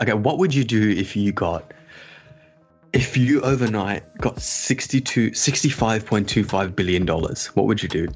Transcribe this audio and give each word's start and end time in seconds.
Okay, 0.00 0.14
what 0.14 0.38
would 0.38 0.54
you 0.54 0.64
do 0.64 0.88
if 0.88 1.14
you 1.16 1.32
got 1.32 1.74
if 2.94 3.14
you 3.14 3.42
overnight 3.42 4.02
got 4.18 4.40
62 4.40 5.32
65.25 5.32 6.74
billion 6.74 7.04
dollars? 7.04 7.48
What 7.48 7.66
would 7.66 7.82
you 7.82 7.90
do 7.90 8.08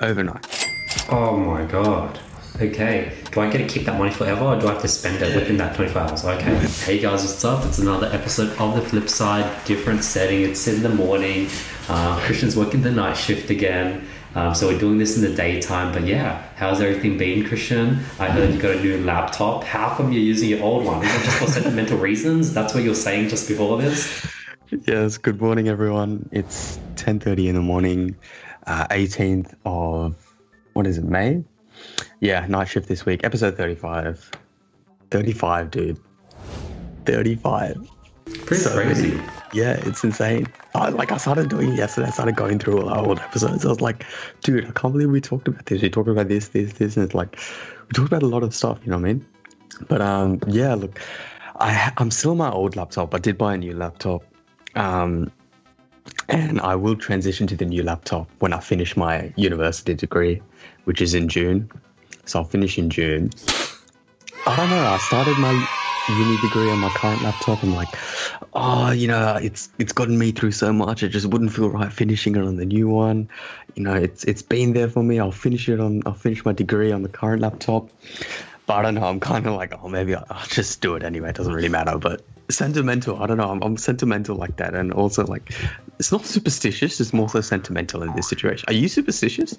overnight? 0.00 0.66
Oh 1.10 1.36
my 1.36 1.66
god. 1.66 2.18
Okay. 2.58 3.12
Do 3.32 3.40
I 3.40 3.50
get 3.50 3.58
to 3.58 3.66
keep 3.66 3.84
that 3.84 3.98
money 3.98 4.12
forever 4.12 4.44
or 4.44 4.58
do 4.58 4.66
I 4.66 4.72
have 4.72 4.82
to 4.82 4.88
spend 4.88 5.20
it 5.22 5.34
within 5.34 5.58
that 5.58 5.76
24 5.76 6.00
hours? 6.00 6.24
Okay. 6.24 6.66
Hey 6.84 6.98
guys, 7.00 7.22
what's 7.22 7.44
up? 7.44 7.66
It's 7.66 7.78
another 7.78 8.06
episode 8.06 8.56
of 8.58 8.74
The 8.74 8.80
Flip 8.80 9.08
Side. 9.08 9.64
Different 9.66 10.04
setting. 10.04 10.42
It's 10.42 10.66
in 10.68 10.82
the 10.82 10.88
morning. 10.88 11.48
Uh, 11.88 12.18
Krishn's 12.20 12.56
working 12.56 12.80
the 12.80 12.90
night 12.90 13.18
shift 13.18 13.50
again. 13.50 14.08
Um, 14.34 14.52
so 14.54 14.66
we're 14.68 14.78
doing 14.78 14.98
this 14.98 15.16
in 15.16 15.22
the 15.22 15.34
daytime. 15.36 15.92
But 15.92 16.06
yeah, 16.06 16.42
how's 16.56 16.80
everything 16.80 17.16
been, 17.18 17.44
Krishn? 17.44 18.00
I 18.18 18.28
heard 18.30 18.52
you 18.52 18.60
got 18.60 18.76
a 18.76 18.80
new 18.80 19.02
laptop. 19.04 19.62
How 19.64 19.94
come 19.94 20.12
you're 20.12 20.22
using 20.22 20.48
your 20.48 20.62
old 20.62 20.84
one? 20.84 21.04
Is 21.04 21.14
it 21.14 21.24
just 21.24 21.38
for 21.38 21.46
sentimental 21.46 21.98
reasons? 21.98 22.52
That's 22.52 22.74
what 22.74 22.82
you're 22.82 22.94
saying 22.96 23.28
just 23.28 23.46
before 23.48 23.80
this? 23.80 24.26
Yes, 24.86 25.18
good 25.18 25.40
morning 25.40 25.68
everyone. 25.68 26.28
It's 26.32 26.80
10:30 26.96 27.48
in 27.48 27.54
the 27.54 27.60
morning, 27.62 28.16
uh, 28.66 28.88
18th 28.90 29.54
of 29.64 30.16
what 30.72 30.86
is 30.88 30.98
it, 30.98 31.04
May? 31.04 31.44
Yeah, 32.20 32.44
night 32.48 32.66
shift 32.68 32.88
this 32.88 33.06
week, 33.06 33.22
episode 33.22 33.56
35. 33.56 34.30
35, 35.12 35.70
dude. 35.70 36.00
35. 37.06 37.76
Pretty 38.46 38.56
So 38.62 38.72
crazy. 38.72 39.12
many. 39.12 39.28
Yeah, 39.54 39.74
it's 39.86 40.02
insane. 40.02 40.48
I, 40.74 40.88
like 40.88 41.12
I 41.12 41.16
started 41.16 41.48
doing 41.48 41.72
it 41.72 41.76
yesterday. 41.76 42.08
I 42.08 42.10
started 42.10 42.34
going 42.34 42.58
through 42.58 42.82
all 42.82 42.88
our 42.88 43.06
old 43.06 43.20
episodes. 43.20 43.64
I 43.64 43.68
was 43.68 43.80
like, 43.80 44.04
dude, 44.42 44.66
I 44.66 44.72
can't 44.72 44.92
believe 44.92 45.10
we 45.10 45.20
talked 45.20 45.46
about 45.46 45.66
this. 45.66 45.80
We 45.80 45.88
talked 45.88 46.08
about 46.08 46.26
this, 46.26 46.48
this, 46.48 46.72
this, 46.72 46.96
and 46.96 47.04
it's 47.04 47.14
like 47.14 47.38
we 47.86 47.92
talked 47.94 48.08
about 48.08 48.24
a 48.24 48.26
lot 48.26 48.42
of 48.42 48.52
stuff. 48.52 48.80
You 48.84 48.90
know 48.90 48.96
what 48.96 49.08
I 49.08 49.12
mean? 49.12 49.26
But 49.88 50.00
um, 50.00 50.40
yeah. 50.48 50.74
Look, 50.74 51.00
I 51.60 51.92
I'm 51.98 52.10
still 52.10 52.32
on 52.32 52.38
my 52.38 52.50
old 52.50 52.74
laptop. 52.74 53.14
I 53.14 53.18
did 53.18 53.38
buy 53.38 53.54
a 53.54 53.56
new 53.56 53.74
laptop. 53.74 54.24
Um, 54.74 55.30
and 56.28 56.60
I 56.60 56.74
will 56.74 56.96
transition 56.96 57.46
to 57.46 57.56
the 57.56 57.64
new 57.64 57.84
laptop 57.84 58.28
when 58.40 58.52
I 58.52 58.58
finish 58.58 58.96
my 58.96 59.32
university 59.36 59.94
degree, 59.94 60.42
which 60.84 61.00
is 61.00 61.14
in 61.14 61.28
June. 61.28 61.70
So 62.24 62.40
I'll 62.40 62.44
finish 62.44 62.76
in 62.76 62.90
June. 62.90 63.30
I 64.46 64.56
don't 64.56 64.68
know. 64.68 64.84
I 64.84 64.98
started 64.98 65.38
my 65.38 65.68
uni 66.08 66.36
degree 66.40 66.70
on 66.70 66.78
my 66.78 66.90
current 66.90 67.22
laptop. 67.22 67.62
I'm 67.62 67.74
like, 67.74 67.88
oh, 68.52 68.90
you 68.90 69.08
know, 69.08 69.36
it's 69.40 69.70
it's 69.78 69.92
gotten 69.92 70.18
me 70.18 70.32
through 70.32 70.52
so 70.52 70.72
much. 70.72 71.02
It 71.02 71.08
just 71.08 71.26
wouldn't 71.26 71.52
feel 71.52 71.70
right 71.70 71.92
finishing 71.92 72.36
it 72.36 72.42
on 72.42 72.56
the 72.56 72.66
new 72.66 72.88
one. 72.88 73.28
You 73.74 73.84
know, 73.84 73.94
it's 73.94 74.24
it's 74.24 74.42
been 74.42 74.72
there 74.72 74.88
for 74.88 75.02
me. 75.02 75.18
I'll 75.18 75.32
finish 75.32 75.68
it 75.68 75.80
on. 75.80 76.02
I'll 76.06 76.14
finish 76.14 76.44
my 76.44 76.52
degree 76.52 76.92
on 76.92 77.02
the 77.02 77.08
current 77.08 77.42
laptop. 77.42 77.90
But 78.66 78.74
I 78.74 78.82
don't 78.82 78.94
know. 78.94 79.04
I'm 79.04 79.20
kind 79.20 79.46
of 79.46 79.54
like, 79.54 79.74
oh, 79.82 79.88
maybe 79.88 80.14
I'll, 80.14 80.46
just 80.48 80.80
do 80.80 80.94
it 80.94 81.02
anyway. 81.02 81.28
It 81.30 81.36
doesn't 81.36 81.52
really 81.52 81.68
matter. 81.68 81.98
But 81.98 82.22
sentimental. 82.48 83.22
I 83.22 83.26
don't 83.26 83.36
know. 83.36 83.50
I'm, 83.50 83.62
I'm 83.62 83.76
sentimental 83.76 84.36
like 84.36 84.56
that, 84.56 84.74
and 84.74 84.92
also 84.92 85.26
like, 85.26 85.52
it's 85.98 86.12
not 86.12 86.24
superstitious. 86.24 87.00
It's 87.00 87.12
more 87.12 87.28
so 87.28 87.40
sentimental 87.40 88.02
in 88.02 88.14
this 88.14 88.28
situation. 88.28 88.64
Are 88.68 88.74
you 88.74 88.88
superstitious? 88.88 89.58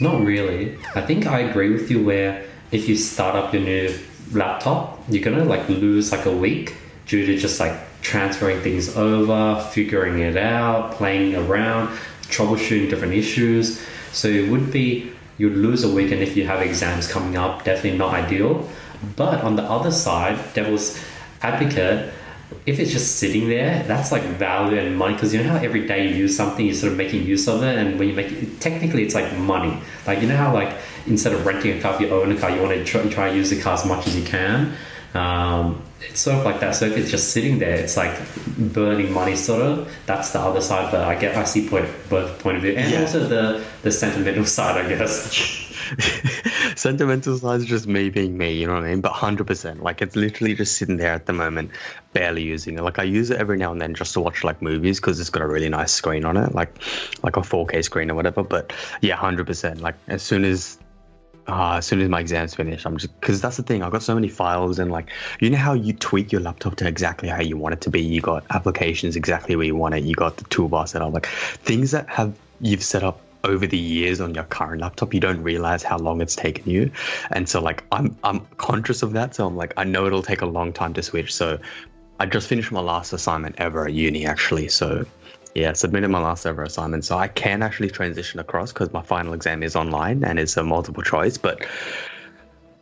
Not 0.00 0.22
really. 0.22 0.78
I 0.94 1.02
think 1.02 1.26
I 1.26 1.40
agree 1.40 1.70
with 1.70 1.90
you 1.90 2.04
where 2.04 2.46
if 2.72 2.88
you 2.88 2.96
start 2.96 3.36
up 3.36 3.52
your 3.52 3.62
new 3.62 3.98
laptop, 4.32 4.98
you're 5.08 5.22
gonna 5.22 5.44
like 5.44 5.68
lose 5.68 6.12
like 6.12 6.26
a 6.26 6.32
week 6.32 6.74
due 7.06 7.26
to 7.26 7.36
just 7.36 7.60
like 7.60 7.78
transferring 8.02 8.60
things 8.60 8.96
over, 8.96 9.60
figuring 9.72 10.20
it 10.20 10.36
out, 10.36 10.92
playing 10.92 11.34
around, 11.34 11.88
troubleshooting 12.28 12.88
different 12.88 13.14
issues. 13.14 13.84
So 14.12 14.28
it 14.28 14.48
would 14.50 14.72
be 14.72 15.12
you'd 15.38 15.56
lose 15.56 15.84
a 15.84 15.90
week 15.90 16.12
and 16.12 16.22
if 16.22 16.36
you 16.36 16.46
have 16.46 16.60
exams 16.60 17.08
coming 17.08 17.36
up, 17.36 17.64
definitely 17.64 17.98
not 17.98 18.14
ideal. 18.14 18.68
But 19.16 19.42
on 19.42 19.56
the 19.56 19.62
other 19.62 19.90
side, 19.90 20.38
devil's 20.54 20.98
advocate, 21.42 22.12
if 22.66 22.78
it's 22.78 22.90
just 22.92 23.16
sitting 23.16 23.48
there, 23.48 23.82
that's 23.84 24.12
like 24.12 24.22
value 24.22 24.78
and 24.78 24.96
money 24.96 25.14
because 25.14 25.32
you 25.34 25.42
know 25.42 25.50
how 25.50 25.56
every 25.56 25.86
day 25.86 26.08
you 26.08 26.14
use 26.14 26.36
something, 26.36 26.64
you're 26.66 26.74
sort 26.74 26.92
of 26.92 26.98
making 26.98 27.24
use 27.24 27.48
of 27.48 27.62
it, 27.62 27.76
and 27.78 27.98
when 27.98 28.08
you 28.08 28.14
make 28.14 28.30
it, 28.32 28.60
technically 28.60 29.02
it's 29.04 29.14
like 29.14 29.32
money. 29.38 29.76
Like 30.06 30.20
you 30.20 30.28
know 30.28 30.36
how 30.36 30.52
like 30.52 30.74
instead 31.06 31.32
of 31.32 31.44
renting 31.46 31.78
a 31.78 31.80
car, 31.80 31.94
if 31.94 32.00
you 32.00 32.08
own 32.10 32.30
a 32.32 32.38
car, 32.38 32.50
you 32.50 32.60
want 32.62 32.72
to 32.74 32.84
try, 32.84 33.02
try 33.08 33.28
and 33.28 33.36
use 33.36 33.50
the 33.50 33.60
car 33.60 33.74
as 33.74 33.84
much 33.86 34.06
as 34.06 34.16
you 34.16 34.24
can. 34.24 34.72
Um, 35.14 35.82
it's 36.00 36.20
sort 36.20 36.38
of 36.38 36.44
like 36.44 36.60
that. 36.60 36.74
So 36.74 36.86
if 36.86 36.96
it's 36.96 37.10
just 37.10 37.30
sitting 37.32 37.58
there, 37.58 37.74
it's 37.76 37.96
like 37.96 38.16
burning 38.58 39.12
money, 39.12 39.36
sort 39.36 39.60
of. 39.62 39.92
That's 40.06 40.30
the 40.32 40.40
other 40.40 40.60
side, 40.60 40.90
but 40.90 41.02
I 41.02 41.14
get 41.14 41.36
I 41.36 41.44
see 41.44 41.68
point 41.68 41.86
both 42.08 42.38
point 42.40 42.56
of 42.56 42.62
view, 42.62 42.72
and 42.72 42.90
Yeah. 42.90 43.00
also 43.02 43.26
the 43.26 43.64
the 43.82 43.90
sentimental 43.92 44.44
side, 44.56 44.84
I 44.84 44.88
guess. 44.88 45.56
Sentimental 46.76 47.36
side 47.38 47.60
is 47.60 47.66
just 47.66 47.86
me 47.86 48.10
being 48.10 48.36
me, 48.36 48.52
you 48.52 48.66
know 48.66 48.74
what 48.74 48.84
I 48.84 48.90
mean? 48.90 49.00
But 49.00 49.12
100%. 49.12 49.80
Like, 49.80 50.02
it's 50.02 50.16
literally 50.16 50.54
just 50.54 50.76
sitting 50.76 50.96
there 50.96 51.12
at 51.12 51.26
the 51.26 51.32
moment, 51.32 51.70
barely 52.12 52.42
using 52.42 52.78
it. 52.78 52.82
Like, 52.82 52.98
I 52.98 53.04
use 53.04 53.30
it 53.30 53.38
every 53.38 53.56
now 53.56 53.72
and 53.72 53.80
then 53.80 53.94
just 53.94 54.14
to 54.14 54.20
watch, 54.20 54.44
like, 54.44 54.62
movies 54.62 55.00
because 55.00 55.18
it's 55.20 55.30
got 55.30 55.42
a 55.42 55.46
really 55.46 55.68
nice 55.68 55.92
screen 55.92 56.24
on 56.24 56.36
it, 56.36 56.54
like, 56.54 56.74
like 57.22 57.36
a 57.36 57.40
4K 57.40 57.82
screen 57.84 58.10
or 58.10 58.14
whatever. 58.14 58.42
But 58.42 58.72
yeah, 59.00 59.16
100%. 59.16 59.80
Like, 59.80 59.96
as 60.08 60.22
soon 60.22 60.44
as. 60.44 60.78
Uh, 61.48 61.78
as 61.78 61.86
soon 61.86 62.00
as 62.00 62.08
my 62.08 62.20
exams 62.20 62.54
finish, 62.54 62.84
I'm 62.84 62.96
just 62.96 63.18
because 63.18 63.40
that's 63.40 63.56
the 63.56 63.64
thing. 63.64 63.82
I've 63.82 63.90
got 63.90 64.04
so 64.04 64.14
many 64.14 64.28
files 64.28 64.78
and 64.78 64.92
like 64.92 65.08
you 65.40 65.50
know 65.50 65.56
how 65.56 65.72
you 65.72 65.94
tweak 65.94 66.30
your 66.30 66.42
laptop 66.42 66.76
to 66.76 66.86
exactly 66.86 67.28
how 67.28 67.40
you 67.40 67.56
want 67.56 67.72
it 67.72 67.80
to 67.80 67.90
be. 67.90 68.02
You 68.02 68.20
got 68.20 68.44
applications 68.50 69.16
exactly 69.16 69.56
where 69.56 69.66
you 69.66 69.74
want 69.74 69.94
it. 69.94 70.04
You 70.04 70.14
got 70.14 70.36
the 70.36 70.44
toolbar 70.44 70.86
set 70.86 71.02
up, 71.02 71.12
like 71.12 71.26
things 71.26 71.90
that 71.90 72.08
have 72.08 72.36
you've 72.60 72.84
set 72.84 73.02
up 73.02 73.20
over 73.44 73.66
the 73.66 73.78
years 73.78 74.20
on 74.20 74.34
your 74.34 74.44
current 74.44 74.80
laptop, 74.80 75.14
you 75.14 75.20
don't 75.20 75.42
realize 75.42 75.82
how 75.82 75.98
long 75.98 76.20
it's 76.20 76.36
taken 76.36 76.68
you. 76.68 76.90
And 77.30 77.48
so 77.48 77.60
like 77.60 77.84
I'm 77.92 78.16
I'm 78.24 78.40
conscious 78.56 79.02
of 79.02 79.12
that. 79.12 79.34
So 79.34 79.46
I'm 79.46 79.56
like 79.56 79.72
I 79.76 79.84
know 79.84 80.06
it'll 80.06 80.22
take 80.22 80.42
a 80.42 80.46
long 80.46 80.72
time 80.72 80.94
to 80.94 81.02
switch. 81.02 81.34
So 81.34 81.58
I 82.18 82.26
just 82.26 82.48
finished 82.48 82.70
my 82.70 82.80
last 82.80 83.12
assignment 83.12 83.56
ever 83.58 83.86
at 83.86 83.92
uni 83.92 84.26
actually. 84.26 84.68
So 84.68 85.04
yeah, 85.54 85.72
submitted 85.72 86.08
my 86.08 86.20
last 86.20 86.46
ever 86.46 86.62
assignment. 86.62 87.04
So 87.04 87.16
I 87.16 87.28
can 87.28 87.62
actually 87.62 87.90
transition 87.90 88.40
across 88.40 88.72
because 88.72 88.92
my 88.92 89.02
final 89.02 89.32
exam 89.32 89.62
is 89.62 89.74
online 89.74 90.22
and 90.24 90.38
it's 90.38 90.56
a 90.56 90.62
multiple 90.62 91.02
choice. 91.02 91.38
But 91.38 91.66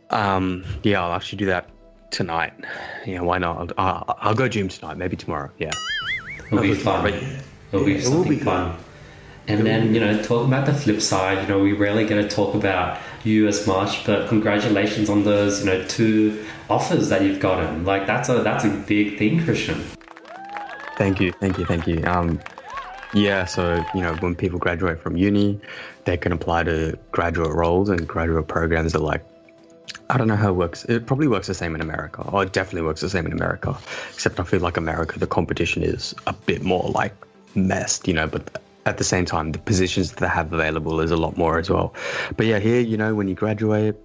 um 0.09 0.65
yeah, 0.83 1.03
I'll 1.03 1.13
actually 1.13 1.37
do 1.37 1.45
that 1.47 1.69
tonight. 2.11 2.53
Yeah, 3.05 3.21
why 3.21 3.37
not? 3.37 3.73
I'll, 3.77 3.85
I'll, 3.85 4.17
I'll 4.19 4.35
go 4.35 4.47
gym 4.47 4.67
tonight, 4.67 4.97
maybe 4.97 5.15
tomorrow. 5.15 5.51
Yeah. 5.57 5.71
It'll 6.47 6.61
be 6.61 6.73
fun. 6.73 7.13
It'll 7.71 7.85
be 7.85 7.95
it 7.95 8.09
will 8.09 8.23
be 8.23 8.39
fun. 8.39 8.75
And 9.49 9.65
then, 9.65 9.95
you 9.95 9.99
know, 9.99 10.21
talk 10.21 10.45
about 10.45 10.67
the 10.67 10.73
flip 10.75 11.01
side. 11.01 11.41
You 11.41 11.47
know, 11.47 11.59
we 11.59 11.73
rarely 11.73 12.05
get 12.05 12.21
to 12.21 12.29
talk 12.29 12.53
about 12.53 12.99
you 13.23 13.47
as 13.47 13.65
much, 13.65 14.05
but 14.05 14.29
congratulations 14.29 15.09
on 15.09 15.23
those, 15.23 15.61
you 15.61 15.65
know, 15.65 15.83
two 15.85 16.45
offers 16.69 17.09
that 17.09 17.23
you've 17.23 17.39
gotten. 17.39 17.83
Like 17.83 18.05
that's 18.05 18.29
a 18.29 18.43
that's 18.43 18.63
a 18.63 18.69
big 18.69 19.17
thing, 19.17 19.43
Krishn. 19.43 19.83
Thank 20.97 21.19
you, 21.19 21.31
thank 21.31 21.57
you, 21.57 21.65
thank 21.65 21.87
you. 21.87 22.03
Um, 22.05 22.39
yeah, 23.15 23.45
so 23.45 23.83
you 23.95 24.01
know, 24.01 24.13
when 24.17 24.35
people 24.35 24.59
graduate 24.59 25.01
from 25.01 25.17
uni, 25.17 25.59
they 26.05 26.15
can 26.15 26.31
apply 26.31 26.63
to 26.65 26.95
graduate 27.11 27.51
roles 27.51 27.89
and 27.89 28.07
graduate 28.07 28.47
programs 28.47 28.93
are 28.93 28.99
like, 28.99 29.25
I 30.11 30.17
don't 30.17 30.27
know 30.27 30.35
how 30.35 30.49
it 30.49 30.57
works. 30.57 30.85
It 30.85 31.07
probably 31.07 31.27
works 31.27 31.47
the 31.47 31.55
same 31.55 31.73
in 31.73 31.81
America, 31.81 32.21
or 32.21 32.43
it 32.43 32.53
definitely 32.53 32.83
works 32.83 33.01
the 33.01 33.09
same 33.09 33.25
in 33.25 33.31
America. 33.31 33.75
Except 34.13 34.39
I 34.39 34.43
feel 34.43 34.59
like 34.59 34.77
America, 34.77 35.17
the 35.17 35.25
competition 35.25 35.81
is 35.81 36.13
a 36.27 36.33
bit 36.33 36.61
more 36.61 36.91
like 36.93 37.15
messed, 37.55 38.07
you 38.07 38.13
know. 38.13 38.27
But 38.27 38.61
at 38.85 38.97
the 38.97 39.03
same 39.03 39.25
time, 39.25 39.51
the 39.51 39.59
positions 39.59 40.11
that 40.11 40.19
they 40.19 40.27
have 40.27 40.53
available 40.53 40.99
is 41.01 41.11
a 41.11 41.17
lot 41.17 41.37
more 41.37 41.59
as 41.59 41.69
well. 41.69 41.93
But 42.37 42.45
yeah, 42.45 42.59
here, 42.59 42.79
you 42.79 42.97
know, 42.97 43.13
when 43.13 43.27
you 43.27 43.35
graduate, 43.35 43.95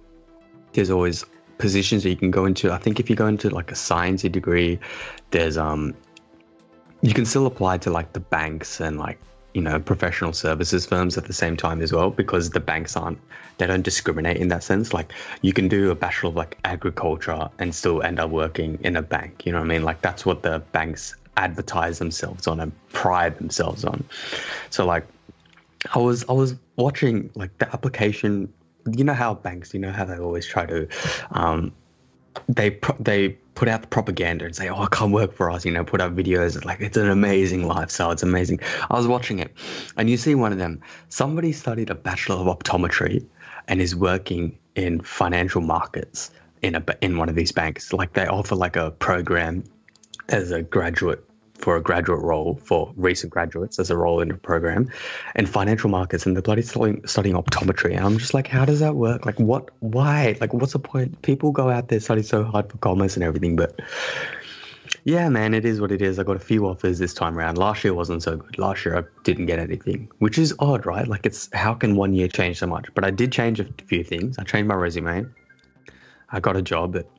there's 0.73 0.89
always 0.89 1.25
positions 1.57 2.03
that 2.03 2.09
you 2.09 2.17
can 2.17 2.31
go 2.31 2.45
into. 2.45 2.71
I 2.71 2.77
think 2.77 2.99
if 2.99 3.09
you 3.09 3.15
go 3.15 3.27
into 3.27 3.49
like 3.49 3.71
a 3.71 3.75
sciencey 3.75 4.31
degree, 4.31 4.79
there's 5.31 5.57
um 5.57 5.95
you 7.01 7.13
can 7.13 7.25
still 7.25 7.45
apply 7.45 7.77
to 7.79 7.91
like 7.91 8.13
the 8.13 8.19
banks 8.19 8.79
and 8.79 8.97
like 8.97 9.19
you 9.53 9.61
know 9.61 9.79
professional 9.79 10.33
services 10.33 10.85
firms 10.85 11.17
at 11.17 11.25
the 11.25 11.33
same 11.33 11.55
time 11.55 11.81
as 11.81 11.93
well 11.93 12.09
because 12.09 12.49
the 12.49 12.59
banks 12.59 12.97
aren't 12.97 13.19
they 13.57 13.65
don't 13.65 13.83
discriminate 13.83 14.37
in 14.37 14.49
that 14.49 14.63
sense 14.63 14.93
like 14.93 15.13
you 15.41 15.53
can 15.53 15.67
do 15.67 15.91
a 15.91 15.95
bachelor 15.95 16.29
of 16.29 16.35
like 16.35 16.57
agriculture 16.65 17.49
and 17.59 17.73
still 17.73 18.01
end 18.01 18.19
up 18.19 18.29
working 18.29 18.77
in 18.81 18.97
a 18.97 19.01
bank 19.01 19.45
you 19.45 19.51
know 19.51 19.59
what 19.59 19.65
i 19.65 19.67
mean 19.67 19.83
like 19.83 20.01
that's 20.01 20.25
what 20.25 20.43
the 20.43 20.59
banks 20.73 21.15
advertise 21.37 21.99
themselves 21.99 22.47
on 22.47 22.59
and 22.59 22.71
pride 22.89 23.37
themselves 23.37 23.83
on 23.83 24.03
so 24.69 24.85
like 24.85 25.05
i 25.93 25.99
was 25.99 26.25
i 26.29 26.31
was 26.31 26.55
watching 26.75 27.29
like 27.35 27.55
the 27.57 27.67
application 27.73 28.51
you 28.91 29.03
know 29.03 29.13
how 29.13 29.33
banks 29.33 29.73
you 29.73 29.79
know 29.79 29.91
how 29.91 30.05
they 30.05 30.17
always 30.17 30.45
try 30.45 30.65
to 30.65 30.87
um 31.31 31.71
they 32.49 32.71
pro- 32.71 32.97
they 32.99 33.29
put 33.55 33.67
out 33.67 33.81
the 33.81 33.87
propaganda 33.87 34.45
and 34.45 34.55
say, 34.55 34.69
"Oh, 34.69 34.85
come 34.87 35.11
work 35.11 35.33
for 35.33 35.49
us," 35.49 35.65
you 35.65 35.71
know, 35.71 35.83
put 35.83 36.01
out 36.01 36.15
videos 36.15 36.63
like 36.65 36.81
it's 36.81 36.97
an 36.97 37.09
amazing 37.09 37.67
lifestyle, 37.67 38.11
it's 38.11 38.23
amazing. 38.23 38.59
I 38.89 38.95
was 38.95 39.07
watching 39.07 39.39
it, 39.39 39.51
and 39.97 40.09
you 40.09 40.17
see 40.17 40.35
one 40.35 40.51
of 40.51 40.57
them. 40.57 40.81
Somebody 41.09 41.51
studied 41.51 41.89
a 41.89 41.95
bachelor 41.95 42.35
of 42.35 42.47
optometry 42.47 43.25
and 43.67 43.81
is 43.81 43.95
working 43.95 44.57
in 44.75 45.01
financial 45.01 45.61
markets 45.61 46.31
in 46.61 46.75
a 46.75 46.83
in 47.01 47.17
one 47.17 47.29
of 47.29 47.35
these 47.35 47.51
banks. 47.51 47.93
Like 47.93 48.13
they 48.13 48.27
offer 48.27 48.55
like 48.55 48.75
a 48.75 48.91
program 48.91 49.63
as 50.29 50.51
a 50.51 50.61
graduate 50.61 51.23
for 51.57 51.77
a 51.77 51.81
graduate 51.81 52.21
role 52.21 52.59
for 52.63 52.93
recent 52.97 53.31
graduates 53.31 53.79
as 53.79 53.89
a 53.89 53.97
role 53.97 54.19
in 54.19 54.29
a 54.29 54.33
program 54.35 54.89
and 55.35 55.47
financial 55.47 55.89
markets 55.89 56.25
and 56.25 56.35
they're 56.35 56.41
bloody 56.41 56.61
studying, 56.61 57.05
studying 57.07 57.35
optometry. 57.35 57.95
And 57.95 58.05
I'm 58.05 58.17
just 58.17 58.33
like, 58.33 58.47
how 58.47 58.65
does 58.65 58.81
that 58.81 58.95
work? 58.95 59.25
Like, 59.25 59.39
what, 59.39 59.69
why? 59.79 60.37
Like, 60.41 60.53
what's 60.53 60.73
the 60.73 60.79
point? 60.79 61.21
People 61.21 61.51
go 61.51 61.69
out 61.69 61.87
there 61.87 61.99
study 61.99 62.23
so 62.23 62.43
hard 62.43 62.69
for 62.69 62.77
commerce 62.77 63.15
and 63.15 63.23
everything, 63.23 63.55
but 63.55 63.79
yeah, 65.05 65.29
man, 65.29 65.53
it 65.53 65.65
is 65.65 65.79
what 65.79 65.91
it 65.91 66.01
is. 66.01 66.17
I 66.17 66.23
got 66.23 66.35
a 66.35 66.39
few 66.39 66.65
offers 66.67 66.99
this 66.99 67.13
time 67.13 67.37
around. 67.37 67.57
Last 67.57 67.83
year 67.83 67.93
wasn't 67.93 68.23
so 68.23 68.37
good. 68.37 68.57
Last 68.57 68.85
year 68.85 68.97
I 68.97 69.03
didn't 69.23 69.45
get 69.45 69.59
anything, 69.59 70.09
which 70.17 70.37
is 70.37 70.53
odd, 70.59 70.85
right? 70.85 71.07
Like, 71.07 71.25
it's 71.25 71.49
how 71.53 71.73
can 71.75 71.95
one 71.95 72.13
year 72.13 72.27
change 72.27 72.57
so 72.57 72.67
much? 72.67 72.87
But 72.95 73.05
I 73.05 73.11
did 73.11 73.31
change 73.31 73.59
a 73.59 73.65
few 73.85 74.03
things. 74.03 74.37
I 74.39 74.43
changed 74.43 74.67
my 74.67 74.75
resume. 74.75 75.27
I 76.31 76.39
got 76.39 76.57
a 76.57 76.61
job 76.61 76.93
but 76.93 77.09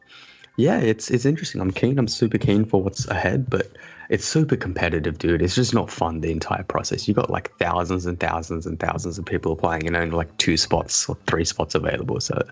yeah, 0.56 0.78
it's 0.78 1.10
it's 1.10 1.24
interesting. 1.24 1.60
I'm 1.60 1.70
keen. 1.70 1.98
I'm 1.98 2.08
super 2.08 2.38
keen 2.38 2.64
for 2.64 2.82
what's 2.82 3.06
ahead, 3.08 3.48
but 3.48 3.70
it's 4.08 4.24
super 4.24 4.56
competitive, 4.56 5.18
dude. 5.18 5.42
It's 5.42 5.54
just 5.54 5.74
not 5.74 5.90
fun 5.90 6.20
the 6.20 6.30
entire 6.30 6.62
process. 6.62 7.06
You 7.06 7.14
got 7.14 7.30
like 7.30 7.56
thousands 7.58 8.06
and 8.06 8.18
thousands 8.18 8.66
and 8.66 8.78
thousands 8.78 9.18
of 9.18 9.26
people 9.26 9.52
applying 9.52 9.86
and 9.86 9.96
only 9.96 10.16
like 10.16 10.34
two 10.38 10.56
spots 10.56 11.08
or 11.08 11.16
three 11.26 11.44
spots 11.44 11.74
available. 11.74 12.20
So 12.20 12.42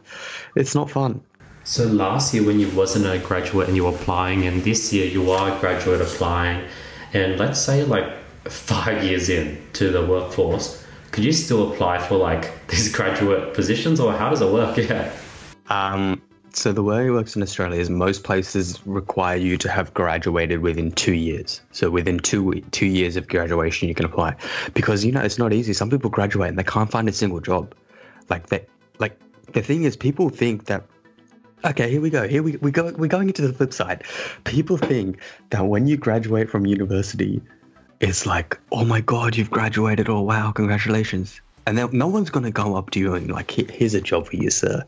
it's 0.55 0.75
not 0.75 0.91
fun. 0.91 1.23
So 1.65 1.87
last 1.87 2.35
year 2.35 2.45
when 2.45 2.61
you 2.61 2.69
wasn't 2.71 3.07
a 3.07 3.25
graduate 3.27 3.69
and 3.69 3.77
you 3.77 3.85
were 3.85 3.95
applying, 3.95 4.47
and 4.47 4.63
this 4.65 4.93
year 4.93 5.07
you 5.07 5.31
are 5.31 5.57
a 5.57 5.61
graduate 5.61 6.03
applying, 6.03 6.69
and 7.15 7.39
let's 7.39 7.61
say 7.61 7.85
like 7.85 8.13
five 8.45 9.03
years 9.03 9.31
in 9.31 9.63
to 9.75 9.91
the 9.91 10.05
workforce, 10.05 10.85
could 11.11 11.25
you 11.25 11.33
still 11.33 11.73
apply 11.73 11.99
for 12.07 12.17
like 12.19 12.67
these 12.69 12.93
graduate 12.95 13.55
positions, 13.55 13.99
or 13.99 14.13
how 14.13 14.29
does 14.29 14.43
it 14.43 14.53
work? 14.53 14.77
Yeah. 14.91 15.11
Um, 15.71 16.21
so 16.57 16.73
the 16.73 16.83
way 16.83 17.07
it 17.07 17.11
works 17.11 17.37
in 17.37 17.43
Australia 17.43 17.81
is 17.81 17.91
most 17.91 18.23
places 18.23 18.81
require 18.87 19.37
you 19.37 19.57
to 19.59 19.69
have 19.69 19.93
graduated 19.93 20.61
within 20.61 20.93
two 20.93 21.13
years. 21.13 21.61
So 21.73 21.91
within 21.91 22.19
two 22.19 22.61
two 22.71 22.87
years 22.87 23.17
of 23.17 23.29
graduation, 23.29 23.89
you 23.89 23.95
can 23.95 24.07
apply, 24.07 24.37
because 24.73 25.05
you 25.05 25.13
know 25.13 25.21
it's 25.21 25.39
not 25.39 25.53
easy. 25.53 25.73
Some 25.73 25.91
people 25.91 26.11
graduate 26.11 26.49
and 26.49 26.59
they 26.59 26.65
can't 26.65 26.91
find 26.91 27.09
a 27.09 27.13
single 27.13 27.41
job. 27.41 27.75
Like 28.29 28.47
that, 28.49 28.69
like 28.99 29.19
the 29.53 29.63
thing 29.63 29.85
is, 29.85 29.97
people 29.97 30.29
think 30.29 30.67
that. 30.67 30.85
Okay, 31.65 31.91
here 31.91 32.01
we 32.01 32.11
go. 32.11 32.29
Here 32.29 32.43
we 32.43 32.57
we 32.57 32.71
go. 32.71 32.93
We're 32.93 33.09
going 33.09 33.29
into 33.29 33.47
the 33.47 33.53
flip 33.53 33.73
side. 33.73 34.05
People 34.45 34.77
think 34.77 35.21
that 35.51 35.65
when 35.67 35.87
you 35.87 35.97
graduate 35.97 36.51
from 36.51 36.67
university, 36.67 37.41
it's 38.01 38.27
like, 38.27 38.61
oh 38.71 38.85
my 38.85 39.01
god, 39.01 39.37
you've 39.37 39.51
graduated. 39.51 40.09
Oh 40.09 40.21
wow, 40.21 40.53
congratulations 40.53 41.41
and 41.67 41.79
then 41.79 41.89
no 41.93 42.07
one's 42.07 42.31
going 42.31 42.45
to 42.45 42.51
go 42.51 42.77
up 42.77 42.91
to 42.91 43.01
you 43.01 43.15
and 43.15 43.31
like 43.31 43.51
here's 43.51 43.95
a 43.95 44.01
job 44.01 44.27
for 44.27 44.37
you 44.37 44.51
sir. 44.51 44.85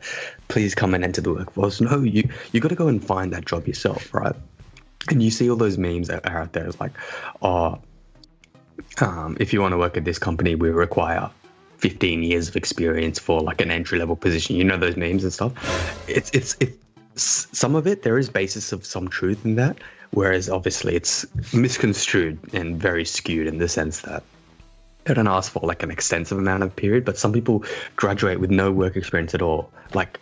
Please 0.47 0.75
come 0.75 0.93
and 0.93 1.03
enter 1.03 1.21
the 1.21 1.33
workforce. 1.33 1.81
No 1.81 2.03
you 2.03 2.29
you 2.51 2.59
got 2.59 2.69
to 2.69 2.75
go 2.75 2.87
and 2.87 3.03
find 3.03 3.33
that 3.33 3.45
job 3.45 3.67
yourself 3.67 4.13
right? 4.13 4.35
And 5.09 5.23
you 5.23 5.31
see 5.31 5.49
all 5.49 5.55
those 5.55 5.77
memes 5.77 6.07
that 6.07 6.27
are 6.29 6.41
out 6.41 6.53
there 6.53 6.65
it's 6.65 6.79
like 6.79 6.93
oh 7.41 7.79
um, 8.99 9.37
if 9.39 9.53
you 9.53 9.61
want 9.61 9.73
to 9.73 9.77
work 9.77 9.97
at 9.97 10.05
this 10.05 10.19
company 10.19 10.55
we 10.55 10.69
require 10.69 11.29
15 11.77 12.23
years 12.23 12.49
of 12.49 12.55
experience 12.55 13.19
for 13.19 13.41
like 13.41 13.61
an 13.61 13.71
entry 13.71 13.99
level 13.99 14.15
position. 14.15 14.55
You 14.55 14.63
know 14.63 14.77
those 14.77 14.97
memes 14.97 15.23
and 15.23 15.33
stuff? 15.33 15.53
It's 16.09 16.31
it's 16.31 16.57
it's 16.59 16.77
some 17.15 17.75
of 17.75 17.87
it 17.87 18.03
there 18.03 18.17
is 18.17 18.29
basis 18.29 18.71
of 18.71 18.85
some 18.85 19.07
truth 19.07 19.43
in 19.43 19.55
that 19.55 19.77
whereas 20.11 20.49
obviously 20.49 20.95
it's 20.95 21.25
misconstrued 21.53 22.39
and 22.53 22.79
very 22.79 23.05
skewed 23.05 23.47
in 23.47 23.57
the 23.57 23.67
sense 23.67 24.01
that 24.01 24.23
they 25.07 25.13
don't 25.13 25.27
ask 25.27 25.51
for 25.51 25.65
like 25.65 25.83
an 25.83 25.91
extensive 25.91 26.37
amount 26.37 26.63
of 26.63 26.75
period, 26.75 27.05
but 27.05 27.17
some 27.17 27.31
people 27.31 27.63
graduate 27.95 28.39
with 28.39 28.51
no 28.51 28.71
work 28.71 28.95
experience 28.95 29.33
at 29.33 29.41
all, 29.41 29.71
like 29.93 30.19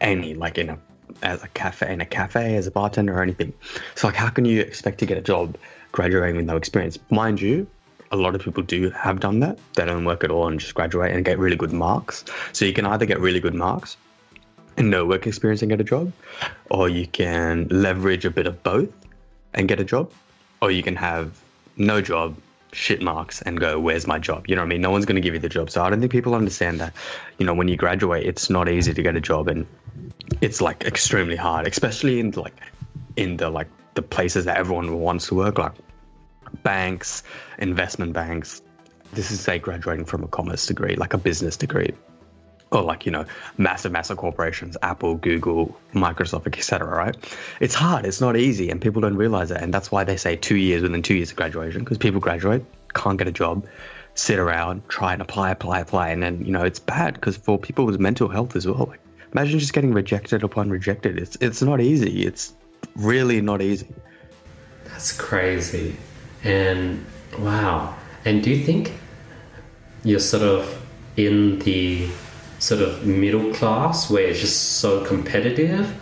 any, 0.00 0.34
like 0.34 0.58
in 0.58 0.70
a 0.70 0.78
as 1.22 1.42
a 1.42 1.48
cafe 1.48 1.90
in 1.90 2.00
a 2.00 2.04
cafe 2.04 2.56
as 2.56 2.66
a 2.66 2.70
bartender 2.70 3.16
or 3.16 3.22
anything. 3.22 3.52
So 3.94 4.08
like, 4.08 4.16
how 4.16 4.28
can 4.28 4.44
you 4.44 4.60
expect 4.60 4.98
to 4.98 5.06
get 5.06 5.16
a 5.16 5.22
job 5.22 5.56
graduating 5.92 6.36
with 6.36 6.44
no 6.44 6.56
experience? 6.56 6.98
Mind 7.10 7.40
you, 7.40 7.66
a 8.10 8.16
lot 8.16 8.34
of 8.34 8.42
people 8.42 8.62
do 8.62 8.90
have 8.90 9.20
done 9.20 9.40
that. 9.40 9.58
They 9.76 9.84
don't 9.84 10.04
work 10.04 10.24
at 10.24 10.30
all 10.30 10.48
and 10.48 10.58
just 10.58 10.74
graduate 10.74 11.12
and 11.12 11.24
get 11.24 11.38
really 11.38 11.56
good 11.56 11.72
marks. 11.72 12.24
So 12.52 12.64
you 12.64 12.72
can 12.72 12.84
either 12.84 13.06
get 13.06 13.20
really 13.20 13.40
good 13.40 13.54
marks 13.54 13.96
and 14.76 14.90
no 14.90 15.06
work 15.06 15.26
experience 15.26 15.62
and 15.62 15.70
get 15.70 15.80
a 15.80 15.84
job, 15.84 16.12
or 16.68 16.88
you 16.88 17.06
can 17.06 17.68
leverage 17.70 18.24
a 18.24 18.30
bit 18.30 18.46
of 18.46 18.62
both 18.62 18.92
and 19.54 19.68
get 19.68 19.80
a 19.80 19.84
job, 19.84 20.12
or 20.60 20.70
you 20.70 20.82
can 20.82 20.96
have 20.96 21.40
no 21.78 22.02
job 22.02 22.36
shit 22.76 23.00
marks 23.02 23.42
and 23.42 23.58
go, 23.58 23.80
where's 23.80 24.06
my 24.06 24.18
job? 24.18 24.48
You 24.48 24.54
know 24.54 24.62
what 24.62 24.66
I 24.66 24.68
mean? 24.68 24.80
No 24.82 24.90
one's 24.90 25.06
going 25.06 25.16
to 25.16 25.22
give 25.22 25.34
you 25.34 25.40
the 25.40 25.48
job. 25.48 25.70
So 25.70 25.82
I 25.82 25.90
don't 25.90 26.00
think 26.00 26.12
people 26.12 26.34
understand 26.34 26.80
that, 26.80 26.94
you 27.38 27.46
know, 27.46 27.54
when 27.54 27.68
you 27.68 27.76
graduate, 27.76 28.26
it's 28.26 28.50
not 28.50 28.68
easy 28.68 28.92
to 28.94 29.02
get 29.02 29.16
a 29.16 29.20
job 29.20 29.48
and 29.48 29.66
it's 30.40 30.60
like 30.60 30.84
extremely 30.84 31.36
hard, 31.36 31.66
especially 31.66 32.20
in 32.20 32.32
like, 32.32 32.54
in 33.16 33.36
the 33.36 33.48
like 33.48 33.68
the 33.94 34.02
places 34.02 34.44
that 34.44 34.58
everyone 34.58 35.00
wants 35.00 35.28
to 35.28 35.34
work, 35.34 35.58
like 35.58 35.72
banks, 36.62 37.22
investment 37.58 38.12
banks. 38.12 38.62
This 39.12 39.30
is 39.30 39.40
say 39.40 39.58
graduating 39.58 40.04
from 40.04 40.24
a 40.24 40.28
commerce 40.28 40.66
degree, 40.66 40.96
like 40.96 41.14
a 41.14 41.18
business 41.18 41.56
degree 41.56 41.94
or 42.76 42.82
like 42.82 43.06
you 43.06 43.12
know 43.12 43.24
massive 43.58 43.92
massive 43.92 44.16
corporations 44.16 44.76
apple 44.82 45.14
google 45.16 45.76
microsoft 45.94 46.46
etc 46.46 46.96
right? 46.96 47.16
It's 47.60 47.74
hard. 47.74 48.04
It's 48.04 48.20
not 48.20 48.36
easy 48.36 48.70
and 48.70 48.80
people 48.80 49.00
don't 49.02 49.16
realize 49.16 49.50
it. 49.50 49.60
And 49.60 49.72
that's 49.72 49.90
why 49.90 50.04
they 50.04 50.16
say 50.16 50.36
two 50.36 50.56
years 50.56 50.82
within 50.82 51.02
two 51.02 51.14
years 51.14 51.30
of 51.30 51.36
graduation 51.36 51.84
because 51.84 51.98
people 51.98 52.20
graduate 52.20 52.64
can't 52.94 53.18
get 53.18 53.28
a 53.28 53.32
job 53.32 53.66
sit 54.14 54.38
around 54.38 54.82
try 54.88 55.12
and 55.12 55.20
apply 55.20 55.50
apply 55.50 55.78
apply 55.80 56.08
and 56.08 56.22
then 56.22 56.42
you 56.42 56.50
know 56.50 56.64
it's 56.64 56.78
bad 56.78 57.12
because 57.12 57.36
for 57.36 57.58
people 57.58 57.84
with 57.84 58.00
mental 58.00 58.28
health 58.28 58.56
as 58.56 58.66
well. 58.66 58.86
Like 58.86 59.00
imagine 59.32 59.58
just 59.58 59.72
getting 59.72 59.92
rejected 59.92 60.42
upon 60.42 60.70
rejected. 60.70 61.18
It's 61.18 61.36
it's 61.40 61.62
not 61.62 61.80
easy. 61.80 62.24
It's 62.26 62.54
really 62.94 63.40
not 63.40 63.60
easy. 63.60 63.88
That's 64.84 65.12
crazy. 65.12 65.96
And 66.44 67.04
wow. 67.38 67.94
And 68.24 68.42
do 68.42 68.50
you 68.50 68.64
think 68.64 68.92
you're 70.04 70.20
sort 70.20 70.42
of 70.42 70.82
in 71.16 71.58
the 71.60 72.08
sort 72.58 72.80
of 72.80 73.06
middle 73.06 73.52
class 73.52 74.10
where 74.10 74.24
it's 74.24 74.40
just 74.40 74.78
so 74.78 75.04
competitive? 75.04 75.94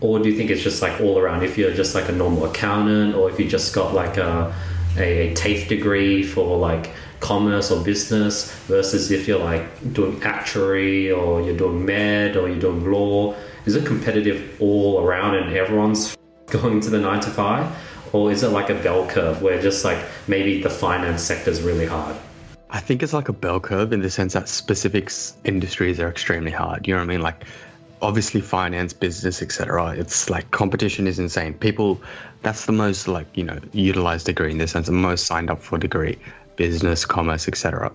Or 0.00 0.18
do 0.18 0.28
you 0.28 0.36
think 0.36 0.50
it's 0.50 0.62
just 0.62 0.82
like 0.82 1.00
all 1.00 1.18
around? 1.18 1.44
If 1.44 1.56
you're 1.56 1.72
just 1.72 1.94
like 1.94 2.08
a 2.08 2.12
normal 2.12 2.46
accountant, 2.46 3.14
or 3.14 3.30
if 3.30 3.38
you 3.38 3.48
just 3.48 3.74
got 3.74 3.94
like 3.94 4.16
a, 4.16 4.52
a 4.96 5.32
TAFE 5.34 5.68
degree 5.68 6.22
for 6.24 6.56
like 6.56 6.90
commerce 7.20 7.70
or 7.70 7.84
business, 7.84 8.52
versus 8.62 9.12
if 9.12 9.28
you're 9.28 9.38
like 9.38 9.92
doing 9.92 10.20
actuary 10.24 11.12
or 11.12 11.40
you're 11.40 11.56
doing 11.56 11.84
med 11.84 12.36
or 12.36 12.48
you're 12.48 12.58
doing 12.58 12.90
law, 12.90 13.34
is 13.64 13.76
it 13.76 13.86
competitive 13.86 14.56
all 14.60 15.00
around 15.00 15.36
and 15.36 15.56
everyone's 15.56 16.16
going 16.50 16.80
to 16.80 16.90
the 16.90 16.98
nine 16.98 17.20
to 17.20 17.30
five? 17.30 17.70
Or 18.12 18.30
is 18.30 18.42
it 18.42 18.48
like 18.48 18.70
a 18.70 18.74
bell 18.74 19.06
curve 19.06 19.40
where 19.40 19.62
just 19.62 19.84
like 19.84 20.04
maybe 20.26 20.62
the 20.62 20.68
finance 20.68 21.22
sector 21.22 21.50
is 21.50 21.62
really 21.62 21.86
hard? 21.86 22.16
I 22.72 22.80
think 22.80 23.02
it's 23.02 23.12
like 23.12 23.28
a 23.28 23.34
bell 23.34 23.60
curve 23.60 23.92
in 23.92 24.00
the 24.00 24.10
sense 24.10 24.32
that 24.32 24.48
specific 24.48 25.12
industries 25.44 26.00
are 26.00 26.08
extremely 26.08 26.50
hard. 26.50 26.88
You 26.88 26.94
know 26.94 27.00
what 27.00 27.04
I 27.04 27.06
mean? 27.06 27.20
Like 27.20 27.44
obviously 28.00 28.40
finance, 28.40 28.94
business, 28.94 29.42
etc. 29.42 29.94
It's 29.96 30.30
like 30.30 30.50
competition 30.50 31.06
is 31.06 31.18
insane. 31.18 31.52
People, 31.52 32.00
that's 32.40 32.64
the 32.64 32.72
most 32.72 33.08
like 33.08 33.26
you 33.36 33.44
know 33.44 33.58
utilized 33.72 34.26
degree 34.26 34.50
in 34.50 34.58
the 34.58 34.66
sense, 34.66 34.86
the 34.86 34.92
most 34.92 35.26
signed 35.26 35.50
up 35.50 35.62
for 35.62 35.78
degree, 35.78 36.18
business, 36.56 37.04
commerce, 37.04 37.46
etc. 37.46 37.92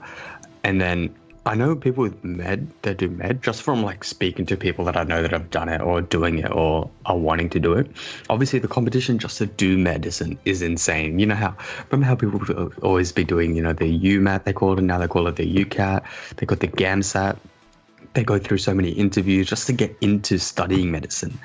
And 0.63 0.79
then 0.79 1.13
I 1.47 1.55
know 1.55 1.75
people 1.77 2.03
with 2.03 2.23
med 2.23 2.67
that 2.81 2.97
do 2.97 3.09
med 3.09 3.41
just 3.41 3.61
from 3.63 3.81
like 3.81 4.03
speaking 4.03 4.45
to 4.47 4.57
people 4.57 4.85
that 4.85 4.97
I 4.97 5.03
know 5.03 5.21
that 5.21 5.31
have 5.31 5.49
done 5.49 5.69
it 5.69 5.81
or 5.81 6.01
doing 6.01 6.39
it 6.39 6.51
or 6.51 6.89
are 7.05 7.17
wanting 7.17 7.49
to 7.51 7.59
do 7.59 7.73
it. 7.73 7.89
Obviously, 8.29 8.59
the 8.59 8.67
competition 8.67 9.17
just 9.17 9.37
to 9.37 9.45
do 9.45 9.77
medicine 9.77 10.37
is 10.43 10.61
insane. 10.61 11.19
You 11.19 11.25
know 11.25 11.35
how 11.35 11.55
remember 11.89 12.05
how 12.05 12.15
people 12.15 12.71
always 12.81 13.13
be 13.13 13.23
doing 13.23 13.55
you 13.55 13.61
know 13.61 13.71
the 13.71 13.85
UMAT 13.85 14.43
they 14.43 14.51
call 14.51 14.77
it 14.77 14.81
now 14.81 14.97
they 14.97 15.07
call 15.07 15.27
it 15.27 15.37
the 15.37 15.65
UCAT. 15.65 16.03
They 16.35 16.45
got 16.45 16.59
the 16.59 16.67
GAMSAT. 16.67 17.37
They 18.13 18.23
go 18.23 18.39
through 18.39 18.57
so 18.57 18.73
many 18.73 18.89
interviews 18.89 19.47
just 19.47 19.67
to 19.67 19.73
get 19.73 19.95
into 20.01 20.39
studying 20.39 20.91
medicine. 20.91 21.39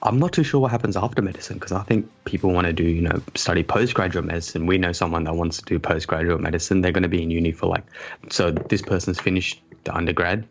I'm 0.00 0.18
not 0.18 0.32
too 0.32 0.44
sure 0.44 0.60
what 0.60 0.70
happens 0.70 0.96
after 0.96 1.22
medicine 1.22 1.56
because 1.56 1.72
I 1.72 1.82
think 1.82 2.08
people 2.24 2.52
want 2.52 2.66
to 2.66 2.72
do, 2.72 2.84
you 2.84 3.02
know, 3.02 3.20
study 3.34 3.64
postgraduate 3.64 4.24
medicine. 4.24 4.66
We 4.66 4.78
know 4.78 4.92
someone 4.92 5.24
that 5.24 5.34
wants 5.34 5.58
to 5.58 5.64
do 5.64 5.78
postgraduate 5.78 6.40
medicine. 6.40 6.82
They're 6.82 6.92
going 6.92 7.02
to 7.02 7.08
be 7.08 7.22
in 7.22 7.30
uni 7.30 7.50
for 7.50 7.66
like, 7.66 7.84
so 8.30 8.52
this 8.52 8.80
person's 8.80 9.18
finished 9.18 9.60
the 9.84 9.94
undergrad. 9.96 10.46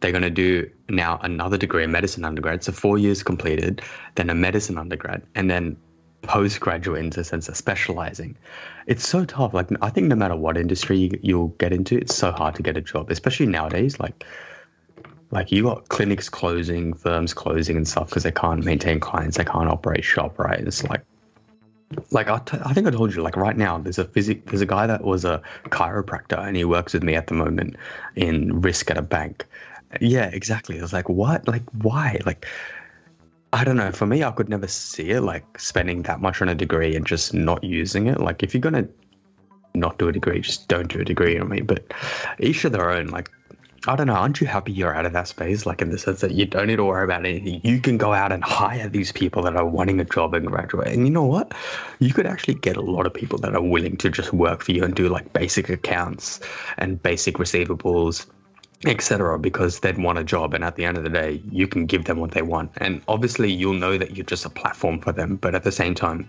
They're 0.00 0.12
going 0.12 0.22
to 0.22 0.30
do 0.30 0.70
now 0.88 1.18
another 1.22 1.58
degree 1.58 1.84
in 1.84 1.90
medicine 1.90 2.24
undergrad. 2.24 2.64
So 2.64 2.72
four 2.72 2.96
years 2.96 3.22
completed, 3.22 3.82
then 4.14 4.30
a 4.30 4.34
medicine 4.34 4.78
undergrad, 4.78 5.22
and 5.34 5.50
then 5.50 5.76
postgraduate 6.22 7.00
in 7.00 7.10
the 7.10 7.24
sense 7.24 7.48
of 7.48 7.56
specializing. 7.56 8.36
It's 8.86 9.06
so 9.06 9.24
tough. 9.24 9.52
Like, 9.52 9.68
I 9.82 9.90
think 9.90 10.06
no 10.06 10.16
matter 10.16 10.36
what 10.36 10.56
industry 10.56 11.18
you'll 11.22 11.48
get 11.48 11.72
into, 11.72 11.98
it's 11.98 12.14
so 12.14 12.32
hard 12.32 12.54
to 12.54 12.62
get 12.62 12.76
a 12.76 12.80
job, 12.80 13.10
especially 13.10 13.46
nowadays. 13.46 14.00
Like, 14.00 14.24
like 15.30 15.52
you 15.52 15.62
got 15.64 15.88
clinics 15.88 16.28
closing, 16.28 16.94
firms 16.94 17.34
closing 17.34 17.76
and 17.76 17.86
stuff 17.86 18.08
because 18.08 18.22
they 18.22 18.32
can't 18.32 18.64
maintain 18.64 19.00
clients, 19.00 19.36
they 19.36 19.44
can't 19.44 19.68
operate 19.68 20.04
shop, 20.04 20.38
right? 20.38 20.60
It's 20.60 20.84
like, 20.84 21.02
like 22.10 22.28
I, 22.28 22.38
t- 22.38 22.58
I 22.64 22.72
think 22.72 22.86
I 22.86 22.90
told 22.90 23.14
you, 23.14 23.22
like 23.22 23.36
right 23.36 23.56
now, 23.56 23.78
there's 23.78 23.98
a 23.98 24.04
physic, 24.04 24.46
there's 24.46 24.60
a 24.60 24.66
guy 24.66 24.86
that 24.86 25.04
was 25.04 25.24
a 25.24 25.42
chiropractor 25.64 26.38
and 26.38 26.56
he 26.56 26.64
works 26.64 26.94
with 26.94 27.02
me 27.02 27.14
at 27.14 27.26
the 27.26 27.34
moment 27.34 27.76
in 28.16 28.60
risk 28.60 28.90
at 28.90 28.96
a 28.96 29.02
bank. 29.02 29.46
Yeah, 30.00 30.26
exactly. 30.26 30.78
I 30.78 30.82
was 30.82 30.92
like, 30.92 31.08
what? 31.08 31.48
Like, 31.48 31.62
why? 31.70 32.20
Like, 32.26 32.46
I 33.52 33.64
don't 33.64 33.76
know. 33.76 33.92
For 33.92 34.06
me, 34.06 34.22
I 34.22 34.30
could 34.30 34.48
never 34.48 34.66
see 34.66 35.10
it 35.10 35.22
like 35.22 35.58
spending 35.58 36.02
that 36.02 36.20
much 36.20 36.42
on 36.42 36.48
a 36.48 36.54
degree 36.54 36.94
and 36.94 37.06
just 37.06 37.32
not 37.32 37.64
using 37.64 38.06
it. 38.06 38.20
Like, 38.20 38.42
if 38.42 38.52
you're 38.52 38.60
gonna 38.60 38.86
not 39.74 39.98
do 39.98 40.08
a 40.08 40.12
degree, 40.12 40.40
just 40.40 40.68
don't 40.68 40.92
do 40.92 41.00
a 41.00 41.04
degree. 41.04 41.38
I 41.38 41.42
mean? 41.42 41.64
But 41.64 41.92
each 42.38 42.64
of 42.64 42.72
their 42.72 42.90
own. 42.90 43.06
Like, 43.06 43.30
I 43.86 43.94
don't 43.94 44.08
know. 44.08 44.14
Aren't 44.14 44.40
you 44.40 44.46
happy 44.46 44.72
you're 44.72 44.94
out 44.94 45.06
of 45.06 45.12
that 45.12 45.28
space? 45.28 45.64
Like, 45.64 45.80
in 45.80 45.90
the 45.90 45.98
sense 45.98 46.20
that 46.22 46.32
you 46.32 46.46
don't 46.46 46.66
need 46.66 46.76
to 46.76 46.84
worry 46.84 47.04
about 47.04 47.24
anything. 47.24 47.60
You 47.62 47.80
can 47.80 47.96
go 47.96 48.12
out 48.12 48.32
and 48.32 48.42
hire 48.42 48.88
these 48.88 49.12
people 49.12 49.42
that 49.42 49.56
are 49.56 49.64
wanting 49.64 50.00
a 50.00 50.04
job 50.04 50.34
and 50.34 50.46
graduate. 50.46 50.88
And 50.88 51.06
you 51.06 51.12
know 51.12 51.24
what? 51.24 51.54
You 52.00 52.12
could 52.12 52.26
actually 52.26 52.54
get 52.54 52.76
a 52.76 52.80
lot 52.80 53.06
of 53.06 53.14
people 53.14 53.38
that 53.38 53.54
are 53.54 53.62
willing 53.62 53.96
to 53.98 54.10
just 54.10 54.32
work 54.32 54.64
for 54.64 54.72
you 54.72 54.82
and 54.82 54.94
do 54.94 55.08
like 55.08 55.32
basic 55.32 55.68
accounts 55.68 56.40
and 56.76 57.00
basic 57.02 57.36
receivables 57.36 58.26
etc 58.86 59.36
because 59.38 59.80
they'd 59.80 59.98
want 59.98 60.18
a 60.18 60.24
job 60.24 60.54
and 60.54 60.62
at 60.62 60.76
the 60.76 60.84
end 60.84 60.96
of 60.96 61.02
the 61.02 61.10
day 61.10 61.42
you 61.50 61.66
can 61.66 61.84
give 61.84 62.04
them 62.04 62.18
what 62.18 62.30
they 62.30 62.42
want 62.42 62.70
and 62.76 63.02
obviously 63.08 63.50
you'll 63.50 63.74
know 63.74 63.98
that 63.98 64.16
you're 64.16 64.24
just 64.24 64.44
a 64.44 64.50
platform 64.50 65.00
for 65.00 65.10
them 65.10 65.34
but 65.34 65.52
at 65.52 65.64
the 65.64 65.72
same 65.72 65.96
time 65.96 66.28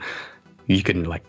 you 0.66 0.82
can 0.82 1.04
like 1.04 1.24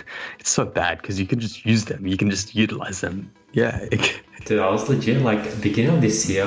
it's 0.38 0.50
so 0.50 0.64
bad 0.64 1.00
because 1.00 1.18
you 1.20 1.26
can 1.26 1.40
just 1.40 1.64
use 1.64 1.84
them. 1.84 2.06
You 2.06 2.16
can 2.16 2.30
just 2.30 2.54
utilize 2.54 3.00
them. 3.00 3.30
Yeah 3.52 3.86
dude 4.44 4.60
i 4.60 4.70
was 4.70 4.88
legit 4.88 5.22
like 5.22 5.60
beginning 5.60 5.94
of 5.94 6.00
this 6.00 6.28
year 6.28 6.46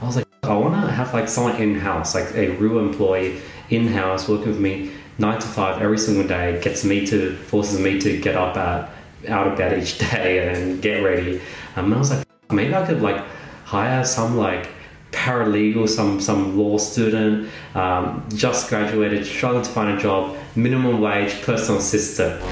i 0.00 0.06
was 0.06 0.16
like 0.16 0.26
i 0.44 0.56
want 0.56 0.74
to 0.74 0.90
have 0.90 1.12
like 1.12 1.28
someone 1.28 1.56
in-house 1.60 2.14
like 2.14 2.32
a 2.34 2.50
real 2.56 2.78
employee 2.78 3.40
in-house 3.70 4.28
working 4.28 4.48
with 4.48 4.60
me 4.60 4.90
nine 5.18 5.38
to 5.38 5.46
five 5.46 5.80
every 5.80 5.98
single 5.98 6.26
day 6.26 6.60
gets 6.62 6.84
me 6.84 7.06
to 7.06 7.36
forces 7.36 7.78
me 7.78 8.00
to 8.00 8.20
get 8.20 8.34
up 8.34 8.56
at 8.56 8.90
out 9.28 9.46
of 9.46 9.56
bed 9.56 9.80
each 9.80 9.96
day 10.10 10.48
and 10.48 10.82
get 10.82 10.98
ready. 11.02 11.40
Um, 11.76 11.86
and 11.86 11.94
i 11.94 11.98
was 11.98 12.10
like 12.10 12.26
maybe 12.50 12.74
i 12.74 12.84
could 12.84 13.00
like 13.00 13.24
hire 13.64 14.04
some 14.04 14.36
like 14.36 14.68
paralegal, 15.12 15.88
some 15.88 16.20
some 16.20 16.58
law 16.58 16.76
student, 16.76 17.48
um, 17.74 18.26
just 18.34 18.68
graduated, 18.68 19.24
struggling 19.24 19.62
to 19.62 19.70
find 19.70 19.96
a 19.96 20.02
job, 20.02 20.36
minimum 20.56 21.00
wage, 21.00 21.40
personal 21.42 21.80
assistant, 21.80 22.42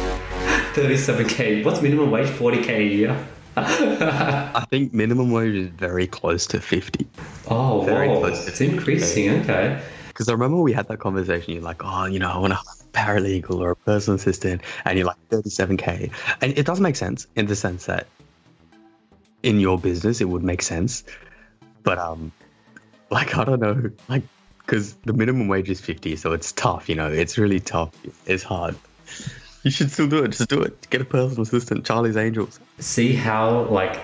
37k. 0.73 1.64
What's 1.64 1.83
minimum 1.83 2.11
wage? 2.11 2.29
40k 2.29 2.69
a 2.69 2.83
year. 2.83 3.26
I 3.57 4.64
think 4.71 4.95
minimum 4.95 5.31
wage 5.31 5.55
is 5.55 5.69
very 5.69 6.07
close 6.07 6.47
to 6.47 6.61
50. 6.61 7.07
Oh, 7.49 7.83
very 7.83 8.09
whoa. 8.09 8.21
close. 8.21 8.49
it's 8.49 8.62
increasing. 8.62 9.41
Okay. 9.41 9.83
Because 10.09 10.29
I 10.31 10.33
remember 10.33 10.59
we 10.59 10.73
had 10.73 10.88
that 10.88 10.99
conversation. 10.99 11.52
You're 11.52 11.62
like, 11.62 11.83
oh, 11.85 12.07
you 12.07 12.19
know, 12.19 12.31
I 12.31 12.38
want 12.38 12.55
a 12.55 12.59
paralegal 12.93 13.59
or 13.59 13.73
a 13.73 13.76
personal 13.76 14.17
assistant, 14.17 14.62
and 14.87 14.97
you're 14.97 15.07
like 15.07 15.17
37k, 15.31 16.11
and 16.41 16.57
it 16.57 16.64
does 16.64 16.81
make 16.81 16.97
sense 16.97 17.26
in 17.37 17.47
the 17.47 17.57
sense 17.57 17.87
that 17.87 18.07
in 19.43 19.61
your 19.61 19.79
business, 19.79 20.21
it 20.21 20.26
would 20.26 20.43
make 20.43 20.62
sense. 20.62 21.05
But 21.83 21.99
um, 21.99 22.33
like 23.11 23.37
I 23.37 23.45
don't 23.45 23.61
know, 23.61 23.91
like 24.09 24.23
because 24.59 24.95
the 25.05 25.12
minimum 25.12 25.49
wage 25.49 25.69
is 25.69 25.81
fifty, 25.81 26.17
so 26.17 26.33
it's 26.33 26.52
tough. 26.52 26.88
You 26.88 26.95
know, 26.95 27.11
it's 27.11 27.37
really 27.37 27.61
tough. 27.61 27.91
It's 28.26 28.43
hard. 28.43 28.76
You 29.62 29.71
should 29.71 29.90
still 29.90 30.09
do 30.09 30.25
it. 30.25 30.28
Just 30.28 30.49
do 30.49 30.61
it. 30.61 30.88
Get 30.90 31.00
a 31.00 31.04
personal 31.04 31.42
assistant. 31.42 31.87
Charlie's 31.87 32.16
Angels. 32.16 32.59
See 32.78 33.14
how 33.14 33.62
like 33.64 34.00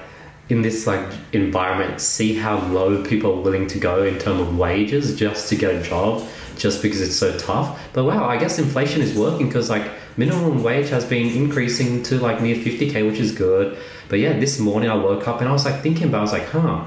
in 0.49 0.63
this 0.63 0.87
like 0.87 1.07
environment, 1.33 2.01
see 2.01 2.35
how 2.35 2.59
low 2.69 3.05
people 3.05 3.39
are 3.39 3.43
willing 3.43 3.67
to 3.69 3.79
go 3.79 4.05
in 4.05 4.19
terms 4.19 4.41
of 4.41 4.57
wages 4.57 5.17
just 5.17 5.49
to 5.49 5.57
get 5.57 5.75
a 5.75 5.83
job, 5.83 6.27
just 6.57 6.81
because 6.81 7.01
it's 7.01 7.17
so 7.17 7.37
tough. 7.39 7.79
But 7.93 8.05
wow, 8.05 8.27
I 8.27 8.39
guess 8.39 8.59
inflation 8.59 9.03
is 9.03 9.15
working 9.19 9.47
because 9.49 9.69
like 9.69 9.91
minimum 10.17 10.63
wage 10.63 10.89
has 10.89 11.05
been 11.05 11.37
increasing 11.37 12.03
to 12.05 12.19
like 12.19 12.41
near 12.41 12.57
fifty 12.57 12.91
k, 12.91 13.03
which 13.03 13.19
is 13.19 13.33
good. 13.33 13.77
But 14.09 14.21
yeah, 14.21 14.39
this 14.39 14.59
morning 14.59 14.89
I 14.89 14.95
woke 14.95 15.29
up 15.29 15.41
and 15.41 15.49
I 15.49 15.53
was 15.53 15.65
like 15.65 15.83
thinking 15.83 16.09
about, 16.09 16.21
I 16.21 16.23
was 16.23 16.33
like, 16.33 16.47
huh, 16.47 16.87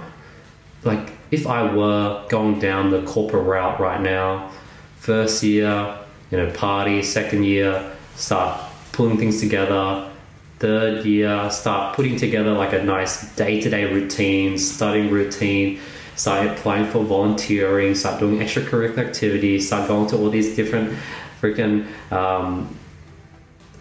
like 0.83 1.11
if 1.29 1.45
I 1.45 1.71
were 1.73 2.25
going 2.29 2.59
down 2.59 2.89
the 2.89 3.03
corporate 3.03 3.45
route 3.45 3.79
right 3.79 4.01
now, 4.01 4.49
first 4.97 5.43
year, 5.43 5.99
you 6.31 6.37
know, 6.37 6.51
party, 6.51 7.03
second 7.03 7.43
year, 7.43 7.95
start 8.15 8.61
pulling 8.91 9.17
things 9.17 9.39
together, 9.39 10.09
third 10.59 11.05
year, 11.05 11.49
start 11.49 11.95
putting 11.95 12.15
together 12.15 12.53
like 12.53 12.73
a 12.73 12.83
nice 12.83 13.35
day 13.35 13.59
to 13.61 13.69
day 13.69 13.91
routine, 13.91 14.57
studying 14.57 15.09
routine, 15.09 15.79
start 16.15 16.47
applying 16.47 16.85
for 16.85 17.03
volunteering, 17.03 17.95
start 17.95 18.19
doing 18.19 18.39
extracurricular 18.39 19.07
activities, 19.07 19.67
start 19.67 19.87
going 19.87 20.07
to 20.09 20.17
all 20.17 20.29
these 20.29 20.55
different 20.55 20.97
freaking 21.41 21.87
um, 22.11 22.77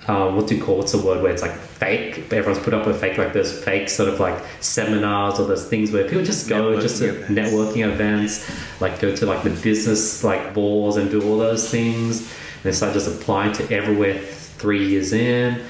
uh, 0.06 0.32
what 0.32 0.46
do 0.48 0.56
you 0.56 0.62
call 0.62 0.78
what's 0.78 0.92
the 0.92 0.98
word 0.98 1.22
where 1.22 1.30
it's 1.30 1.42
like 1.42 1.54
fake? 1.54 2.32
Everyone's 2.32 2.58
put 2.58 2.72
up 2.72 2.86
a 2.86 2.94
fake 2.94 3.18
like 3.18 3.32
there's 3.32 3.62
fake 3.62 3.88
sort 3.88 4.08
of 4.08 4.18
like 4.18 4.42
seminars 4.60 5.38
or 5.38 5.46
those 5.46 5.66
things 5.68 5.92
where 5.92 6.04
people 6.04 6.24
just 6.24 6.48
go 6.48 6.72
networking 6.72 6.80
just 6.80 6.98
to 6.98 7.08
events. 7.10 7.30
networking 7.30 7.92
events 7.92 8.80
like 8.80 8.98
go 8.98 9.14
to 9.14 9.26
like 9.26 9.42
the 9.42 9.50
business 9.50 10.24
like 10.24 10.54
balls 10.54 10.96
and 10.96 11.10
do 11.10 11.22
all 11.28 11.38
those 11.38 11.70
things 11.70 12.32
and 12.62 12.72
they 12.72 12.76
start 12.76 12.92
just 12.92 13.08
applying 13.08 13.52
to 13.54 13.74
everywhere 13.74 14.18
three 14.18 14.86
years 14.86 15.12
in 15.14 15.60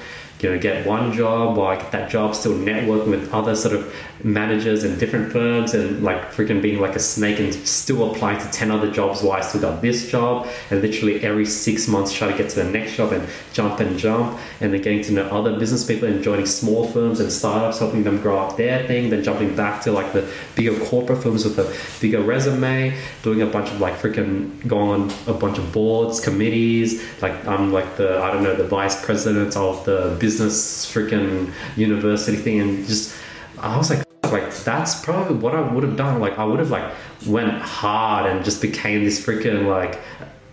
you 0.43 0.49
know, 0.49 0.59
get 0.59 0.85
one 0.85 1.13
job 1.13 1.57
while 1.57 1.67
I 1.67 1.75
get 1.75 1.91
that 1.91 2.09
job, 2.09 2.35
still 2.35 2.53
networking 2.53 3.07
with 3.07 3.33
other 3.33 3.55
sort 3.55 3.75
of 3.75 3.93
managers 4.23 4.83
and 4.83 4.99
different 4.99 5.31
firms 5.31 5.73
and 5.73 6.03
like 6.03 6.31
freaking 6.31 6.61
being 6.61 6.79
like 6.79 6.95
a 6.95 6.99
snake 6.99 7.39
and 7.39 7.53
still 7.53 8.11
applying 8.11 8.39
to 8.39 8.49
10 8.51 8.71
other 8.71 8.91
jobs 8.91 9.21
while 9.21 9.37
I 9.37 9.41
still 9.41 9.61
got 9.61 9.81
this 9.81 10.09
job. 10.09 10.47
And 10.69 10.81
literally 10.81 11.23
every 11.23 11.45
six 11.45 11.87
months 11.87 12.13
try 12.13 12.31
to 12.31 12.37
get 12.37 12.49
to 12.51 12.63
the 12.63 12.69
next 12.69 12.95
job 12.95 13.11
and 13.11 13.27
jump 13.53 13.79
and 13.79 13.97
jump. 13.97 14.39
And 14.59 14.73
then 14.73 14.81
getting 14.81 15.03
to 15.03 15.11
know 15.13 15.27
other 15.29 15.57
business 15.57 15.83
people 15.83 16.07
and 16.07 16.23
joining 16.23 16.45
small 16.45 16.87
firms 16.87 17.19
and 17.19 17.31
startups, 17.31 17.79
helping 17.79 18.03
them 18.03 18.21
grow 18.21 18.39
up 18.39 18.57
their 18.57 18.85
thing, 18.87 19.09
then 19.09 19.23
jumping 19.23 19.55
back 19.55 19.81
to 19.83 19.91
like 19.91 20.13
the 20.13 20.27
bigger 20.55 20.77
corporate 20.85 21.23
firms 21.23 21.45
with 21.45 21.57
a 21.59 22.01
bigger 22.01 22.21
resume, 22.21 22.95
doing 23.23 23.41
a 23.41 23.47
bunch 23.47 23.69
of 23.69 23.79
like 23.79 23.95
freaking 23.95 24.67
going 24.67 25.01
on 25.01 25.11
a 25.27 25.33
bunch 25.33 25.57
of 25.57 25.71
boards, 25.71 26.19
committees, 26.19 27.01
like 27.21 27.45
I'm 27.47 27.71
like 27.71 27.97
the, 27.97 28.21
I 28.21 28.31
don't 28.31 28.43
know, 28.43 28.55
the 28.55 28.67
vice 28.67 29.03
president 29.03 29.55
of 29.55 29.85
the 29.85 30.15
business 30.19 30.30
business 30.31 30.91
freaking 30.91 31.51
university 31.75 32.37
thing 32.37 32.61
and 32.61 32.87
just 32.87 33.13
I 33.59 33.75
was 33.77 33.89
like 33.89 34.05
like 34.23 34.55
that's 34.63 35.03
probably 35.03 35.35
what 35.35 35.53
I 35.53 35.61
would 35.61 35.83
have 35.83 35.97
done 35.97 36.21
like 36.21 36.39
I 36.39 36.45
would 36.45 36.59
have 36.59 36.71
like 36.71 36.89
went 37.27 37.51
hard 37.61 38.31
and 38.31 38.45
just 38.45 38.61
became 38.61 39.03
this 39.03 39.23
freaking 39.25 39.67
like 39.67 39.99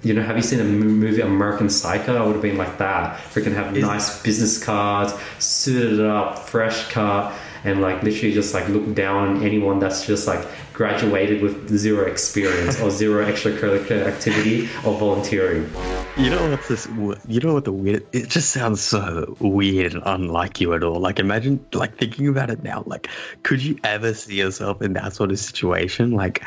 you 0.02 0.14
know, 0.14 0.22
have 0.22 0.36
you 0.36 0.44
seen 0.44 0.60
a 0.60 0.64
movie 0.64 1.22
American 1.22 1.68
Psycho? 1.68 2.16
I 2.16 2.24
would 2.24 2.34
have 2.34 2.42
been 2.42 2.56
like 2.56 2.78
that. 2.78 3.18
Freaking 3.32 3.52
have 3.54 3.76
nice 3.76 4.22
business 4.22 4.62
cards, 4.62 5.12
suited 5.40 6.00
up, 6.00 6.38
fresh 6.38 6.88
car, 6.92 7.34
and 7.64 7.80
like 7.80 8.04
literally 8.04 8.32
just 8.32 8.54
like 8.54 8.68
look 8.68 8.94
down 8.94 9.28
on 9.28 9.42
anyone 9.42 9.80
that's 9.80 10.06
just 10.06 10.28
like 10.28 10.46
graduated 10.78 11.42
with 11.42 11.68
zero 11.76 12.06
experience 12.06 12.80
or 12.80 12.88
zero 12.88 13.26
extracurricular 13.26 14.06
activity 14.06 14.68
or 14.86 14.96
volunteering. 14.96 15.68
You 16.16 16.30
know 16.30 16.50
what 16.50 16.62
this? 16.68 16.86
You 17.26 17.40
know 17.40 17.54
what 17.54 17.64
the 17.64 17.72
weird? 17.72 18.06
It 18.12 18.28
just 18.28 18.52
sounds 18.52 18.80
so 18.80 19.36
weird 19.40 19.94
and 19.94 20.04
unlike 20.06 20.60
you 20.60 20.72
at 20.74 20.84
all. 20.84 21.00
Like 21.00 21.18
imagine, 21.18 21.66
like 21.72 21.98
thinking 21.98 22.28
about 22.28 22.50
it 22.50 22.62
now. 22.62 22.84
Like, 22.86 23.08
could 23.42 23.60
you 23.60 23.76
ever 23.82 24.14
see 24.14 24.36
yourself 24.36 24.80
in 24.80 24.92
that 24.92 25.14
sort 25.14 25.32
of 25.32 25.40
situation? 25.40 26.12
Like, 26.12 26.44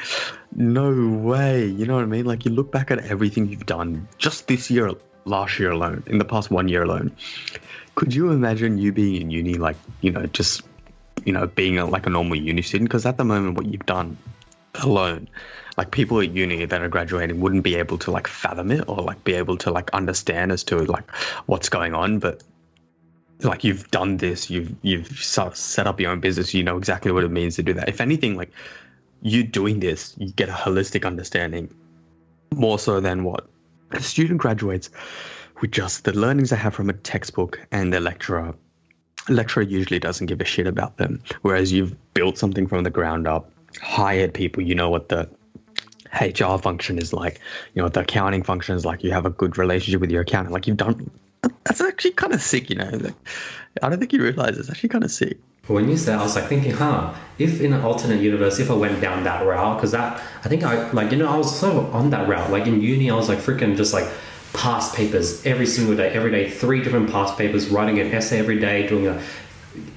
no 0.56 0.94
way. 1.10 1.66
You 1.66 1.86
know 1.86 1.96
what 1.96 2.04
I 2.04 2.08
mean? 2.08 2.24
Like 2.24 2.46
you 2.46 2.52
look 2.52 2.72
back 2.72 2.90
at 2.90 3.00
everything 3.00 3.50
you've 3.50 3.66
done 3.66 4.08
just 4.18 4.48
this 4.48 4.72
year, 4.72 4.94
last 5.26 5.60
year 5.60 5.72
alone, 5.72 6.04
in 6.08 6.20
the 6.20 6.26
past 6.26 6.50
one 6.50 6.70
year 6.70 6.84
alone. 6.84 7.12
Could 7.96 8.14
you 8.14 8.32
imagine 8.32 8.78
you 8.78 8.94
being 8.94 9.22
in 9.22 9.30
uni, 9.30 9.56
like 9.56 9.76
you 10.00 10.12
know, 10.12 10.26
just 10.28 10.62
you 11.26 11.34
know, 11.34 11.48
being 11.48 11.78
a, 11.78 11.86
like 11.86 12.06
a 12.06 12.10
normal 12.10 12.38
uni 12.38 12.62
student? 12.62 12.90
Because 12.90 13.06
at 13.06 13.18
the 13.18 13.24
moment, 13.24 13.56
what 13.56 13.66
you've 13.66 13.86
done 13.86 14.18
alone, 14.76 15.30
like 15.78 15.92
people 15.92 16.20
at 16.22 16.32
uni 16.32 16.66
that 16.66 16.82
are 16.82 16.90
graduating 16.90 17.40
wouldn't 17.40 17.64
be 17.64 17.76
able 17.76 17.98
to 18.00 18.12
like 18.12 18.28
fathom 18.28 18.72
it 18.72 18.88
or 18.88 18.98
like 18.98 19.24
be 19.24 19.34
able 19.34 19.58
to 19.58 19.72
like 19.72 19.90
understand 19.92 20.52
as 20.52 20.64
to 20.66 20.80
like 20.86 21.10
what's 21.46 21.70
going 21.70 21.94
on. 21.94 22.20
But 22.20 22.44
like 23.42 23.64
you've 23.64 23.90
done 23.92 24.18
this, 24.18 24.50
you've 24.50 24.76
you've 24.82 25.08
set 25.08 25.88
up 25.88 26.00
your 26.00 26.12
own 26.12 26.20
business, 26.20 26.54
you 26.54 26.64
know 26.64 26.78
exactly 26.78 27.12
what 27.12 27.24
it 27.24 27.32
means 27.32 27.56
to 27.56 27.64
do 27.64 27.74
that. 27.74 27.90
If 27.90 28.02
anything, 28.02 28.36
like 28.36 28.52
you 29.22 29.44
doing 29.44 29.80
this, 29.80 30.16
you 30.18 30.32
get 30.32 30.50
a 30.50 30.54
holistic 30.54 31.06
understanding 31.06 31.74
more 32.54 32.80
so 32.80 33.00
than 33.00 33.24
what 33.24 33.48
a 33.92 34.02
student 34.02 34.40
graduates 34.40 34.90
with 35.62 35.72
just 35.72 36.04
the 36.04 36.14
learnings 36.14 36.50
they 36.50 36.56
have 36.56 36.74
from 36.74 36.90
a 36.90 36.94
textbook 36.94 37.60
and 37.72 37.94
the 37.94 38.00
lecturer 38.00 38.56
lecturer 39.30 39.64
usually 39.64 40.00
doesn't 40.00 40.28
give 40.28 40.42
a 40.42 40.46
shit 40.46 40.68
about 40.68 40.98
them. 40.98 41.22
Whereas 41.42 41.72
you've 41.72 41.96
built 42.14 42.38
something 42.38 42.68
from 42.68 42.84
the 42.84 42.90
ground 42.90 43.28
up, 43.28 43.52
hired 43.82 44.34
people, 44.34 44.64
you 44.64 44.76
know 44.76 44.90
what 44.90 45.10
the 45.10 45.30
HR 46.20 46.58
function 46.58 46.98
is 46.98 47.14
like, 47.14 47.40
you 47.74 47.80
know 47.80 47.84
what 47.86 47.94
the 47.94 48.02
accounting 48.02 48.44
function 48.44 48.76
is 48.76 48.86
like. 48.86 49.04
You 49.04 49.12
have 49.12 49.26
a 49.26 49.30
good 49.30 49.58
relationship 49.58 50.02
with 50.02 50.12
your 50.12 50.22
accountant. 50.22 50.54
Like 50.54 50.68
you've 50.68 50.78
done. 50.78 51.10
That's 51.64 51.82
actually 51.82 52.12
kind 52.12 52.34
of 52.34 52.42
sick, 52.42 52.70
you 52.70 52.76
know. 52.76 52.90
Like, 52.92 53.16
I 53.82 53.90
don't 53.90 54.00
think 54.00 54.14
you 54.14 54.22
realize 54.22 54.58
it's 54.58 54.70
actually 54.70 54.90
kind 54.90 55.04
of 55.04 55.12
sick. 55.12 55.38
When 55.68 55.88
you 55.88 55.96
said, 55.96 56.20
I 56.20 56.24
was 56.24 56.36
like 56.36 56.48
thinking, 56.48 56.72
huh? 56.72 57.14
If 57.38 57.62
in 57.62 57.72
an 57.72 57.82
alternate 57.82 58.22
universe, 58.22 58.60
if 58.60 58.70
I 58.70 58.74
went 58.74 59.00
down 59.00 59.24
that 59.24 59.46
route, 59.46 59.78
because 59.78 59.92
that 59.92 60.22
I 60.44 60.50
think 60.50 60.64
I 60.64 60.92
like 60.92 61.12
you 61.12 61.18
know 61.18 61.30
I 61.30 61.38
was 61.38 61.58
sort 61.58 61.78
of 61.78 61.96
on 61.96 62.10
that 62.10 62.28
route. 62.28 62.52
Like 62.52 62.68
in 62.68 62.82
uni, 62.82 63.10
I 63.10 63.16
was 63.16 63.30
like 63.30 63.40
freaking 63.40 63.78
just 63.78 63.94
like 63.94 64.10
past 64.54 64.96
papers 64.96 65.46
every 65.46 65.66
single 65.66 65.96
day, 65.96 66.10
every 66.10 66.32
day, 66.32 66.50
three 66.50 66.84
different 66.84 67.10
past 67.10 67.38
papers, 67.38 67.70
writing 67.70 68.00
an 68.00 68.14
essay 68.14 68.40
every 68.40 68.60
day, 68.60 68.88
doing 68.88 69.08
a 69.08 69.22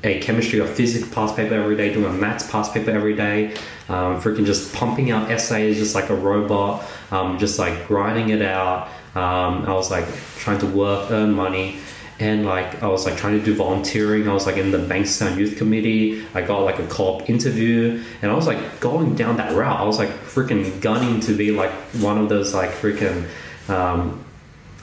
a 0.04 0.20
chemistry 0.20 0.60
or 0.60 0.66
physics 0.66 1.08
past 1.12 1.34
paper 1.34 1.54
every 1.54 1.76
day, 1.76 1.92
doing 1.92 2.06
a 2.06 2.12
maths 2.12 2.48
past 2.50 2.72
paper 2.72 2.90
every 2.90 3.16
day, 3.16 3.54
um, 3.88 4.20
freaking 4.20 4.46
just 4.46 4.72
pumping 4.74 5.10
out 5.10 5.30
essays 5.30 5.78
just 5.78 5.94
like 5.94 6.10
a 6.10 6.14
robot, 6.14 6.84
um, 7.10 7.38
just 7.38 7.58
like 7.58 7.88
grinding 7.88 8.28
it 8.28 8.42
out. 8.42 8.88
Um, 9.14 9.64
I 9.66 9.72
was 9.74 9.90
like 9.90 10.06
trying 10.38 10.58
to 10.58 10.66
work, 10.66 11.10
earn 11.10 11.32
money, 11.32 11.78
and 12.20 12.44
like 12.44 12.82
I 12.82 12.86
was 12.88 13.04
like 13.04 13.16
trying 13.16 13.38
to 13.38 13.44
do 13.44 13.54
volunteering. 13.54 14.28
I 14.28 14.32
was 14.32 14.46
like 14.46 14.56
in 14.56 14.70
the 14.70 14.78
Bankstown 14.78 15.36
Youth 15.36 15.56
Committee. 15.56 16.24
I 16.34 16.42
got 16.42 16.60
like 16.60 16.78
a 16.78 16.86
co-op 16.86 17.28
interview, 17.28 18.02
and 18.22 18.30
I 18.30 18.34
was 18.34 18.46
like 18.46 18.80
going 18.80 19.14
down 19.14 19.36
that 19.38 19.52
route. 19.56 19.80
I 19.80 19.84
was 19.84 19.98
like 19.98 20.10
freaking 20.10 20.80
gunning 20.80 21.20
to 21.20 21.36
be 21.36 21.50
like 21.50 21.72
one 22.00 22.18
of 22.18 22.28
those 22.28 22.54
like 22.54 22.70
freaking 22.70 23.28
um, 23.68 24.23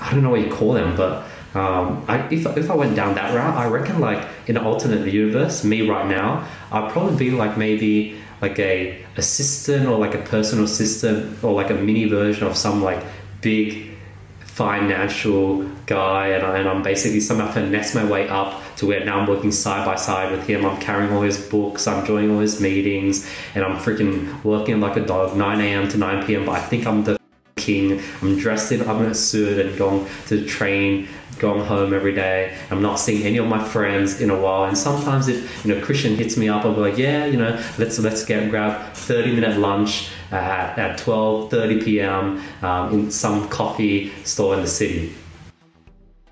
I 0.01 0.12
don't 0.12 0.24
know 0.24 0.31
what 0.31 0.41
you 0.41 0.51
call 0.51 0.74
them, 0.74 0.98
but 0.98 1.24
um, 1.53 2.03
I, 2.08 2.27
if, 2.29 2.46
if 2.58 2.72
I 2.72 2.75
went 2.75 2.96
down 2.96 3.15
that 3.15 3.36
route, 3.36 3.55
I 3.55 3.67
reckon 3.67 4.00
like 4.00 4.27
in 4.48 4.58
an 4.58 4.63
alternate 4.63 5.12
universe, 5.12 5.63
me 5.63 5.88
right 5.88 6.08
now, 6.08 6.48
I'd 6.72 6.91
probably 6.91 7.17
be 7.17 7.31
like 7.31 7.58
maybe 7.58 8.17
like 8.41 8.58
a 8.58 9.03
assistant 9.17 9.88
or 9.88 10.00
like 10.00 10.15
a 10.15 10.22
personal 10.22 10.65
assistant 10.65 11.43
or 11.43 11.53
like 11.53 11.70
a 11.70 11.75
mini 11.75 12.05
version 12.05 12.48
of 12.48 12.58
some 12.58 12.81
like 12.81 13.03
big 13.41 13.91
financial 14.39 15.63
guy 15.86 16.27
and, 16.29 16.46
I, 16.46 16.58
and 16.60 16.67
I'm 16.67 16.84
basically 16.84 17.20
somehow 17.20 17.51
finesse 17.51 17.96
my 17.96 18.03
way 18.03 18.27
up 18.27 18.62
to 18.77 18.88
where 18.88 19.03
now 19.05 19.20
I'm 19.20 19.27
working 19.27 19.51
side 19.51 19.86
by 19.86 19.96
side 19.96 20.31
with 20.31 20.48
him. 20.48 20.65
I'm 20.65 20.79
carrying 20.79 21.12
all 21.13 21.22
his 21.22 21.39
books, 21.50 21.88
I'm 21.88 22.05
joining 22.05 22.31
all 22.31 22.39
his 22.39 22.60
meetings, 22.60 23.29
and 23.55 23.63
I'm 23.63 23.77
freaking 23.77 24.43
working 24.43 24.79
like 24.79 24.98
a 24.98 25.05
dog 25.05 25.38
9 25.38 25.62
a.m. 25.62 25.88
to 25.89 25.98
9 25.98 26.25
p.m. 26.25 26.46
But 26.46 26.53
I 26.53 26.62
think 26.62 26.88
I'm 26.88 27.03
the 27.03 27.20
king. 27.61 28.01
I'm 28.21 28.37
dressed 28.37 28.71
in 28.71 28.81
I'm 28.87 29.03
in 29.03 29.11
a 29.11 29.15
suit 29.15 29.65
and 29.65 29.77
going 29.77 30.07
to 30.27 30.45
train 30.45 31.07
going 31.39 31.65
home 31.65 31.93
every 31.93 32.13
day. 32.13 32.55
I'm 32.69 32.81
not 32.81 32.95
seeing 32.99 33.23
any 33.25 33.37
of 33.37 33.47
my 33.47 33.63
friends 33.63 34.21
in 34.21 34.29
a 34.29 34.39
while. 34.39 34.65
And 34.65 34.77
sometimes 34.77 35.27
if 35.27 35.65
you 35.65 35.73
know 35.73 35.83
Krishn 35.83 36.15
hits 36.15 36.37
me 36.37 36.47
up, 36.47 36.63
I'll 36.65 36.75
be 36.75 36.81
like, 36.81 36.97
yeah, 36.97 37.25
you 37.25 37.37
know, 37.37 37.51
let's 37.77 37.97
let's 37.99 38.23
get 38.23 38.49
grab 38.49 38.93
30 38.93 39.35
minute 39.35 39.57
lunch 39.57 40.09
at, 40.31 40.77
at 40.77 40.97
12 40.97 41.49
30 41.49 41.81
p.m. 41.83 42.41
Um, 42.61 42.93
in 42.93 43.11
some 43.11 43.47
coffee 43.49 44.11
store 44.23 44.55
in 44.55 44.61
the 44.61 44.67
city. 44.67 45.13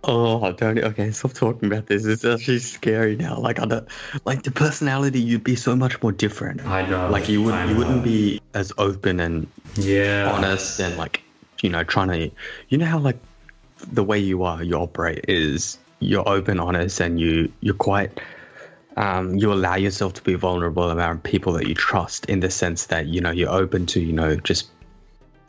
Oh, 0.03 0.51
don't 0.53 0.79
okay. 0.79 1.11
Stop 1.11 1.33
talking 1.33 1.71
about 1.71 1.87
this. 1.87 2.05
It's 2.05 2.23
actually 2.23 2.59
scary 2.59 3.15
now. 3.17 3.37
Like, 3.37 3.59
I 3.59 3.65
don't, 3.65 3.87
like 4.25 4.43
the 4.43 4.51
personality, 4.51 5.19
you'd 5.19 5.43
be 5.43 5.55
so 5.55 5.75
much 5.75 6.01
more 6.01 6.11
different. 6.11 6.65
I 6.65 6.87
know. 6.87 7.09
Like, 7.09 7.27
you 7.27 7.43
would, 7.43 7.53
I 7.53 7.69
you 7.69 7.75
wouldn't 7.75 8.03
be 8.03 8.41
as 8.53 8.71
open 8.77 9.19
and 9.19 9.47
yeah 9.75 10.31
honest 10.33 10.79
and 10.79 10.97
like, 10.97 11.21
you 11.61 11.69
know, 11.69 11.83
trying 11.83 12.07
to, 12.07 12.35
you 12.69 12.77
know 12.77 12.85
how 12.85 12.99
like 12.99 13.17
the 13.91 14.03
way 14.03 14.19
you 14.19 14.43
are, 14.43 14.63
you 14.63 14.75
operate 14.75 15.25
is 15.27 15.77
you're 15.99 16.27
open, 16.27 16.59
honest, 16.59 16.99
and 16.99 17.19
you 17.19 17.51
you're 17.61 17.73
quite. 17.73 18.19
Um, 18.97 19.35
you 19.35 19.53
allow 19.53 19.75
yourself 19.75 20.15
to 20.15 20.23
be 20.23 20.33
vulnerable 20.33 20.91
around 20.91 21.23
people 21.23 21.53
that 21.53 21.67
you 21.67 21.73
trust 21.73 22.25
in 22.25 22.41
the 22.41 22.49
sense 22.49 22.87
that 22.87 23.05
you 23.05 23.21
know 23.21 23.31
you're 23.31 23.51
open 23.51 23.85
to 23.87 24.01
you 24.01 24.11
know 24.11 24.35
just 24.35 24.69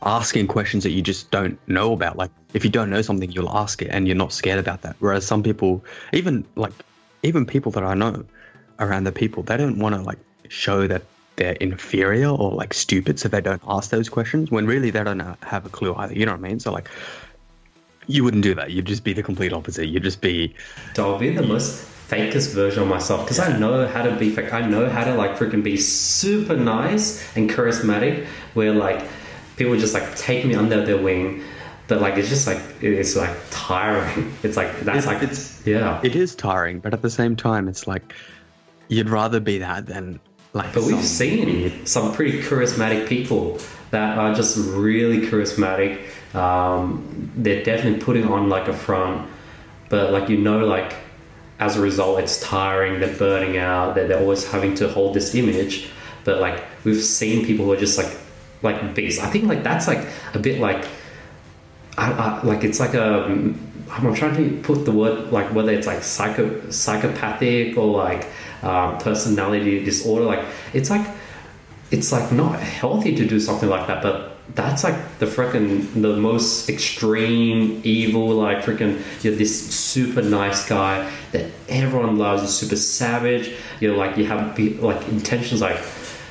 asking 0.03 0.47
questions 0.47 0.83
that 0.83 0.91
you 0.91 1.01
just 1.01 1.29
don't 1.31 1.59
know 1.67 1.93
about. 1.93 2.17
Like 2.17 2.31
if 2.53 2.63
you 2.63 2.69
don't 2.69 2.89
know 2.89 3.01
something, 3.01 3.31
you'll 3.31 3.49
ask 3.49 3.81
it, 3.81 3.89
and 3.91 4.07
you're 4.07 4.15
not 4.15 4.33
scared 4.33 4.59
about 4.59 4.81
that. 4.81 4.95
Whereas 4.99 5.25
some 5.25 5.43
people, 5.43 5.83
even 6.13 6.45
like 6.55 6.73
even 7.23 7.45
people 7.45 7.71
that 7.73 7.83
I 7.83 7.93
know 7.93 8.25
around 8.79 9.03
the 9.03 9.11
people, 9.11 9.43
they 9.43 9.57
don't 9.57 9.79
want 9.79 9.95
to 9.95 10.01
like 10.01 10.19
show 10.49 10.87
that 10.87 11.03
they're 11.35 11.53
inferior 11.53 12.29
or 12.29 12.51
like 12.51 12.73
stupid, 12.73 13.19
so 13.19 13.29
they 13.29 13.41
don't 13.41 13.61
ask 13.67 13.89
those 13.89 14.09
questions 14.09 14.51
when 14.51 14.65
really 14.65 14.89
they 14.89 15.03
don't 15.03 15.21
uh, 15.21 15.35
have 15.43 15.65
a 15.65 15.69
clue 15.69 15.93
either. 15.95 16.13
You 16.13 16.25
know 16.25 16.33
what 16.33 16.45
I 16.45 16.49
mean? 16.49 16.59
So 16.59 16.71
like, 16.71 16.89
you 18.07 18.23
wouldn't 18.23 18.43
do 18.43 18.55
that. 18.55 18.71
You'd 18.71 18.85
just 18.85 19.03
be 19.03 19.13
the 19.13 19.23
complete 19.23 19.53
opposite. 19.53 19.87
You'd 19.87 20.03
just 20.03 20.21
be 20.21 20.55
I'll 20.97 21.17
be 21.17 21.29
the 21.29 21.43
most 21.43 21.87
fakest 22.09 22.53
version 22.53 22.83
of 22.83 22.89
myself 22.89 23.21
because 23.21 23.39
I 23.39 23.57
know 23.57 23.87
how 23.87 24.01
to 24.01 24.13
be 24.17 24.29
fake. 24.31 24.51
I 24.51 24.61
know 24.61 24.89
how 24.89 25.03
to 25.05 25.15
like 25.15 25.37
freaking 25.37 25.63
be 25.63 25.77
super 25.77 26.57
nice 26.57 27.23
and 27.37 27.49
charismatic 27.49 28.25
where 28.53 28.73
like 28.73 29.01
people 29.61 29.77
just 29.77 29.93
like 29.93 30.15
take 30.15 30.45
me 30.45 30.55
under 30.55 30.83
their 30.85 30.97
wing. 30.97 31.43
But 31.87 32.01
like 32.01 32.15
it's 32.15 32.29
just 32.29 32.47
like 32.47 32.61
it's 32.81 33.15
like 33.15 33.35
tiring. 33.49 34.33
It's 34.43 34.57
like 34.57 34.79
that's 34.81 35.05
like 35.05 35.21
it's- 35.21 35.61
yeah. 35.65 35.99
it 36.03 36.15
is 36.15 36.35
tiring, 36.35 36.79
but 36.79 36.93
at 36.93 37.01
the 37.01 37.09
same 37.09 37.35
time, 37.35 37.67
it's 37.67 37.85
like 37.85 38.13
you'd 38.87 39.09
rather 39.09 39.39
be 39.39 39.59
that 39.59 39.85
than 39.85 40.19
like. 40.53 40.73
But 40.73 40.83
we've 40.83 41.03
seen 41.03 41.85
some 41.85 42.13
pretty 42.13 42.41
charismatic 42.41 43.07
people 43.07 43.59
that 43.91 44.17
are 44.17 44.33
just 44.33 44.57
really 44.57 45.19
charismatic. 45.27 45.99
Um, 46.33 47.31
they're 47.35 47.63
definitely 47.63 47.99
putting 47.99 48.25
on 48.25 48.49
like 48.49 48.67
a 48.67 48.73
front, 48.73 49.29
but 49.89 50.11
like 50.11 50.29
you 50.29 50.37
know, 50.37 50.65
like 50.65 50.95
as 51.59 51.75
a 51.77 51.81
result, 51.81 52.19
it's 52.19 52.39
tiring. 52.41 52.99
They're 52.99 53.17
burning 53.17 53.57
out. 53.57 53.95
They're, 53.95 54.07
they're 54.07 54.19
always 54.19 54.49
having 54.49 54.73
to 54.75 54.87
hold 54.87 55.13
this 55.13 55.35
image. 55.35 55.89
But 56.23 56.39
like 56.39 56.63
we've 56.85 57.03
seen 57.03 57.45
people 57.45 57.65
who 57.65 57.73
are 57.73 57.77
just 57.87 57.97
like 57.97 58.11
like 58.61 58.95
beasts. 58.95 59.21
I 59.21 59.27
think 59.27 59.45
like 59.45 59.63
that's 59.63 59.87
like 59.87 60.05
a 60.33 60.39
bit 60.39 60.59
like 60.59 60.85
I, 61.97 62.11
I, 62.11 62.43
like 62.43 62.63
it's 62.63 62.79
like 62.79 62.93
a 62.93 63.25
I'm 63.91 64.15
trying 64.15 64.35
to 64.35 64.61
put 64.61 64.85
the 64.85 64.91
word 64.91 65.31
like 65.31 65.53
whether 65.53 65.71
it's 65.71 65.87
like 65.87 66.03
psycho 66.03 66.69
psychopathic 66.69 67.77
or 67.77 67.87
like 67.87 68.27
um, 68.63 68.97
personality 68.99 69.83
disorder 69.83 70.25
like 70.25 70.45
it's 70.73 70.89
like 70.89 71.05
it's 71.89 72.11
like 72.11 72.31
not 72.31 72.59
healthy 72.59 73.15
to 73.15 73.27
do 73.27 73.39
something 73.39 73.67
like 73.67 73.87
that 73.87 74.01
but 74.01 74.37
that's 74.55 74.83
like 74.83 74.95
the 75.19 75.25
freaking 75.25 76.01
the 76.01 76.15
most 76.15 76.69
extreme 76.69 77.81
evil 77.83 78.29
like 78.29 78.59
freaking 78.59 79.01
you're 79.23 79.35
this 79.35 79.73
super 79.73 80.21
nice 80.21 80.67
guy 80.67 81.11
that 81.31 81.49
everyone 81.69 82.17
loves 82.17 82.41
you're 82.41 82.49
super 82.49 82.75
savage 82.75 83.53
you're 83.79 83.95
like 83.95 84.15
you 84.17 84.25
have 84.25 84.57
like 84.79 85.05
intentions 85.09 85.61
like 85.61 85.81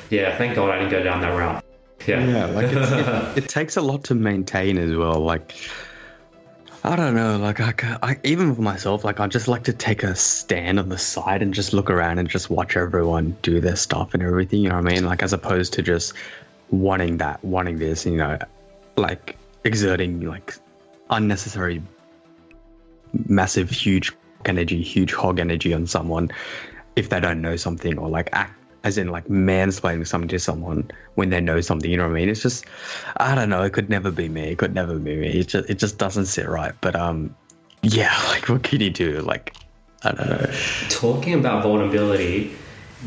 yeah 0.09 0.35
thank 0.37 0.55
god 0.55 0.69
i 0.69 0.79
didn't 0.79 0.91
go 0.91 1.03
down 1.03 1.21
that 1.21 1.35
route 1.37 1.63
yeah 2.07 2.25
Yeah, 2.25 2.45
like 2.47 2.71
it's, 2.71 2.91
it, 2.91 3.37
it 3.43 3.49
takes 3.49 3.77
a 3.77 3.81
lot 3.81 4.05
to 4.05 4.15
maintain 4.15 4.77
as 4.77 4.95
well. 4.95 5.19
Like, 5.19 5.53
I 6.83 6.95
don't 6.95 7.15
know, 7.15 7.37
like 7.37 7.59
I, 7.59 7.97
I 8.01 8.19
even 8.23 8.55
for 8.55 8.61
myself, 8.61 9.03
like 9.03 9.19
I 9.19 9.27
just 9.27 9.47
like 9.47 9.65
to 9.65 9.73
take 9.73 10.03
a 10.03 10.15
stand 10.15 10.79
on 10.79 10.89
the 10.89 10.97
side 10.97 11.41
and 11.41 11.53
just 11.53 11.73
look 11.73 11.89
around 11.89 12.17
and 12.17 12.27
just 12.27 12.49
watch 12.49 12.75
everyone 12.75 13.37
do 13.41 13.61
their 13.61 13.75
stuff 13.75 14.13
and 14.13 14.23
everything. 14.23 14.61
You 14.61 14.69
know 14.69 14.75
what 14.75 14.87
I 14.87 14.93
mean? 14.93 15.05
Like 15.05 15.21
as 15.21 15.33
opposed 15.33 15.73
to 15.73 15.83
just 15.83 16.13
wanting 16.71 17.17
that, 17.17 17.43
wanting 17.43 17.77
this, 17.77 18.05
you 18.05 18.17
know, 18.17 18.39
like 18.97 19.37
exerting 19.63 20.21
like 20.21 20.55
unnecessary, 21.09 21.83
massive, 23.27 23.69
huge 23.69 24.13
energy, 24.45 24.81
huge 24.81 25.13
hog 25.13 25.39
energy 25.39 25.73
on 25.73 25.85
someone 25.85 26.31
if 26.95 27.09
they 27.09 27.19
don't 27.19 27.41
know 27.41 27.55
something 27.55 27.97
or 27.97 28.09
like 28.09 28.29
act 28.33 28.60
as 28.83 28.97
in 28.97 29.09
like 29.09 29.27
mansplaining 29.27 30.07
something 30.07 30.27
to 30.29 30.39
someone 30.39 30.89
when 31.15 31.29
they 31.29 31.39
know 31.39 31.61
something. 31.61 31.89
You 31.89 31.97
know 31.97 32.03
what 32.03 32.11
I 32.11 32.15
mean? 32.15 32.29
It's 32.29 32.41
just 32.41 32.65
I 33.17 33.35
don't 33.35 33.49
know. 33.49 33.63
It 33.63 33.73
could 33.73 33.89
never 33.89 34.11
be 34.11 34.29
me. 34.29 34.49
It 34.49 34.57
could 34.57 34.73
never 34.73 34.97
be 34.97 35.15
me. 35.15 35.27
It 35.39 35.47
just 35.47 35.69
it 35.69 35.77
just 35.77 35.97
doesn't 35.97 36.25
sit 36.25 36.47
right. 36.47 36.73
But 36.81 36.95
um, 36.95 37.35
yeah. 37.83 38.17
Like 38.27 38.49
what 38.49 38.63
can 38.63 38.81
you 38.81 38.89
do? 38.89 39.21
Like 39.21 39.55
I 40.03 40.11
don't 40.13 40.29
know. 40.29 40.51
talking 40.89 41.33
about 41.35 41.63
vulnerability, 41.63 42.55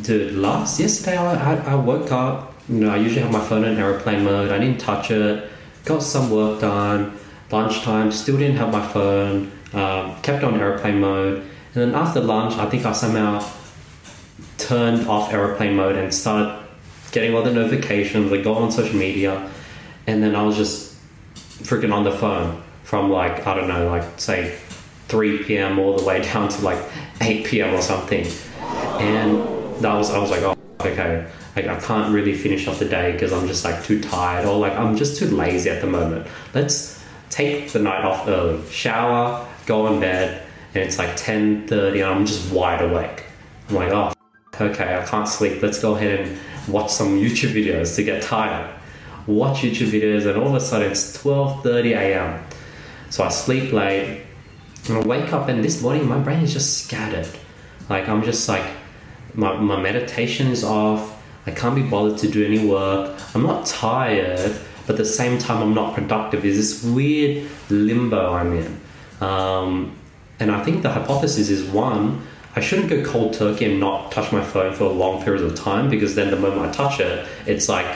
dude, 0.02 0.34
last 0.34 0.78
yesterday 0.78 1.16
I, 1.16 1.54
I, 1.54 1.72
I 1.72 1.74
woke 1.74 2.12
up. 2.12 2.54
You 2.68 2.76
know, 2.76 2.90
I 2.90 2.96
usually 2.96 3.22
have 3.22 3.32
my 3.32 3.44
phone 3.44 3.64
in 3.64 3.78
airplane 3.78 4.24
mode. 4.24 4.50
I 4.52 4.58
didn't 4.58 4.78
touch 4.78 5.10
it. 5.10 5.50
Got 5.84 6.02
some 6.02 6.30
work 6.30 6.60
done. 6.60 7.18
Lunchtime, 7.50 8.10
still 8.10 8.38
didn't 8.38 8.56
have 8.56 8.72
my 8.72 8.87
phone. 8.87 9.50
Um, 9.72 10.20
kept 10.22 10.44
on 10.44 10.58
airplane 10.58 11.00
mode. 11.00 11.38
And 11.74 11.74
then 11.74 11.94
after 11.94 12.20
lunch, 12.20 12.54
I 12.54 12.70
think 12.70 12.87
I 12.87 12.92
somehow 12.92 13.40
turned 14.59 15.07
off 15.09 15.33
airplane 15.33 15.77
mode 15.77 15.97
and 15.97 16.12
started 16.12 16.64
getting 17.12 17.35
all 17.35 17.43
the 17.43 17.53
notifications. 17.53 18.31
Like 18.31 18.45
got 18.45 18.59
on 18.59 18.71
social 18.71 18.97
media, 18.97 19.51
and 20.07 20.23
then 20.23 20.35
I 20.35 20.43
was 20.43 20.57
just 20.57 20.97
freaking 21.62 21.93
on 21.93 22.05
the 22.05 22.12
phone 22.12 22.62
from 22.83 23.11
like 23.11 23.47
I 23.47 23.55
don't 23.55 23.69
know, 23.69 23.88
like 23.88 24.05
say 24.19 24.59
3 25.09 25.45
p.m. 25.45 25.79
all 25.79 25.97
the 25.97 26.05
way 26.05 26.23
down 26.33 26.49
to 26.49 26.62
like 26.62 26.83
8 27.21 27.47
p.m. 27.47 27.75
or 27.75 27.83
something. 27.83 28.27
And 29.01 29.38
that 29.83 29.95
was 29.95 30.11
I 30.11 30.19
was 30.19 30.31
like, 30.31 30.43
oh, 30.43 30.57
okay, 30.81 31.27
like 31.57 31.67
I 31.67 31.79
can't 31.81 32.12
really 32.14 32.35
finish 32.35 32.67
off 32.69 32.79
the 32.79 32.85
day 32.85 33.12
because 33.12 33.33
I'm 33.33 33.47
just 33.47 33.64
like 33.64 33.83
too 33.85 34.01
tired 34.01 34.47
or 34.47 34.59
like 34.59 34.75
I'm 34.75 34.97
just 34.97 35.19
too 35.19 35.27
lazy 35.27 35.71
at 35.71 35.81
the 35.81 35.87
moment. 35.87 36.27
Let's 36.53 37.03
take 37.31 37.73
the 37.73 37.79
night 37.79 38.05
off 38.05 38.29
early, 38.29 38.64
shower, 38.71 39.47
go 39.67 39.93
in 39.93 40.01
bed, 40.01 40.47
and 40.75 40.83
it's 40.85 40.99
like 40.99 41.17
10:30 41.17 41.95
and 41.95 42.05
I'm 42.05 42.27
just 42.27 42.53
wide 42.53 42.83
awake. 42.83 43.25
I'm 43.69 43.75
like, 43.77 43.93
oh, 43.93 44.12
okay, 44.61 44.99
I 44.99 45.05
can't 45.05 45.29
sleep. 45.29 45.62
Let's 45.62 45.81
go 45.81 45.95
ahead 45.95 46.21
and 46.21 46.38
watch 46.69 46.90
some 46.90 47.19
YouTube 47.19 47.53
videos 47.53 47.97
to 47.97 48.05
get 48.05 48.23
tired. 48.23 48.75
Watch 49.27 49.59
YouTube 49.59 49.88
videos, 49.88 50.27
and 50.27 50.37
all 50.38 50.49
of 50.49 50.55
a 50.55 50.61
sudden 50.61 50.90
it's 50.90 51.17
12:30 51.19 51.97
a.m. 51.97 52.45
So 53.11 53.25
I 53.25 53.29
sleep 53.29 53.73
late, 53.73 54.23
and 54.88 54.99
I 54.99 55.01
wake 55.01 55.33
up, 55.33 55.49
and 55.49 55.64
this 55.64 55.81
morning 55.83 56.07
my 56.09 56.19
brain 56.19 56.40
is 56.40 56.53
just 56.53 56.85
scattered. 56.85 57.29
Like 57.88 58.09
I'm 58.09 58.23
just 58.23 58.49
like, 58.49 58.64
my, 59.35 59.57
my 59.57 59.81
meditation 59.81 60.49
is 60.49 60.64
off. 60.64 61.23
I 61.47 61.51
can't 61.51 61.75
be 61.75 61.83
bothered 61.83 62.19
to 62.19 62.29
do 62.29 62.45
any 62.45 62.67
work. 62.67 63.21
I'm 63.35 63.43
not 63.43 63.67
tired, 63.67 64.57
but 64.87 64.93
at 64.93 64.97
the 64.97 65.05
same 65.05 65.38
time 65.38 65.62
I'm 65.62 65.75
not 65.75 65.95
productive. 65.95 66.43
There's 66.43 66.57
this 66.57 66.85
weird 66.85 67.49
limbo 67.69 68.33
I'm 68.33 68.53
in. 68.53 68.81
Um, 69.21 69.97
and 70.40 70.51
I 70.51 70.62
think 70.64 70.83
the 70.83 70.90
hypothesis 70.90 71.51
is 71.51 71.64
one, 71.64 72.27
I 72.57 72.61
shouldn't 72.61 72.88
go 72.88 73.05
cold 73.05 73.35
turkey 73.35 73.64
and 73.64 73.81
not 73.81 74.12
touch 74.12 74.31
my 74.31 74.43
phone 74.43 74.75
for 74.75 74.85
a 74.85 74.88
long 74.88 75.23
periods 75.23 75.43
of 75.43 75.57
time 75.57 75.90
because 75.90 76.14
then 76.14 76.31
the 76.31 76.37
moment 76.37 76.62
I 76.62 76.73
touch 76.73 77.01
it, 77.01 77.27
it's 77.47 77.69
like 77.69 77.87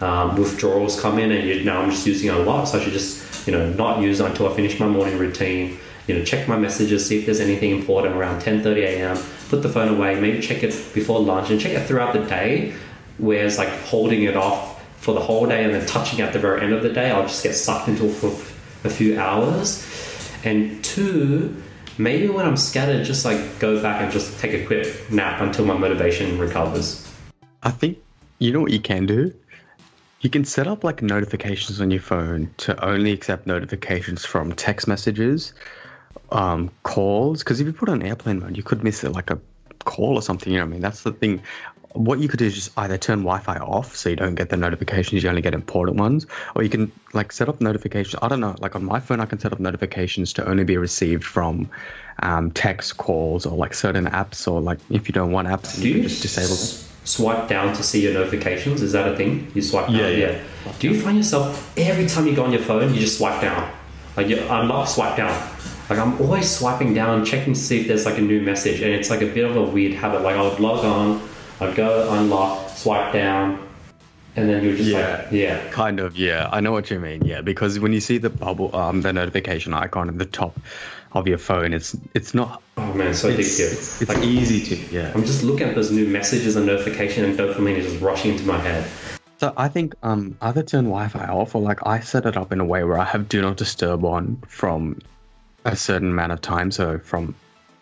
um, 0.00 0.36
withdrawals 0.36 1.00
come 1.00 1.18
in 1.18 1.30
and 1.30 1.48
you, 1.48 1.64
now 1.64 1.80
I'm 1.80 1.90
just 1.90 2.06
using 2.06 2.28
it 2.28 2.34
a 2.34 2.42
lot. 2.42 2.64
So 2.64 2.78
I 2.78 2.82
should 2.82 2.92
just, 2.92 3.46
you 3.46 3.52
know, 3.52 3.70
not 3.72 4.00
use 4.00 4.20
it 4.20 4.26
until 4.26 4.48
I 4.48 4.56
finish 4.56 4.80
my 4.80 4.88
morning 4.88 5.18
routine. 5.18 5.78
You 6.08 6.18
know, 6.18 6.24
check 6.24 6.48
my 6.48 6.58
messages, 6.58 7.06
see 7.06 7.18
if 7.18 7.26
there's 7.26 7.40
anything 7.40 7.70
important 7.70 8.16
around 8.16 8.40
10:30 8.40 8.76
a.m. 8.78 9.18
Put 9.50 9.62
the 9.62 9.68
phone 9.68 9.94
away, 9.94 10.18
maybe 10.20 10.40
check 10.40 10.62
it 10.62 10.70
before 10.94 11.20
lunch 11.20 11.50
and 11.50 11.60
check 11.60 11.72
it 11.72 11.86
throughout 11.86 12.12
the 12.12 12.24
day. 12.24 12.74
Whereas 13.18 13.58
like 13.58 13.68
holding 13.82 14.22
it 14.22 14.36
off 14.36 14.82
for 15.00 15.14
the 15.14 15.20
whole 15.20 15.46
day 15.46 15.64
and 15.64 15.74
then 15.74 15.86
touching 15.86 16.18
it 16.18 16.22
at 16.22 16.32
the 16.32 16.38
very 16.38 16.62
end 16.62 16.72
of 16.72 16.82
the 16.82 16.88
day, 16.88 17.10
I'll 17.10 17.22
just 17.26 17.42
get 17.42 17.54
sucked 17.54 17.88
into 17.88 18.06
it 18.06 18.14
for 18.14 18.28
a 18.84 18.90
few 18.90 19.18
hours. 19.18 19.84
And 20.44 20.82
two, 20.82 21.62
maybe 21.98 22.28
when 22.28 22.46
I'm 22.46 22.56
scattered, 22.56 23.04
just 23.04 23.24
like 23.24 23.58
go 23.58 23.82
back 23.82 24.00
and 24.00 24.10
just 24.10 24.38
take 24.38 24.54
a 24.54 24.64
quick 24.64 25.10
nap 25.10 25.40
until 25.40 25.64
my 25.64 25.76
motivation 25.76 26.38
recovers. 26.38 27.06
I 27.62 27.70
think 27.70 27.98
you 28.38 28.52
know 28.52 28.60
what 28.60 28.72
you 28.72 28.80
can 28.80 29.06
do? 29.06 29.34
You 30.20 30.30
can 30.30 30.44
set 30.44 30.66
up 30.66 30.84
like 30.84 31.02
notifications 31.02 31.80
on 31.80 31.90
your 31.90 32.00
phone 32.00 32.52
to 32.58 32.84
only 32.84 33.12
accept 33.12 33.46
notifications 33.46 34.24
from 34.24 34.52
text 34.52 34.88
messages, 34.88 35.54
um, 36.30 36.70
calls. 36.82 37.40
Because 37.40 37.60
if 37.60 37.66
you 37.66 37.72
put 37.72 37.88
on 37.88 38.02
airplane 38.02 38.40
mode, 38.40 38.56
you 38.56 38.62
could 38.62 38.82
miss 38.82 39.04
it 39.04 39.10
like 39.10 39.30
a 39.30 39.38
call 39.84 40.16
or 40.16 40.22
something. 40.22 40.52
You 40.52 40.58
know 40.58 40.64
what 40.64 40.70
I 40.70 40.72
mean? 40.72 40.82
That's 40.82 41.02
the 41.02 41.12
thing. 41.12 41.42
What 41.98 42.20
you 42.20 42.28
could 42.28 42.38
do 42.38 42.46
is 42.46 42.54
just 42.54 42.70
either 42.78 42.96
turn 42.96 43.18
Wi-Fi 43.24 43.56
off 43.58 43.96
so 43.96 44.08
you 44.08 44.14
don't 44.14 44.36
get 44.36 44.50
the 44.50 44.56
notifications. 44.56 45.22
You 45.22 45.28
only 45.30 45.42
get 45.42 45.52
important 45.52 45.96
ones, 45.98 46.26
or 46.54 46.62
you 46.62 46.68
can 46.68 46.92
like 47.12 47.32
set 47.32 47.48
up 47.48 47.60
notifications. 47.60 48.14
I 48.22 48.28
don't 48.28 48.38
know. 48.40 48.54
Like 48.60 48.76
on 48.76 48.84
my 48.84 49.00
phone, 49.00 49.20
I 49.20 49.26
can 49.26 49.38
set 49.40 49.52
up 49.52 49.58
notifications 49.58 50.32
to 50.34 50.48
only 50.48 50.62
be 50.62 50.76
received 50.76 51.24
from 51.24 51.68
um, 52.22 52.52
text 52.52 52.98
calls 52.98 53.46
or 53.46 53.56
like 53.56 53.74
certain 53.74 54.06
apps, 54.06 54.46
or 54.50 54.60
like 54.60 54.78
if 54.90 55.08
you 55.08 55.12
don't 55.12 55.32
want 55.32 55.48
apps, 55.48 55.80
Do 55.80 55.88
you 55.88 55.94
you 55.94 56.00
can 56.02 56.08
just 56.08 56.22
disable 56.22 56.54
them. 56.54 56.88
swipe 57.04 57.48
down 57.48 57.74
to 57.74 57.82
see 57.82 58.02
your 58.04 58.12
notifications? 58.14 58.80
Is 58.80 58.92
that 58.92 59.12
a 59.12 59.16
thing? 59.16 59.50
You 59.54 59.62
swipe 59.62 59.86
down? 59.88 59.96
Yeah, 59.96 60.08
yeah. 60.08 60.40
Do 60.78 60.88
you 60.88 61.00
find 61.00 61.16
yourself 61.16 61.76
every 61.76 62.06
time 62.06 62.26
you 62.28 62.34
go 62.36 62.44
on 62.44 62.52
your 62.52 62.62
phone, 62.62 62.94
you 62.94 63.00
just 63.00 63.18
swipe 63.18 63.40
down? 63.40 63.68
Like 64.16 64.28
you 64.28 64.38
unlock, 64.38 64.86
swipe 64.88 65.16
down. 65.16 65.32
Like 65.90 65.98
I'm 65.98 66.20
always 66.20 66.48
swiping 66.48 66.94
down, 66.94 67.24
checking 67.24 67.54
to 67.54 67.60
see 67.60 67.80
if 67.80 67.88
there's 67.88 68.04
like 68.06 68.18
a 68.18 68.22
new 68.32 68.40
message, 68.40 68.82
and 68.82 68.92
it's 68.92 69.10
like 69.10 69.22
a 69.22 69.26
bit 69.26 69.44
of 69.44 69.56
a 69.56 69.62
weird 69.62 69.94
habit. 69.94 70.22
Like 70.22 70.36
I 70.36 70.42
would 70.42 70.60
log 70.60 70.84
on, 70.84 71.20
I'd 71.60 71.74
go 71.74 72.12
unlock, 72.12 72.70
swipe 72.70 73.12
down, 73.12 73.66
and 74.36 74.48
then 74.48 74.62
you're 74.64 74.76
just 74.76 74.90
like, 74.92 75.32
yeah. 75.32 75.68
Kind 75.70 75.98
of, 75.98 76.16
yeah. 76.16 76.48
I 76.52 76.60
know 76.60 76.70
what 76.72 76.90
you 76.90 77.00
mean. 77.00 77.24
Yeah, 77.24 77.40
because 77.40 77.80
when 77.80 77.92
you 77.92 78.00
see 78.00 78.18
the 78.18 78.30
bubble, 78.30 78.74
um, 78.76 79.02
the 79.02 79.12
notification 79.12 79.74
icon 79.74 80.08
at 80.08 80.18
the 80.18 80.26
top 80.26 80.58
of 81.12 81.26
your 81.26 81.38
phone, 81.38 81.72
it's 81.74 81.96
it's 82.14 82.34
not. 82.34 82.62
Oh 82.76 82.92
man, 82.94 83.14
so 83.14 83.28
It's, 83.28 83.58
addictive. 83.58 83.72
it's, 83.72 84.02
it's 84.02 84.08
like 84.08 84.22
easy 84.22 84.64
to, 84.76 84.94
yeah. 84.94 85.12
I'm 85.14 85.24
just 85.24 85.42
looking 85.42 85.68
at 85.68 85.74
those 85.74 85.90
new 85.90 86.06
messages 86.06 86.54
and 86.54 86.66
notification, 86.66 87.24
and 87.24 87.36
dopamine 87.36 87.76
is 87.76 87.86
just 87.90 88.00
rushing 88.02 88.32
into 88.32 88.44
my 88.46 88.58
head. 88.58 88.88
So 89.38 89.52
I 89.56 89.68
think 89.68 89.94
um, 90.02 90.36
either 90.42 90.62
turn 90.62 90.84
Wi-Fi 90.86 91.26
off 91.26 91.54
or 91.54 91.62
like 91.62 91.86
I 91.86 92.00
set 92.00 92.26
it 92.26 92.36
up 92.36 92.52
in 92.52 92.60
a 92.60 92.64
way 92.64 92.82
where 92.84 92.98
I 92.98 93.04
have 93.04 93.28
do 93.28 93.40
not 93.40 93.56
disturb 93.56 94.04
on 94.04 94.36
from 94.48 94.98
a 95.64 95.76
certain 95.76 96.10
amount 96.10 96.32
of 96.32 96.40
time. 96.40 96.70
So 96.70 96.98
from 96.98 97.34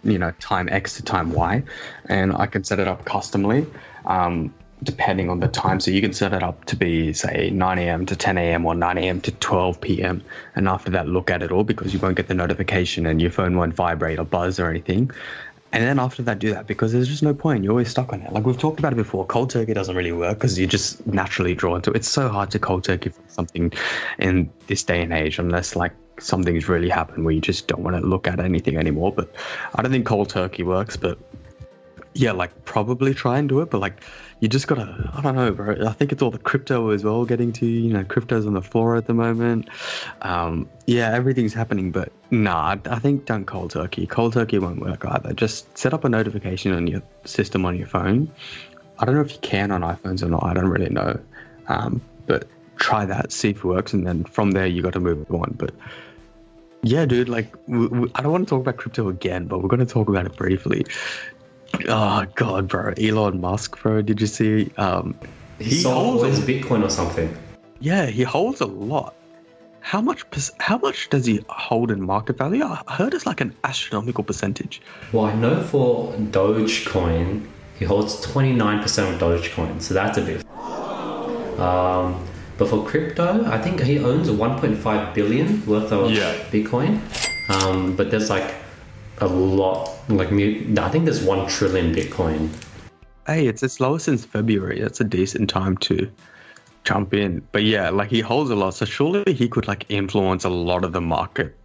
you 0.07 0.19
know 0.19 0.33
time 0.41 0.69
X 0.71 0.97
to 0.97 1.03
time 1.03 1.33
Y, 1.33 1.63
and 2.09 2.35
I 2.35 2.47
can 2.47 2.65
set 2.65 2.79
it 2.79 2.89
up 2.89 3.05
customly. 3.05 3.67
Um, 4.05 4.55
depending 4.83 5.31
on 5.31 5.41
the 5.41 5.49
time. 5.49 5.81
So 5.81 5.91
you 5.91 6.01
can 6.01 6.13
set 6.13 6.33
it 6.33 6.43
up 6.43 6.67
to 6.67 6.77
be, 6.77 7.13
say, 7.13 7.51
9 7.51 7.79
a.m. 7.79 8.07
to 8.07 8.17
10 8.17 8.39
a.m. 8.39 8.67
or 8.67 8.75
9 8.75 8.99
a.m. 8.99 9.21
to 9.23 9.33
12 9.33 9.81
p.m. 9.81 10.23
And 10.55 10.69
after 10.69 10.91
that, 10.91 11.09
look 11.09 11.31
at 11.31 11.43
it 11.43 11.51
all 11.51 11.65
because 11.65 11.95
you 11.95 11.99
won't 11.99 12.17
get 12.17 12.29
the 12.29 12.35
notification 12.35 13.07
and 13.07 13.21
your 13.21 13.31
phone 13.31 13.57
won't 13.57 13.75
vibrate 13.75 14.19
or 14.19 14.25
buzz 14.25 14.61
or 14.61 14.69
anything. 14.69 15.11
And 15.73 15.85
then 15.85 15.99
after 15.99 16.23
that, 16.23 16.39
do 16.39 16.53
that 16.53 16.67
because 16.67 16.93
there's 16.93 17.09
just 17.09 17.23
no 17.23 17.35
point. 17.35 17.65
You're 17.65 17.73
always 17.73 17.91
stuck 17.91 18.13
on 18.13 18.23
it. 18.23 18.33
Like 18.33 18.47
we've 18.47 18.59
talked 18.59 18.79
about 18.79 18.93
it 18.93 18.97
before, 18.97 19.27
cold 19.27 19.51
turkey 19.51 19.75
doesn't 19.75 19.97
really 19.97 20.13
work 20.13 20.39
because 20.39 20.59
you're 20.59 20.69
just 20.69 21.07
naturally 21.07 21.55
drawn 21.55 21.83
to 21.83 21.91
it. 21.91 21.97
It's 21.97 22.09
so 22.09 22.29
hard 22.29 22.51
to 22.53 22.59
cold 22.59 22.85
turkey 22.85 23.13
something 23.29 23.73
in 24.19 24.51
this 24.69 24.85
day 24.85 25.03
and 25.03 25.13
age 25.13 25.39
unless 25.39 25.77
like 25.77 25.93
something's 26.19 26.69
really 26.69 26.89
happened 26.89 27.25
where 27.25 27.35
you 27.35 27.41
just 27.41 27.69
don't 27.69 27.83
want 27.83 27.97
to 27.97 28.07
look 28.07 28.27
at 28.27 28.41
anything 28.41 28.77
anymore. 28.77 29.13
But 29.13 29.35
I 29.75 29.83
don't 29.83 29.93
think 29.93 30.07
cold 30.07 30.29
turkey 30.31 30.63
works. 30.63 30.97
But 30.97 31.19
yeah, 32.15 32.33
like 32.33 32.65
probably 32.65 33.15
try 33.15 33.39
and 33.39 33.49
do 33.49 33.61
it. 33.61 33.71
But 33.71 33.81
like 33.81 34.03
you 34.41 34.49
just 34.49 34.67
gotta, 34.67 35.11
I 35.15 35.21
don't 35.23 35.35
know, 35.35 35.51
bro. 35.53 35.87
I 35.87 35.93
think 35.93 36.13
it's 36.13 36.23
all 36.23 36.31
the 36.31 36.39
crypto 36.39 36.91
as 36.91 37.05
well 37.05 37.25
getting 37.25 37.53
to 37.55 37.67
you. 37.67 37.81
You 37.81 37.93
know, 37.93 38.05
crypto's 38.05 38.47
on 38.47 38.55
the 38.55 38.63
floor 38.63 38.97
at 38.97 39.07
the 39.07 39.15
moment. 39.15 39.69
Um, 40.23 40.69
yeah, 40.87 41.11
everything's 41.13 41.55
happening, 41.55 41.91
but 41.91 42.13
nah, 42.31 42.77
I- 42.85 42.99
think 42.99 43.25
don't 43.25 43.47
cold 43.47 43.71
turkey. 43.71 44.07
Cold 44.07 44.35
turkey 44.35 44.59
won't 44.59 44.81
work 44.81 45.05
either. 45.05 45.33
Just 45.33 45.77
set 45.77 45.95
up 45.95 46.05
a 46.05 46.09
notification 46.09 46.73
on 46.73 46.87
your 46.87 47.03
system 47.25 47.65
on 47.65 47.77
your 47.77 47.87
phone. 47.87 48.31
I 48.99 49.05
don't 49.05 49.15
know 49.15 49.21
if 49.21 49.33
you 49.33 49.39
can 49.41 49.71
on 49.71 49.83
iPhones 49.83 50.23
or 50.23 50.29
not. 50.29 50.43
I 50.45 50.55
don't 50.55 50.69
really 50.69 50.89
know, 50.89 51.19
um, 51.69 52.01
but 52.27 52.49
try 52.77 53.05
that, 53.05 53.33
see 53.33 53.51
if 53.51 53.59
it 53.59 53.65
works, 53.65 53.93
and 53.93 54.07
then 54.07 54.25
from 54.25 54.53
there 54.53 54.67
you 54.67 54.83
got 54.83 54.95
to 54.95 55.01
move 55.01 55.31
on. 55.31 55.55
But 55.57 55.75
yeah, 56.87 57.05
dude, 57.07 57.29
like 57.29 57.51
w- 57.67 57.89
w- 57.89 58.11
I 58.15 58.23
don't 58.23 58.33
want 58.33 58.47
to 58.47 58.51
talk 58.51 58.61
about 58.61 58.77
crypto 58.77 59.09
again, 59.09 59.47
but 59.47 59.61
we're 59.63 59.69
going 59.69 59.81
to 59.87 59.93
talk 59.93 60.09
about 60.09 60.27
it 60.27 60.37
briefly. 60.37 60.85
Oh 61.89 62.25
god, 62.37 62.69
bro, 62.69 62.95
Elon 62.97 63.41
Musk, 63.41 63.81
bro. 63.83 64.01
Did 64.03 64.21
you 64.21 64.27
see? 64.27 64.71
Um, 64.77 65.15
He, 65.59 65.83
sold 65.83 66.23
holds 66.23 66.39
a- 66.39 66.43
Bitcoin 66.43 66.83
or 66.85 66.91
something. 66.91 67.37
yeah, 67.81 68.07
he 68.07 68.23
holds 68.23 68.61
a 68.61 68.67
lot. 68.67 69.15
How 69.81 70.01
much? 70.01 70.25
How 70.59 70.79
much 70.79 71.09
does 71.11 71.27
he 71.27 71.45
hold 71.49 71.91
in 71.91 72.01
market 72.03 72.39
value? 72.39 72.65
I 72.65 72.95
heard 72.95 73.15
it's 73.15 73.27
like 73.27 73.41
an 73.41 73.55
astronomical 73.65 74.25
percentage. 74.25 74.81
Well, 75.13 75.27
I 75.27 75.35
know 75.35 75.61
for 75.63 76.13
Dogecoin, 76.15 77.47
he 77.79 77.85
holds 77.85 78.25
29% 78.27 79.13
of 79.15 79.21
Dogecoin, 79.21 79.81
so 79.81 79.95
that's 79.95 80.19
a 80.19 80.23
bit. 80.23 80.45
Um, 81.61 82.23
but 82.59 82.69
for 82.69 82.85
crypto, 82.85 83.45
I 83.47 83.59
think 83.59 83.81
he 83.83 83.99
owns 83.99 84.29
1.5 84.29 85.15
billion 85.15 85.65
worth 85.67 85.93
of 85.93 86.11
Yeah. 86.11 86.35
Bitcoin. 86.51 87.01
Um, 87.49 87.95
but 87.97 88.11
there's 88.11 88.29
like 88.31 88.55
a 89.19 89.27
lot, 89.27 89.91
like 90.09 90.29
I 90.33 90.89
think 90.91 91.05
there's 91.05 91.23
1 91.23 91.47
trillion 91.49 91.95
Bitcoin. 91.95 92.49
Hey, 93.27 93.47
it's 93.49 93.63
its 93.63 93.81
lowest 93.81 94.05
since 94.07 94.25
February. 94.25 94.81
That's 94.81 95.01
a 95.01 95.05
decent 95.05 95.51
time 95.51 95.77
to 95.79 96.09
jump 96.85 97.13
in. 97.15 97.43
But 97.53 97.65
yeah, 97.65 97.91
like 97.91 98.11
he 98.11 98.21
holds 98.21 98.51
a 98.51 98.55
lot, 98.55 98.75
so 98.75 98.85
surely 98.85 99.33
he 99.35 99.49
could 99.49 99.67
like 99.69 99.85
influence 99.89 100.45
a 100.45 100.49
lot 100.49 100.85
of 100.85 100.93
the 100.93 101.01
market 101.01 101.57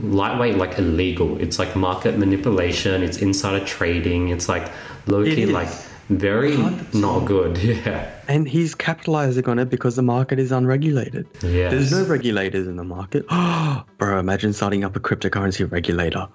lightweight, 0.02 0.56
like 0.58 0.78
illegal. 0.78 1.40
It's 1.42 1.58
like 1.58 1.76
market 1.76 2.18
manipulation. 2.18 3.02
It's 3.02 3.18
insider 3.18 3.66
trading. 3.66 4.30
It's 4.30 4.48
like 4.48 4.72
low 5.08 5.22
It 5.24 5.36
key, 5.36 5.44
is. 5.44 5.50
like 5.52 5.70
very 6.10 6.52
100%. 6.54 6.94
not 6.94 7.26
good. 7.26 7.58
Yeah. 7.66 8.12
And 8.28 8.48
he's 8.48 8.74
capitalizing 8.74 9.48
on 9.48 9.60
it 9.60 9.70
because 9.70 9.96
the 9.96 10.02
market 10.02 10.40
is 10.40 10.52
unregulated. 10.52 11.28
Yes. 11.44 11.72
There's 11.72 11.92
no 11.92 12.04
regulators 12.06 12.68
in 12.68 12.76
the 12.76 12.84
market. 12.84 13.28
Bro, 13.98 14.20
imagine 14.20 14.54
starting 14.54 14.84
up 14.84 14.96
a 14.96 15.00
cryptocurrency 15.00 15.70
regulator. 15.72 16.28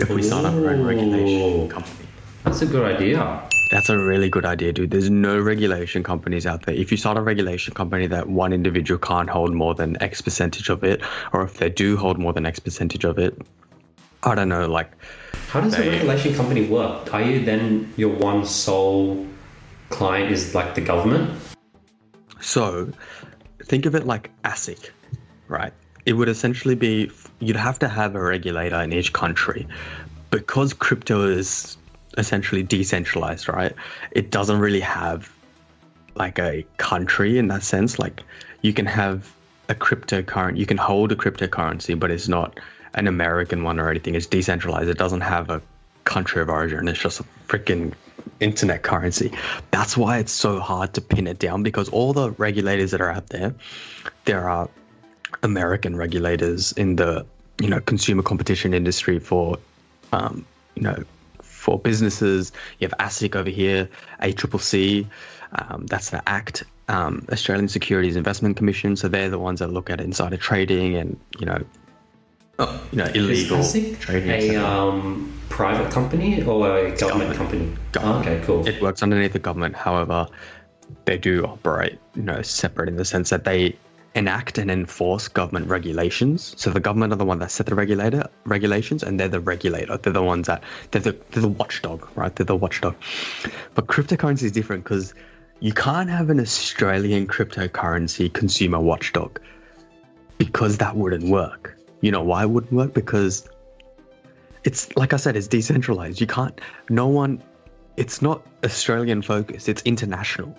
If 0.00 0.10
we 0.10 0.22
start 0.22 0.44
up 0.44 0.54
our 0.54 0.70
own 0.70 0.84
regulation 0.84 1.68
company. 1.68 2.08
That's 2.44 2.62
a 2.62 2.66
good 2.66 2.84
idea. 2.96 3.48
That's 3.70 3.88
a 3.90 3.98
really 3.98 4.30
good 4.30 4.44
idea, 4.46 4.72
dude. 4.72 4.90
There's 4.90 5.10
no 5.10 5.38
regulation 5.38 6.02
companies 6.02 6.46
out 6.46 6.64
there. 6.64 6.74
If 6.74 6.90
you 6.90 6.96
start 6.96 7.18
a 7.18 7.20
regulation 7.20 7.74
company 7.74 8.06
that 8.06 8.28
one 8.28 8.52
individual 8.52 8.98
can't 8.98 9.28
hold 9.28 9.52
more 9.52 9.74
than 9.74 10.00
X 10.02 10.22
percentage 10.22 10.70
of 10.70 10.82
it, 10.84 11.02
or 11.32 11.42
if 11.42 11.54
they 11.58 11.68
do 11.68 11.96
hold 11.96 12.18
more 12.18 12.32
than 12.32 12.46
X 12.46 12.58
percentage 12.58 13.04
of 13.04 13.18
it, 13.18 13.38
I 14.22 14.34
don't 14.34 14.48
know, 14.48 14.68
like 14.68 14.90
How 15.48 15.60
does 15.60 15.74
a 15.74 15.78
They- 15.78 15.90
regulation 15.90 16.34
company 16.34 16.66
work? 16.66 17.12
Are 17.14 17.22
you 17.22 17.44
then 17.44 17.92
your 17.96 18.10
one 18.10 18.44
sole 18.44 19.26
client 19.88 20.30
is 20.30 20.54
like 20.54 20.74
the 20.74 20.82
government? 20.82 21.30
So, 22.40 22.90
think 23.64 23.86
of 23.86 23.94
it 23.94 24.06
like 24.06 24.30
ASIC, 24.44 24.90
right? 25.48 25.72
It 26.04 26.12
would 26.14 26.28
essentially 26.28 26.74
be 26.74 27.10
you'd 27.40 27.56
have 27.56 27.78
to 27.78 27.88
have 27.88 28.14
a 28.14 28.20
regulator 28.20 28.80
in 28.82 28.92
each 28.92 29.12
country 29.12 29.66
because 30.30 30.74
crypto 30.74 31.26
is 31.26 31.76
essentially 32.18 32.62
decentralized, 32.62 33.48
right? 33.48 33.72
It 34.12 34.30
doesn't 34.30 34.58
really 34.58 34.80
have 34.80 35.30
like 36.14 36.38
a 36.38 36.66
country 36.76 37.38
in 37.38 37.48
that 37.48 37.62
sense. 37.62 37.98
Like 37.98 38.22
you 38.62 38.72
can 38.72 38.86
have 38.86 39.32
a 39.68 39.74
cryptocurrency, 39.74 40.58
you 40.58 40.66
can 40.66 40.76
hold 40.76 41.12
a 41.12 41.16
cryptocurrency, 41.16 41.98
but 41.98 42.10
it's 42.10 42.28
not 42.28 42.58
an 42.94 43.06
American 43.06 43.62
one 43.64 43.78
or 43.78 43.90
anything. 43.90 44.14
It's 44.14 44.26
decentralized. 44.26 44.88
It 44.88 44.98
doesn't 44.98 45.22
have 45.22 45.50
a 45.50 45.62
country 46.04 46.42
of 46.42 46.48
origin. 46.48 46.88
It's 46.88 46.98
just 46.98 47.20
a 47.20 47.24
freaking 47.46 47.94
internet 48.40 48.82
currency. 48.82 49.32
That's 49.70 49.96
why 49.96 50.18
it's 50.18 50.32
so 50.32 50.60
hard 50.60 50.94
to 50.94 51.00
pin 51.00 51.26
it 51.26 51.38
down 51.38 51.62
because 51.62 51.88
all 51.88 52.12
the 52.12 52.30
regulators 52.32 52.92
that 52.92 53.00
are 53.00 53.10
out 53.10 53.28
there, 53.28 53.54
there 54.24 54.48
are 54.48 54.68
American 55.42 55.96
regulators 55.96 56.72
in 56.72 56.96
the 56.96 57.26
you 57.60 57.68
know 57.68 57.80
consumer 57.80 58.22
competition 58.22 58.72
industry 58.72 59.18
for 59.18 59.58
um, 60.12 60.46
you 60.74 60.82
know 60.82 61.04
for 61.42 61.78
businesses. 61.78 62.52
You 62.78 62.88
have 62.88 62.98
ASIC 62.98 63.36
over 63.36 63.50
here, 63.50 63.88
ACCC, 64.22 65.06
um, 65.52 65.86
that's 65.86 66.10
the 66.10 66.26
Act, 66.28 66.64
um, 66.88 67.26
Australian 67.30 67.68
Securities 67.68 68.16
Investment 68.16 68.56
Commission. 68.56 68.96
So 68.96 69.08
they're 69.08 69.30
the 69.30 69.38
ones 69.38 69.60
that 69.60 69.68
look 69.68 69.90
at 69.90 70.00
insider 70.00 70.36
trading 70.36 70.96
and 70.96 71.18
you 71.38 71.46
know, 71.46 71.62
uh, 72.58 72.78
you 72.92 72.98
know 72.98 73.06
illegal 73.14 73.58
Is 73.58 73.72
trading. 73.98 74.30
a 74.30 74.34
etc. 74.34 74.64
um, 74.64 75.32
private 75.48 75.90
company 75.92 76.42
or 76.42 76.76
a 76.76 76.96
government, 76.96 76.98
government. 76.98 77.36
company? 77.36 77.76
Government. 77.92 78.26
okay, 78.26 78.46
cool. 78.46 78.66
It 78.66 78.82
works 78.82 79.02
underneath 79.02 79.32
the 79.32 79.38
government. 79.38 79.74
However, 79.76 80.26
they 81.04 81.18
do 81.18 81.44
operate, 81.44 81.98
you 82.14 82.22
know, 82.22 82.42
separate 82.42 82.88
in 82.88 82.96
the 82.96 83.04
sense 83.04 83.30
that 83.30 83.44
they 83.44 83.76
enact 84.14 84.58
and 84.58 84.70
enforce 84.70 85.28
government 85.28 85.68
regulations. 85.68 86.54
So 86.56 86.70
the 86.70 86.80
government 86.80 87.12
are 87.12 87.16
the 87.16 87.24
one 87.24 87.38
that 87.38 87.50
set 87.50 87.66
the 87.66 87.74
regulator 87.74 88.28
regulations, 88.44 89.02
and 89.02 89.20
they're 89.20 89.28
the 89.28 89.40
regulator. 89.40 89.96
They're 89.96 90.12
the 90.12 90.22
ones 90.22 90.46
that 90.48 90.62
they're 90.90 91.02
the 91.02 91.16
they're 91.30 91.42
the 91.42 91.48
watchdog, 91.48 92.08
right? 92.16 92.34
They're 92.34 92.46
the 92.46 92.56
watchdog. 92.56 92.96
But 93.74 93.86
cryptocurrency 93.86 94.44
is 94.44 94.52
different 94.52 94.84
because 94.84 95.14
you 95.60 95.72
can't 95.72 96.10
have 96.10 96.30
an 96.30 96.40
Australian 96.40 97.26
cryptocurrency 97.26 98.32
consumer 98.32 98.80
watchdog 98.80 99.40
because 100.38 100.78
that 100.78 100.96
wouldn't 100.96 101.28
work. 101.28 101.77
You 102.00 102.10
know 102.10 102.22
why 102.22 102.42
it 102.42 102.50
wouldn't 102.50 102.72
work? 102.72 102.94
Because 102.94 103.48
it's 104.64 104.94
like 104.96 105.12
I 105.12 105.16
said, 105.16 105.36
it's 105.36 105.48
decentralized. 105.48 106.20
You 106.20 106.26
can't. 106.26 106.60
No 106.88 107.08
one. 107.08 107.42
It's 107.96 108.22
not 108.22 108.46
Australian 108.64 109.22
focused. 109.22 109.68
It's 109.68 109.82
international. 109.82 110.56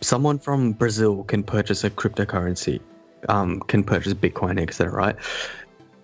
Someone 0.00 0.38
from 0.38 0.72
Brazil 0.72 1.24
can 1.24 1.44
purchase 1.44 1.84
a 1.84 1.90
cryptocurrency, 1.90 2.80
um, 3.28 3.60
can 3.60 3.84
purchase 3.84 4.14
Bitcoin, 4.14 4.60
etc. 4.60 4.92
Right? 4.92 5.16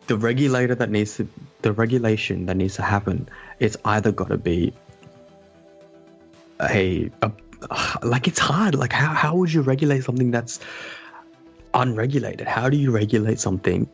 The 0.07 0.16
regulator 0.16 0.77
that 0.77 0.90
needs 0.90 1.16
to, 1.16 1.29
the 1.62 1.72
regulation 1.72 2.46
that 2.46 2.57
needs 2.57 2.77
to 2.77 2.83
happen, 2.83 3.29
it's 3.59 3.77
either 3.85 4.12
got 4.12 4.29
to 4.29 4.38
be 4.38 4.72
a, 6.61 7.11
a, 7.22 7.33
like 8.03 8.29
it's 8.29 8.38
hard. 8.38 8.75
Like 8.75 8.92
how 8.92 9.12
how 9.12 9.35
would 9.37 9.53
you 9.53 9.62
regulate 9.62 10.05
something 10.05 10.31
that's 10.31 10.61
unregulated? 11.75 12.46
How 12.46 12.68
do 12.68 12.77
you 12.77 12.90
regulate 12.92 13.40
something 13.40 13.88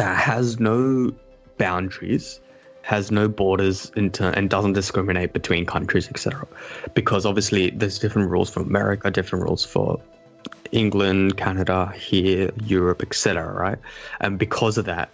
that 0.00 0.16
has 0.16 0.58
no 0.58 1.12
boundaries, 1.58 2.40
has 2.80 3.10
no 3.10 3.28
borders 3.28 3.92
into, 3.94 4.26
and 4.26 4.48
doesn't 4.48 4.72
discriminate 4.72 5.34
between 5.34 5.66
countries, 5.66 6.08
etc. 6.08 6.48
Because 6.94 7.26
obviously 7.26 7.68
there's 7.68 7.98
different 7.98 8.30
rules 8.30 8.48
for 8.48 8.60
America, 8.60 9.10
different 9.10 9.44
rules 9.44 9.62
for 9.62 10.00
England, 10.72 11.36
Canada, 11.36 11.92
here, 11.94 12.50
Europe, 12.64 13.02
etc. 13.02 13.52
Right? 13.52 13.78
And 14.22 14.38
because 14.38 14.78
of 14.78 14.86
that, 14.86 15.10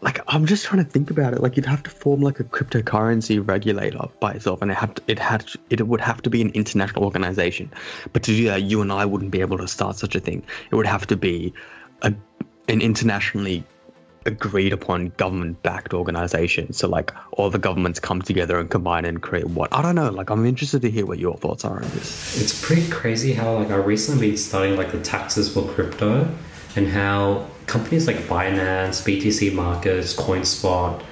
like 0.00 0.18
I'm 0.26 0.46
just 0.46 0.64
trying 0.64 0.84
to 0.84 0.90
think 0.90 1.12
about 1.12 1.32
it. 1.34 1.40
Like 1.40 1.56
you'd 1.56 1.66
have 1.66 1.84
to 1.84 1.90
form 1.90 2.22
like 2.22 2.40
a 2.40 2.44
cryptocurrency 2.44 3.38
regulator 3.46 4.08
by 4.18 4.32
itself, 4.32 4.62
and 4.62 4.72
it 4.72 4.78
to, 4.96 5.02
it 5.06 5.20
had 5.20 5.48
it 5.68 5.86
would 5.86 6.00
have 6.00 6.22
to 6.22 6.30
be 6.30 6.42
an 6.42 6.50
international 6.50 7.04
organization. 7.04 7.70
But 8.12 8.24
to 8.24 8.34
do 8.34 8.46
that, 8.46 8.62
you 8.62 8.80
and 8.82 8.90
I 8.90 9.04
wouldn't 9.06 9.30
be 9.30 9.42
able 9.42 9.58
to 9.58 9.68
start 9.68 9.94
such 9.94 10.16
a 10.16 10.20
thing. 10.20 10.42
It 10.72 10.74
would 10.74 10.88
have 10.88 11.06
to 11.06 11.16
be 11.16 11.54
a 12.02 12.12
an 12.70 12.80
internationally 12.80 13.64
agreed 14.26 14.72
upon 14.72 15.08
government 15.16 15.62
backed 15.62 15.94
organization. 15.94 16.72
So 16.72 16.88
like 16.88 17.12
all 17.32 17.50
the 17.50 17.58
governments 17.58 17.98
come 18.00 18.22
together 18.22 18.58
and 18.58 18.70
combine 18.70 19.04
and 19.04 19.20
create 19.20 19.46
what 19.46 19.72
I 19.74 19.82
don't 19.82 19.94
know. 19.94 20.10
Like 20.10 20.30
I'm 20.30 20.46
interested 20.46 20.82
to 20.82 20.90
hear 20.90 21.06
what 21.06 21.18
your 21.18 21.36
thoughts 21.36 21.64
are 21.64 21.76
on 21.76 21.88
this. 21.90 22.40
It's 22.40 22.64
pretty 22.64 22.88
crazy 22.90 23.32
how 23.32 23.54
like 23.54 23.70
I 23.70 23.76
recently 23.76 24.28
been 24.28 24.36
studying 24.36 24.76
like 24.76 24.92
the 24.92 25.00
taxes 25.00 25.52
for 25.52 25.66
crypto 25.68 26.28
and 26.76 26.86
how 26.86 27.46
companies 27.66 28.06
like 28.06 28.16
Binance, 28.16 29.02
BTC 29.02 29.54
Markets, 29.54 30.14
CoinSpot, 30.14 31.02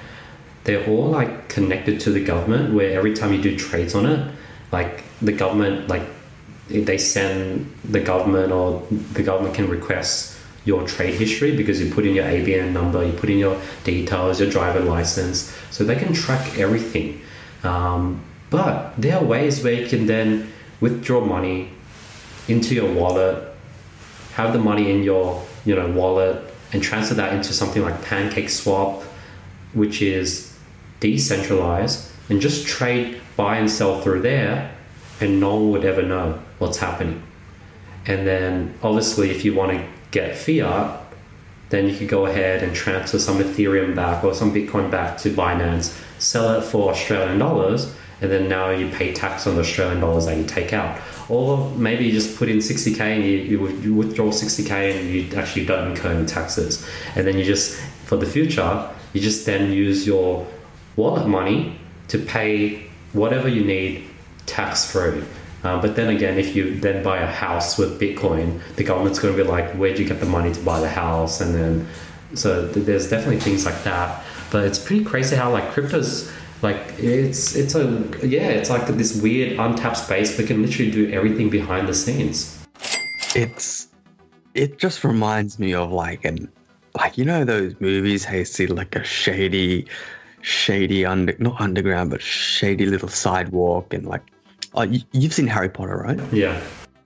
they're 0.63 0.87
all 0.87 1.09
like 1.09 1.49
connected 1.49 1.99
to 2.01 2.11
the 2.11 2.23
government 2.23 2.73
where 2.73 2.97
every 2.97 3.13
time 3.13 3.33
you 3.33 3.41
do 3.41 3.57
trades 3.57 3.95
on 3.95 4.05
it, 4.05 4.33
like 4.71 5.03
the 5.21 5.31
government 5.31 5.87
like 5.87 6.03
they 6.69 6.99
send 6.99 7.73
the 7.83 7.99
government 7.99 8.51
or 8.51 8.85
the 9.13 9.23
government 9.23 9.55
can 9.55 9.67
request 9.67 10.38
your 10.65 10.85
trade 10.87 11.15
history 11.15 11.55
because 11.55 11.81
you 11.81 11.91
put 11.93 12.05
in 12.05 12.15
your 12.15 12.25
ABN 12.25 12.71
number, 12.71 13.03
you 13.05 13.13
put 13.13 13.29
in 13.29 13.37
your 13.37 13.59
details, 13.83 14.39
your 14.39 14.49
driver 14.49 14.79
license, 14.79 15.55
so 15.71 15.83
they 15.83 15.95
can 15.95 16.13
track 16.13 16.57
everything. 16.57 17.21
Um, 17.63 18.23
but 18.49 18.93
there 18.97 19.17
are 19.17 19.23
ways 19.23 19.63
where 19.63 19.73
you 19.73 19.87
can 19.87 20.05
then 20.05 20.51
withdraw 20.81 21.21
money 21.21 21.71
into 22.47 22.73
your 22.75 22.91
wallet, 22.93 23.43
have 24.33 24.53
the 24.53 24.59
money 24.59 24.91
in 24.91 25.03
your 25.03 25.45
you 25.65 25.75
know 25.75 25.89
wallet, 25.91 26.43
and 26.73 26.81
transfer 26.81 27.15
that 27.15 27.33
into 27.33 27.53
something 27.53 27.81
like 27.81 28.03
Pancake 28.03 28.49
Swap, 28.49 29.03
which 29.73 30.01
is 30.01 30.57
decentralized, 30.99 32.11
and 32.29 32.41
just 32.41 32.67
trade 32.67 33.21
buy 33.35 33.57
and 33.57 33.69
sell 33.71 34.01
through 34.01 34.21
there, 34.21 34.75
and 35.21 35.39
no 35.39 35.55
one 35.55 35.71
would 35.71 35.85
ever 35.85 36.01
know 36.01 36.39
what's 36.57 36.77
happening. 36.77 37.23
And 38.05 38.25
then 38.25 38.73
obviously, 38.81 39.29
if 39.29 39.45
you 39.45 39.53
want 39.53 39.71
to 39.71 39.85
get 40.11 40.35
fiat, 40.35 41.01
then 41.69 41.87
you 41.87 41.95
could 41.95 42.09
go 42.09 42.25
ahead 42.25 42.63
and 42.63 42.75
transfer 42.75 43.19
some 43.19 43.37
Ethereum 43.37 43.95
back 43.95 44.23
or 44.23 44.33
some 44.33 44.53
Bitcoin 44.53 44.89
back 44.89 45.17
to 45.19 45.29
Binance, 45.29 45.97
sell 46.17 46.59
it 46.59 46.63
for 46.63 46.91
Australian 46.91 47.37
dollars, 47.37 47.93
and 48.21 48.31
then 48.31 48.49
now 48.49 48.69
you 48.69 48.89
pay 48.89 49.13
tax 49.13 49.47
on 49.47 49.55
the 49.55 49.61
Australian 49.61 50.01
dollars 50.01 50.25
that 50.25 50.37
you 50.37 50.43
take 50.43 50.73
out. 50.73 50.99
Or 51.29 51.69
maybe 51.71 52.05
you 52.05 52.11
just 52.11 52.37
put 52.37 52.49
in 52.49 52.57
60k 52.57 52.99
and 52.99 53.23
you, 53.23 53.37
you, 53.37 53.67
you 53.79 53.93
withdraw 53.93 54.29
60k 54.29 54.99
and 54.99 55.09
you 55.09 55.37
actually 55.37 55.65
don't 55.65 55.91
incur 55.91 56.09
any 56.09 56.25
taxes. 56.25 56.85
And 57.15 57.25
then 57.25 57.37
you 57.37 57.45
just, 57.45 57.79
for 58.05 58.17
the 58.17 58.25
future, 58.25 58.89
you 59.13 59.21
just 59.21 59.45
then 59.45 59.71
use 59.71 60.07
your 60.07 60.45
wallet 60.95 61.27
money 61.27 61.79
to 62.09 62.17
pay 62.17 62.89
whatever 63.13 63.47
you 63.47 63.63
need 63.63 64.05
tax 64.47 64.91
free. 64.91 65.23
Uh, 65.63 65.81
but 65.81 65.95
then 65.95 66.09
again, 66.09 66.37
if 66.37 66.55
you 66.55 66.79
then 66.79 67.03
buy 67.03 67.17
a 67.17 67.27
house 67.27 67.77
with 67.77 67.99
Bitcoin, 67.99 68.61
the 68.75 68.83
government's 68.83 69.19
going 69.19 69.35
to 69.35 69.43
be 69.43 69.47
like, 69.47 69.71
"Where'd 69.73 69.99
you 69.99 70.05
get 70.05 70.19
the 70.19 70.25
money 70.25 70.53
to 70.53 70.59
buy 70.61 70.79
the 70.79 70.89
house?" 70.89 71.41
And 71.41 71.53
then, 71.53 71.87
so 72.33 72.71
th- 72.71 72.85
there's 72.85 73.09
definitely 73.09 73.39
things 73.39 73.65
like 73.65 73.83
that. 73.83 74.23
But 74.51 74.65
it's 74.65 74.79
pretty 74.79 75.03
crazy 75.03 75.35
how 75.35 75.51
like 75.51 75.71
crypto's 75.71 76.31
like 76.61 76.77
it's 76.97 77.55
it's 77.55 77.75
a 77.75 78.05
yeah, 78.23 78.49
it's 78.49 78.69
like 78.69 78.87
this 78.87 79.21
weird 79.21 79.59
untapped 79.59 79.97
space 79.97 80.37
We 80.37 80.45
can 80.45 80.61
literally 80.61 80.91
do 80.91 81.11
everything 81.11 81.49
behind 81.49 81.87
the 81.87 81.93
scenes. 81.93 82.57
It's 83.35 83.87
it 84.53 84.77
just 84.77 85.03
reminds 85.03 85.59
me 85.59 85.73
of 85.73 85.91
like 85.91 86.25
an 86.25 86.51
like 86.97 87.17
you 87.17 87.25
know 87.25 87.45
those 87.45 87.75
movies 87.79 88.25
how 88.25 88.37
you 88.37 88.45
see 88.45 88.67
like 88.67 88.95
a 88.95 89.03
shady 89.03 89.87
shady 90.41 91.05
under 91.05 91.35
not 91.37 91.59
underground 91.61 92.09
but 92.09 92.21
shady 92.21 92.85
little 92.85 93.09
sidewalk 93.09 93.93
and 93.93 94.05
like 94.05 94.23
you, 94.77 95.01
you've 95.11 95.33
seen 95.33 95.47
Harry 95.47 95.69
Potter 95.69 95.97
right 95.97 96.19
Yeah. 96.33 96.59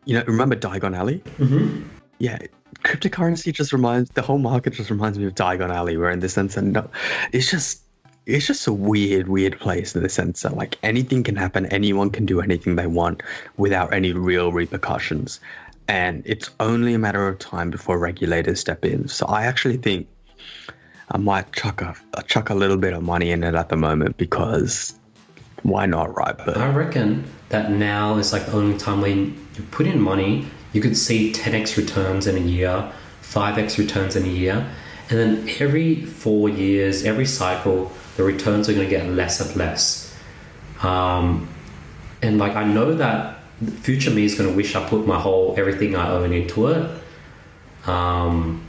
you 0.06 0.16
know 0.18 0.24
remember 0.28 0.56
Diagon 0.56 0.96
Alley 0.96 1.20
Mm-hmm. 1.40 1.84
yeah 2.20 2.40
cryptocurrency 2.84 3.54
just 3.54 3.72
reminds 3.72 4.10
the 4.12 4.22
whole 4.22 4.40
market 4.40 4.74
just 4.74 4.90
reminds 4.90 5.18
me 5.18 5.26
of 5.26 5.36
Diagon 5.36 5.70
Alley, 5.70 5.96
where 5.96 6.10
in 6.12 6.20
the 6.20 6.28
sense 6.30 6.56
that 6.56 6.64
no, 6.64 6.90
it's 7.32 7.50
just 7.50 7.82
it's 8.26 8.48
just 8.48 8.68
a 8.68 8.74
weird, 8.74 9.28
weird 9.28 9.60
place 9.60 9.96
in 9.96 10.02
the 10.04 10.10
sense 10.10 10.42
that 10.42 10.56
like 10.56 10.78
anything 10.82 11.24
can 11.24 11.36
happen, 11.36 11.66
anyone 11.68 12.10
can 12.10 12.26
do 12.26 12.40
anything 12.42 12.76
they 12.76 12.88
want 12.88 13.22
without 13.58 13.94
any 13.94 14.12
real 14.14 14.52
repercussions, 14.52 15.40
and 15.88 16.24
it's 16.26 16.50
only 16.60 16.94
a 16.94 17.00
matter 17.00 17.28
of 17.28 17.38
time 17.40 17.70
before 17.70 17.98
regulators 18.00 18.60
step 18.60 18.84
in. 18.86 19.08
So 19.08 19.26
I 19.28 19.46
actually 19.46 19.78
think 19.78 20.08
I 21.12 21.18
might 21.18 21.52
chuck 21.54 21.82
a 21.82 21.96
chuck 22.24 22.50
a 22.50 22.56
little 22.56 22.78
bit 22.78 22.94
of 22.94 23.04
money 23.04 23.32
in 23.32 23.44
it 23.44 23.56
at 23.56 23.70
the 23.70 23.76
moment 23.78 24.18
because 24.18 24.98
why 25.64 25.86
not, 25.86 26.16
right? 26.16 26.38
But 26.38 26.58
I 26.58 26.70
reckon 26.70 27.24
that 27.50 27.72
now 27.72 28.18
is 28.18 28.34
like 28.34 28.46
the 28.46 28.54
only 28.54 28.78
time 28.78 29.02
when 29.02 29.48
you 29.56 29.64
put 29.72 29.88
in 29.88 30.00
money, 30.00 30.46
you 30.74 30.82
could 30.82 30.98
see 30.98 31.32
10x 31.32 31.78
returns 31.78 32.28
in 32.28 32.36
a 32.36 32.46
year, 32.46 32.92
5x 33.22 33.78
returns 33.78 34.16
in 34.16 34.26
a 34.26 34.28
year, 34.28 34.70
and 35.10 35.20
then 35.20 35.50
every 35.60 36.06
four 36.06 36.50
years, 36.50 37.06
every 37.06 37.26
cycle, 37.26 37.92
the 38.18 38.24
returns 38.24 38.70
are 38.70 38.74
going 38.74 38.88
to 38.88 38.90
get 38.90 39.08
less 39.10 39.40
and 39.40 39.56
less. 39.56 40.16
Um, 40.82 41.48
and 42.22 42.38
like 42.38 42.56
I 42.56 42.64
know 42.64 42.96
that 42.96 43.40
future 43.82 44.12
me 44.12 44.26
is 44.26 44.36
going 44.36 44.50
to 44.50 44.56
wish 44.56 44.76
I 44.76 44.88
put 44.88 45.08
my 45.08 45.20
whole 45.20 45.56
everything 45.58 45.96
I 45.96 46.10
own 46.10 46.34
into 46.34 46.68
it. 46.68 46.92
Um, 47.88 48.68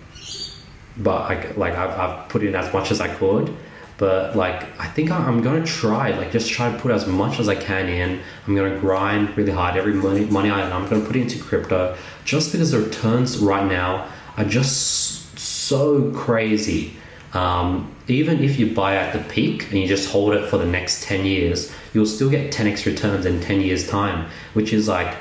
but 0.97 1.23
I, 1.23 1.53
like 1.53 1.75
I've, 1.75 1.99
I've 1.99 2.29
put 2.29 2.45
in 2.45 2.55
as 2.55 2.73
much 2.73 2.91
as 2.93 3.01
I 3.01 3.09
could 3.09 3.55
but 3.97 4.37
like 4.37 4.69
I 4.81 4.87
think 4.89 5.11
I'm 5.11 5.43
gonna 5.43 5.65
try 5.65 6.11
like 6.11 6.33
just 6.33 6.51
try 6.51 6.71
to 6.71 6.79
put 6.79 6.91
as 6.91 7.07
much 7.07 7.39
as 7.39 7.49
I 7.49 7.55
can 7.55 7.89
in. 7.89 8.21
I'm 8.47 8.57
gonna 8.57 8.79
grind 8.79 9.37
really 9.37 9.53
hard 9.53 9.77
every 9.77 9.95
money 9.95 10.25
money 10.25 10.51
I 10.51 10.69
I'm 10.71 10.89
gonna 10.89 11.05
put 11.05 11.17
it 11.17 11.23
into 11.23 11.43
crypto. 11.43 11.97
Just 12.25 12.53
because 12.53 12.73
the 12.73 12.81
returns 12.81 13.39
right 13.39 13.67
now 13.67 14.09
are 14.37 14.45
just 14.45 15.39
so 15.39 16.11
crazy. 16.13 16.97
Um, 17.33 17.93
even 18.07 18.45
if 18.45 18.59
you 18.59 18.73
buy 18.75 18.97
at 18.97 19.13
the 19.13 19.19
peak 19.33 19.71
and 19.71 19.81
you 19.81 19.89
just 19.89 20.11
hold 20.11 20.35
it 20.35 20.49
for 20.49 20.57
the 20.57 20.67
next 20.67 21.03
10 21.03 21.25
years 21.25 21.73
you'll 21.93 22.07
still 22.07 22.31
get 22.31 22.53
10x 22.53 22.87
returns 22.87 23.27
in 23.27 23.41
10 23.41 23.61
years 23.61 23.89
time 23.89 24.29
which 24.53 24.73
is 24.73 24.87
like 24.87 25.17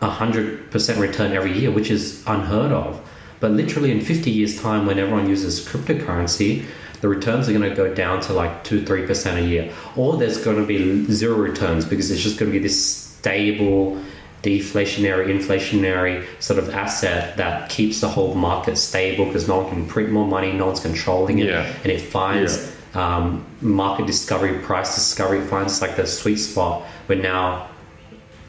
a 0.00 0.08
100% 0.08 0.98
return 0.98 1.32
every 1.32 1.56
year 1.56 1.70
which 1.70 1.90
is 1.90 2.24
unheard 2.26 2.72
of. 2.72 3.00
But 3.38 3.52
literally 3.52 3.90
in 3.92 4.00
50 4.00 4.30
years 4.30 4.60
time 4.60 4.86
when 4.86 4.98
everyone 4.98 5.28
uses 5.28 5.64
cryptocurrency 5.64 6.64
the 7.00 7.08
returns 7.08 7.48
are 7.48 7.52
going 7.52 7.68
to 7.68 7.74
go 7.74 7.92
down 7.94 8.20
to 8.20 8.32
like 8.32 8.64
2 8.64 8.82
3% 8.82 9.36
a 9.36 9.46
year. 9.46 9.72
Or 9.96 10.16
there's 10.16 10.38
going 10.38 10.56
to 10.58 10.66
be 10.66 11.04
zero 11.12 11.36
returns 11.36 11.84
because 11.84 12.10
it's 12.10 12.22
just 12.22 12.38
going 12.38 12.52
to 12.52 12.58
be 12.58 12.62
this 12.62 12.84
stable, 12.84 14.02
deflationary, 14.42 15.26
inflationary 15.26 16.26
sort 16.40 16.58
of 16.58 16.70
asset 16.70 17.36
that 17.36 17.70
keeps 17.70 18.00
the 18.00 18.08
whole 18.08 18.34
market 18.34 18.76
stable 18.76 19.26
because 19.26 19.48
no 19.48 19.60
one 19.60 19.70
can 19.70 19.86
print 19.86 20.10
more 20.10 20.26
money, 20.26 20.52
no 20.52 20.66
one's 20.66 20.80
controlling 20.80 21.38
it, 21.38 21.48
yeah. 21.48 21.72
and 21.82 21.92
it 21.92 22.00
finds. 22.00 22.66
Yeah. 22.66 22.76
Um, 22.92 23.46
market 23.60 24.08
discovery, 24.08 24.58
price 24.58 24.96
discovery 24.96 25.42
finds 25.42 25.80
like 25.80 25.94
the 25.94 26.08
sweet 26.08 26.38
spot 26.38 26.82
where 27.06 27.16
now 27.16 27.70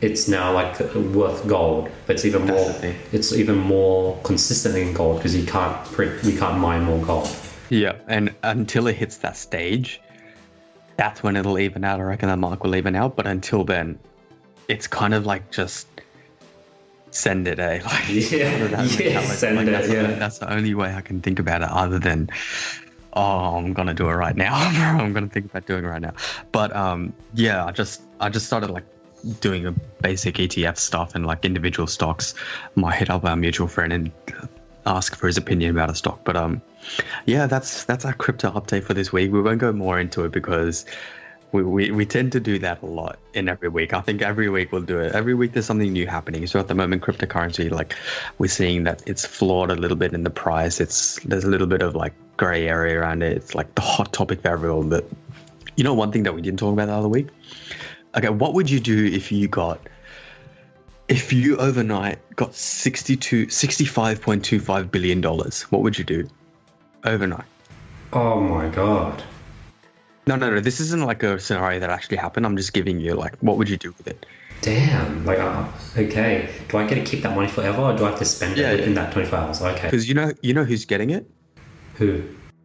it's 0.02 0.28
now 0.28 0.52
like 0.52 0.80
worth 0.96 1.48
gold, 1.48 1.92
but 2.08 2.16
it's 2.16 2.26
even 2.26 2.48
more 2.48 2.76
it's 3.12 3.34
even 3.34 3.58
more 3.58 4.20
consistent 4.24 4.76
in 4.76 4.94
gold 4.94 5.18
because 5.18 5.36
you 5.36 5.46
can't 5.46 5.86
print, 5.92 6.24
you 6.24 6.38
can't 6.38 6.58
mine 6.58 6.84
more 6.84 7.06
gold. 7.06 7.28
Yeah, 7.72 7.94
and 8.08 8.36
until 8.44 8.88
it 8.88 8.98
hits 8.98 9.20
that 9.20 9.38
stage, 9.38 10.02
that's 10.98 11.24
when 11.24 11.38
it'll 11.38 11.58
even 11.58 11.86
out. 11.86 12.02
I 12.02 12.04
reckon 12.04 12.28
that 12.28 12.38
mark 12.38 12.66
will 12.66 12.76
even 12.76 12.98
out. 12.98 13.16
But 13.16 13.28
until 13.28 13.64
then, 13.64 13.98
it's 14.68 14.88
kind 14.88 15.14
of 15.14 15.26
like 15.26 15.52
just 15.52 15.88
send 17.12 17.48
it, 17.48 17.60
eh? 17.60 17.80
Like, 17.86 18.10
yeah, 18.10 18.68
yeah 19.00 19.22
send 19.24 19.56
like, 19.56 19.68
it. 19.68 19.72
That's, 19.72 19.88
yeah, 19.88 20.02
the, 20.02 20.16
that's 20.16 20.40
the 20.40 20.52
only 20.52 20.74
way 20.74 20.94
I 20.94 21.00
can 21.00 21.22
think 21.22 21.40
about 21.40 21.62
it, 21.62 21.70
other 21.70 21.98
than 21.98 22.30
oh, 23.14 23.56
I'm 23.56 23.72
gonna 23.72 23.94
do 23.94 24.10
it 24.10 24.16
right 24.16 24.36
now. 24.36 24.54
I'm 25.00 25.14
gonna 25.14 25.30
think 25.30 25.46
about 25.46 25.66
doing 25.66 25.86
it 25.86 25.88
right 25.88 26.02
now. 26.02 26.14
But 26.52 26.76
um, 26.76 27.14
yeah, 27.36 27.64
I 27.64 27.72
just 27.72 28.02
I 28.20 28.28
just 28.28 28.48
started 28.48 28.70
like 28.70 28.86
doing 29.40 29.66
a 29.66 29.72
basic 30.02 30.36
ETF 30.36 30.78
stuff 30.78 31.16
and 31.16 31.26
like 31.26 31.46
individual 31.46 31.88
stocks. 31.88 32.34
Might 32.76 32.96
hit 32.96 33.10
up 33.10 33.24
our 33.24 33.38
mutual 33.38 33.70
friend 33.70 33.94
and 33.94 34.12
ask 34.86 35.16
for 35.16 35.28
his 35.28 35.38
opinion 35.38 35.72
about 35.72 35.90
a 35.90 35.96
stock. 35.96 36.26
But 36.26 36.36
um, 36.36 36.62
yeah, 37.26 37.48
that's 37.48 37.86
that's 37.86 38.06
our 38.06 38.13
crypto 38.13 38.52
update 38.52 38.84
for 38.84 38.94
this 38.94 39.12
week. 39.12 39.32
We 39.32 39.41
won't 39.41 39.60
go 39.60 39.72
more 39.72 40.00
into 40.00 40.26
it 40.26 40.32
because 40.32 40.86
we, 41.52 41.63
we, 41.63 41.91
we 41.91 42.06
tend 42.06 42.32
to 42.32 42.39
do 42.39 42.60
that 42.60 42.82
a 42.82 42.86
lot 42.86 43.20
in 43.34 43.50
every 43.50 43.70
week. 43.70 43.94
I 43.94 44.02
think 44.02 44.22
every 44.22 44.50
week 44.50 44.72
we'll 44.72 44.84
do 44.84 45.00
it. 45.00 45.13
Every 45.13 45.34
week 45.34 45.52
there's 45.52 45.65
something 45.65 45.91
new 45.91 46.08
happening. 46.08 46.48
So 46.48 46.60
at 46.60 46.67
the 46.67 46.76
moment, 46.76 47.04
cryptocurrency, 47.04 47.70
like 47.70 47.96
we're 48.38 48.48
seeing 48.48 48.84
that 48.86 49.04
it's 49.06 49.26
flawed 49.26 49.70
a 49.70 49.76
little 49.76 49.98
bit 49.98 50.13
in 50.13 50.24
the 50.24 50.30
price. 50.30 50.80
It's 50.80 51.20
there's 51.24 51.44
a 51.44 51.50
little 51.50 51.67
bit 51.67 51.82
of 51.82 51.96
like 51.96 52.13
gray 52.38 52.67
area 52.67 53.00
around 53.00 53.22
it. 53.22 53.36
It's 53.36 53.54
like 53.54 53.76
the 53.76 53.82
hot 53.82 54.13
topic 54.13 54.41
for 54.41 54.50
everyone. 54.50 54.89
But 54.89 55.06
you 55.76 55.84
know, 55.84 55.94
one 55.94 56.12
thing 56.12 56.24
that 56.24 56.34
we 56.34 56.41
didn't 56.41 56.60
talk 56.60 56.74
about 56.74 56.88
the 56.88 56.94
other 56.94 57.10
week. 57.10 57.28
Okay, 58.15 58.30
what 58.30 58.54
would 58.54 58.70
you 58.70 58.80
do 58.80 59.06
if 59.06 59.32
you 59.32 59.48
got 59.48 59.80
if 61.08 61.34
you 61.34 61.58
overnight 61.58 62.20
got 62.38 62.56
62 62.56 63.48
65.25 63.48 64.91
billion 64.91 65.20
dollars 65.20 65.63
what 65.63 65.82
would 65.82 65.98
you 65.98 66.06
do 66.06 66.26
overnight. 67.06 67.46
Oh 68.14 68.40
my 68.40 68.70
god. 68.70 69.24
No 70.28 70.36
no 70.36 70.52
no 70.52 70.60
this 70.60 70.80
isn't 70.80 71.04
like 71.04 71.24
a 71.24 71.40
scenario 71.40 71.80
that 71.80 71.90
actually 71.90 72.18
happened. 72.18 72.46
I'm 72.46 72.58
just 72.58 72.74
giving 72.74 73.00
you 73.00 73.16
like 73.16 73.36
what 73.40 73.58
would 73.58 73.70
you 73.70 73.78
do 73.78 73.94
with 73.98 74.08
it? 74.08 74.26
Damn 74.62 75.26
like 75.26 75.40
uh, 75.40 75.68
okay. 75.98 76.50
Do 76.70 76.78
i 76.78 76.88
get 76.88 76.96
to 76.96 77.04
keep 77.04 77.24
that 77.24 77.36
money 77.36 77.48
forever 77.48 77.82
or 77.82 77.96
do 77.96 78.06
i 78.06 78.10
have 78.10 78.20
to 78.20 78.26
spend 78.26 78.58
yeah, 78.58 78.72
it 78.72 78.80
within 78.82 78.96
yeah. 78.96 79.06
that 79.06 79.14
24 79.14 79.40
hours? 79.40 79.62
Okay. 79.62 79.84
Because 79.84 80.08
you 80.08 80.14
know 80.14 80.34
you 80.42 80.54
know 80.54 80.64
who's 80.64 80.86
getting 80.86 81.10
it? 81.10 81.30
Who? 81.96 82.24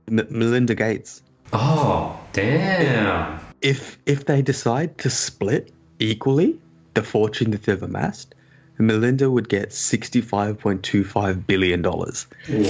M- 0.09 0.27
melinda 0.31 0.75
gates. 0.75 1.23
Oh 1.53 2.19
damn. 2.33 3.41
If 3.63 3.99
if 4.07 4.27
they 4.27 4.43
decide 4.43 4.99
to 4.99 5.11
split 5.11 5.73
equally 5.99 6.59
the 6.95 7.03
fortune 7.03 7.51
that 7.53 7.63
they've 7.63 7.83
amassed 7.83 8.35
Melinda 8.79 9.31
would 9.31 9.49
get 9.49 9.71
$65.25 9.71 11.47
billion. 11.47 11.83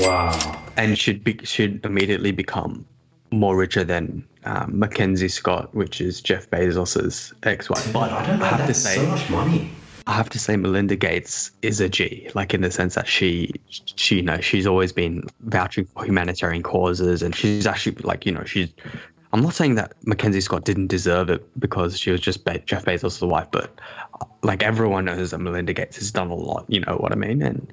Wow. 0.03 0.63
And 0.77 0.99
should 0.99 1.25
be, 1.25 1.39
should 1.45 1.85
immediately 1.85 2.33
become 2.33 2.87
more 3.31 3.57
richer 3.57 3.85
than 3.85 4.25
um, 4.45 4.79
Mackenzie 4.79 5.29
Scott, 5.29 5.75
which 5.75 6.01
is 6.01 6.21
Jeff 6.21 6.49
Bezos's 6.51 7.35
ex-wife. 7.43 7.93
But 7.93 8.13
I 8.13 8.27
don't 8.27 8.39
know. 8.39 8.45
I 8.45 8.49
have 8.49 8.67
to 8.67 8.75
say, 8.75 8.97
so 8.97 9.07
much 9.07 9.29
money. 9.31 9.71
I 10.07 10.13
have 10.13 10.31
to 10.31 10.39
say, 10.39 10.57
Melinda 10.57 10.95
Gates 10.95 11.51
is 11.63 11.81
a 11.81 11.89
G, 11.89 12.31
like 12.35 12.55
in 12.55 12.61
the 12.61 12.71
sense 12.71 12.95
that 12.95 13.09
she, 13.09 13.53
she, 13.69 14.17
you 14.17 14.23
know, 14.23 14.41
she's 14.41 14.67
always 14.67 14.93
been 14.93 15.25
vouching 15.41 15.87
for 15.87 16.05
humanitarian 16.05 16.63
causes, 16.63 17.23
and 17.23 17.35
she's 17.35 17.67
actually 17.67 17.97
like, 18.03 18.25
you 18.25 18.33
know, 18.33 18.45
she's 18.45 18.69
I'm 19.37 19.43
not 19.43 19.53
saying 19.53 19.75
that 19.75 19.93
Mackenzie 20.07 20.41
Scott 20.41 20.65
didn't 20.65 20.87
deserve 20.87 21.29
it 21.29 21.47
because 21.61 21.99
she 21.99 22.11
was 22.11 22.23
just 22.23 22.47
Be- 22.47 22.63
Jeff 22.65 22.87
Bezos' 22.87 23.21
wife, 23.27 23.49
but 23.51 23.71
like 24.43 24.63
everyone 24.63 25.05
knows 25.05 25.33
that 25.33 25.39
Melinda 25.39 25.75
Gates 25.75 25.99
has 25.99 26.11
done 26.11 26.31
a 26.31 26.35
lot. 26.35 26.65
You 26.69 26.81
know 26.81 26.97
what 26.97 27.13
I 27.13 27.17
mean? 27.17 27.43
And 27.43 27.71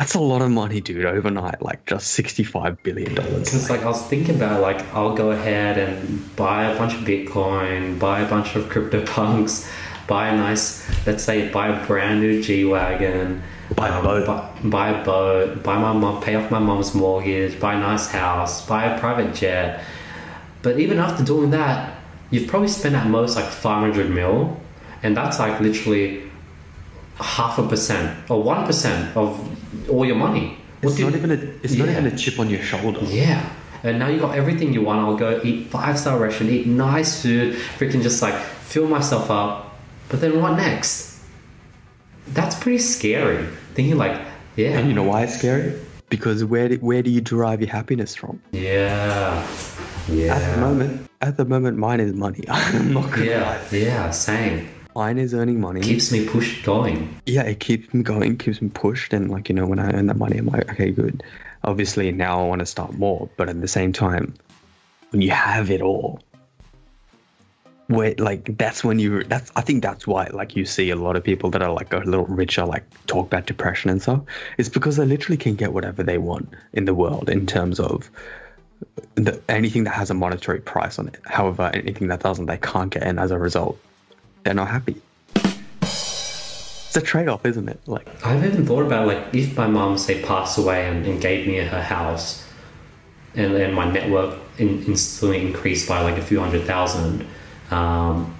that's 0.00 0.14
a 0.14 0.20
lot 0.20 0.42
of 0.42 0.50
money, 0.50 0.80
dude. 0.80 1.04
Overnight, 1.04 1.62
like 1.62 1.86
just 1.86 2.08
sixty-five 2.08 2.82
billion 2.82 3.14
dollars. 3.14 3.54
It's 3.54 3.70
like 3.70 3.82
I 3.82 3.86
was 3.86 4.04
thinking 4.06 4.34
about, 4.34 4.62
like 4.62 4.82
I'll 4.92 5.14
go 5.14 5.30
ahead 5.30 5.78
and 5.78 6.34
buy 6.34 6.64
a 6.64 6.76
bunch 6.76 6.94
of 6.94 7.02
Bitcoin, 7.02 8.00
buy 8.00 8.22
a 8.22 8.28
bunch 8.28 8.56
of 8.56 8.64
CryptoPunks, 8.64 9.70
buy 10.08 10.30
a 10.30 10.36
nice, 10.36 10.84
let's 11.06 11.22
say, 11.22 11.52
buy 11.52 11.68
a 11.68 11.86
brand 11.86 12.20
new 12.20 12.42
G 12.42 12.64
wagon. 12.64 13.44
Buy 13.76 13.90
a 13.90 13.98
um, 13.98 14.04
boat. 14.04 14.26
Buy, 14.26 14.50
buy, 14.64 14.88
a 14.88 15.04
boat. 15.04 15.62
Buy 15.62 15.78
my 15.78 15.92
mom. 15.92 16.20
Pay 16.20 16.34
off 16.34 16.50
my 16.50 16.58
mom's 16.58 16.96
mortgage. 16.96 17.60
Buy 17.60 17.74
a 17.74 17.78
nice 17.78 18.08
house. 18.08 18.66
Buy 18.66 18.86
a 18.86 18.98
private 18.98 19.34
jet 19.34 19.84
but 20.64 20.80
even 20.80 20.98
after 20.98 21.22
doing 21.22 21.50
that, 21.50 21.98
you've 22.30 22.48
probably 22.48 22.68
spent 22.68 22.96
at 22.96 23.06
most 23.06 23.36
like 23.36 23.44
500 23.44 24.10
mil, 24.10 24.58
and 25.02 25.16
that's 25.16 25.38
like 25.38 25.60
literally 25.60 26.22
half 27.16 27.58
a 27.58 27.68
percent 27.68 28.28
or 28.30 28.42
one 28.42 28.66
percent 28.66 29.16
of 29.16 29.28
all 29.88 30.04
your 30.04 30.16
money. 30.16 30.58
What 30.80 30.92
it's 30.92 31.00
not 31.00 31.14
even 31.14 31.30
a 31.30 31.34
it's 31.62 31.74
yeah. 31.74 31.84
not 31.84 31.92
even 31.92 32.06
a 32.06 32.16
chip 32.16 32.40
on 32.40 32.50
your 32.50 32.62
shoulder. 32.62 33.00
Yeah. 33.04 33.48
And 33.82 33.98
now 33.98 34.08
you 34.08 34.18
got 34.18 34.34
everything 34.34 34.72
you 34.72 34.80
want. 34.80 35.00
I'll 35.00 35.16
go 35.16 35.40
eat 35.44 35.68
five 35.68 35.98
star 35.98 36.18
restaurant, 36.18 36.50
eat 36.50 36.66
nice 36.66 37.22
food, 37.22 37.54
freaking 37.54 38.02
just 38.02 38.22
like 38.22 38.34
fill 38.34 38.88
myself 38.88 39.30
up. 39.30 39.76
But 40.08 40.22
then 40.22 40.40
what 40.40 40.56
next? 40.56 41.20
That's 42.28 42.58
pretty 42.58 42.78
scary. 42.78 43.46
Thinking 43.74 43.98
like, 43.98 44.18
yeah. 44.56 44.78
And 44.78 44.88
you 44.88 44.94
know 44.94 45.02
why 45.02 45.24
it's 45.24 45.36
scary? 45.36 45.78
Because 46.08 46.44
where 46.44 46.70
do, 46.70 46.76
where 46.76 47.02
do 47.02 47.10
you 47.10 47.20
derive 47.20 47.60
your 47.60 47.70
happiness 47.70 48.14
from? 48.14 48.40
Yeah. 48.52 49.46
Yeah. 50.08 50.34
At 50.34 50.54
the 50.54 50.60
moment, 50.60 51.10
at 51.20 51.36
the 51.36 51.44
moment, 51.44 51.78
mine 51.78 52.00
is 52.00 52.12
money. 52.12 52.44
I'm 52.48 52.92
not 52.92 53.10
gonna 53.10 53.24
yeah, 53.24 53.42
lie. 53.42 53.76
Yeah, 53.76 54.10
same. 54.10 54.68
Mine 54.94 55.18
is 55.18 55.34
earning 55.34 55.60
money. 55.60 55.80
Keeps 55.80 56.12
me 56.12 56.26
pushed 56.26 56.64
going. 56.64 57.20
Yeah, 57.26 57.42
it 57.42 57.58
keeps 57.58 57.92
me 57.92 58.02
going, 58.02 58.36
keeps 58.38 58.62
me 58.62 58.68
pushed, 58.68 59.12
and 59.12 59.30
like 59.30 59.48
you 59.48 59.54
know, 59.54 59.66
when 59.66 59.78
I 59.78 59.92
earn 59.92 60.06
that 60.06 60.16
money, 60.16 60.38
I'm 60.38 60.46
like, 60.46 60.70
okay, 60.70 60.90
good. 60.90 61.22
Obviously, 61.64 62.12
now 62.12 62.40
I 62.40 62.46
want 62.46 62.60
to 62.60 62.66
start 62.66 62.92
more, 62.94 63.28
but 63.36 63.48
at 63.48 63.60
the 63.60 63.68
same 63.68 63.92
time, 63.92 64.34
when 65.10 65.22
you 65.22 65.30
have 65.30 65.70
it 65.70 65.80
all, 65.80 66.20
where 67.88 68.14
like 68.18 68.56
that's 68.56 68.84
when 68.84 68.98
you 68.98 69.24
that's 69.24 69.50
I 69.56 69.62
think 69.62 69.82
that's 69.82 70.06
why 70.06 70.28
like 70.32 70.56
you 70.56 70.64
see 70.64 70.90
a 70.90 70.96
lot 70.96 71.16
of 71.16 71.24
people 71.24 71.50
that 71.50 71.62
are 71.62 71.72
like 71.72 71.92
a 71.92 71.98
little 71.98 72.26
richer 72.26 72.64
like 72.64 72.84
talk 73.06 73.26
about 73.26 73.46
depression 73.46 73.90
and 73.90 74.00
stuff. 74.00 74.22
It's 74.58 74.68
because 74.68 74.96
they 74.96 75.06
literally 75.06 75.36
can 75.36 75.54
get 75.54 75.72
whatever 75.72 76.02
they 76.02 76.18
want 76.18 76.54
in 76.72 76.84
the 76.84 76.94
world 76.94 77.28
in 77.28 77.46
terms 77.46 77.80
of 77.80 78.10
the, 79.14 79.40
anything 79.48 79.84
that 79.84 79.94
has 79.94 80.10
a 80.10 80.14
monetary 80.14 80.60
price 80.60 80.98
on 80.98 81.08
it. 81.08 81.18
However, 81.24 81.70
anything 81.74 82.08
that 82.08 82.20
doesn't, 82.20 82.46
they 82.46 82.58
can't 82.58 82.90
get, 82.90 83.02
and 83.02 83.18
as 83.18 83.30
a 83.30 83.38
result, 83.38 83.78
they're 84.42 84.54
not 84.54 84.68
happy. 84.68 85.00
It's 85.36 86.96
a 86.96 87.00
trade-off, 87.00 87.44
isn't 87.44 87.68
it? 87.68 87.80
Like 87.86 88.06
I've 88.24 88.44
even 88.44 88.64
thought 88.64 88.84
about 88.86 89.08
like 89.08 89.34
if 89.34 89.56
my 89.56 89.66
mom 89.66 89.98
say 89.98 90.22
passed 90.22 90.58
away 90.58 90.86
and, 90.86 91.04
and 91.04 91.20
gave 91.20 91.46
me 91.46 91.56
her 91.56 91.82
house, 91.82 92.46
and 93.34 93.54
then 93.54 93.74
my 93.74 93.90
network 93.90 94.38
in, 94.58 94.84
instantly 94.84 95.44
increased 95.44 95.88
by 95.88 96.00
like 96.02 96.18
a 96.18 96.22
few 96.22 96.38
hundred 96.38 96.64
thousand, 96.64 97.26
um, 97.72 98.32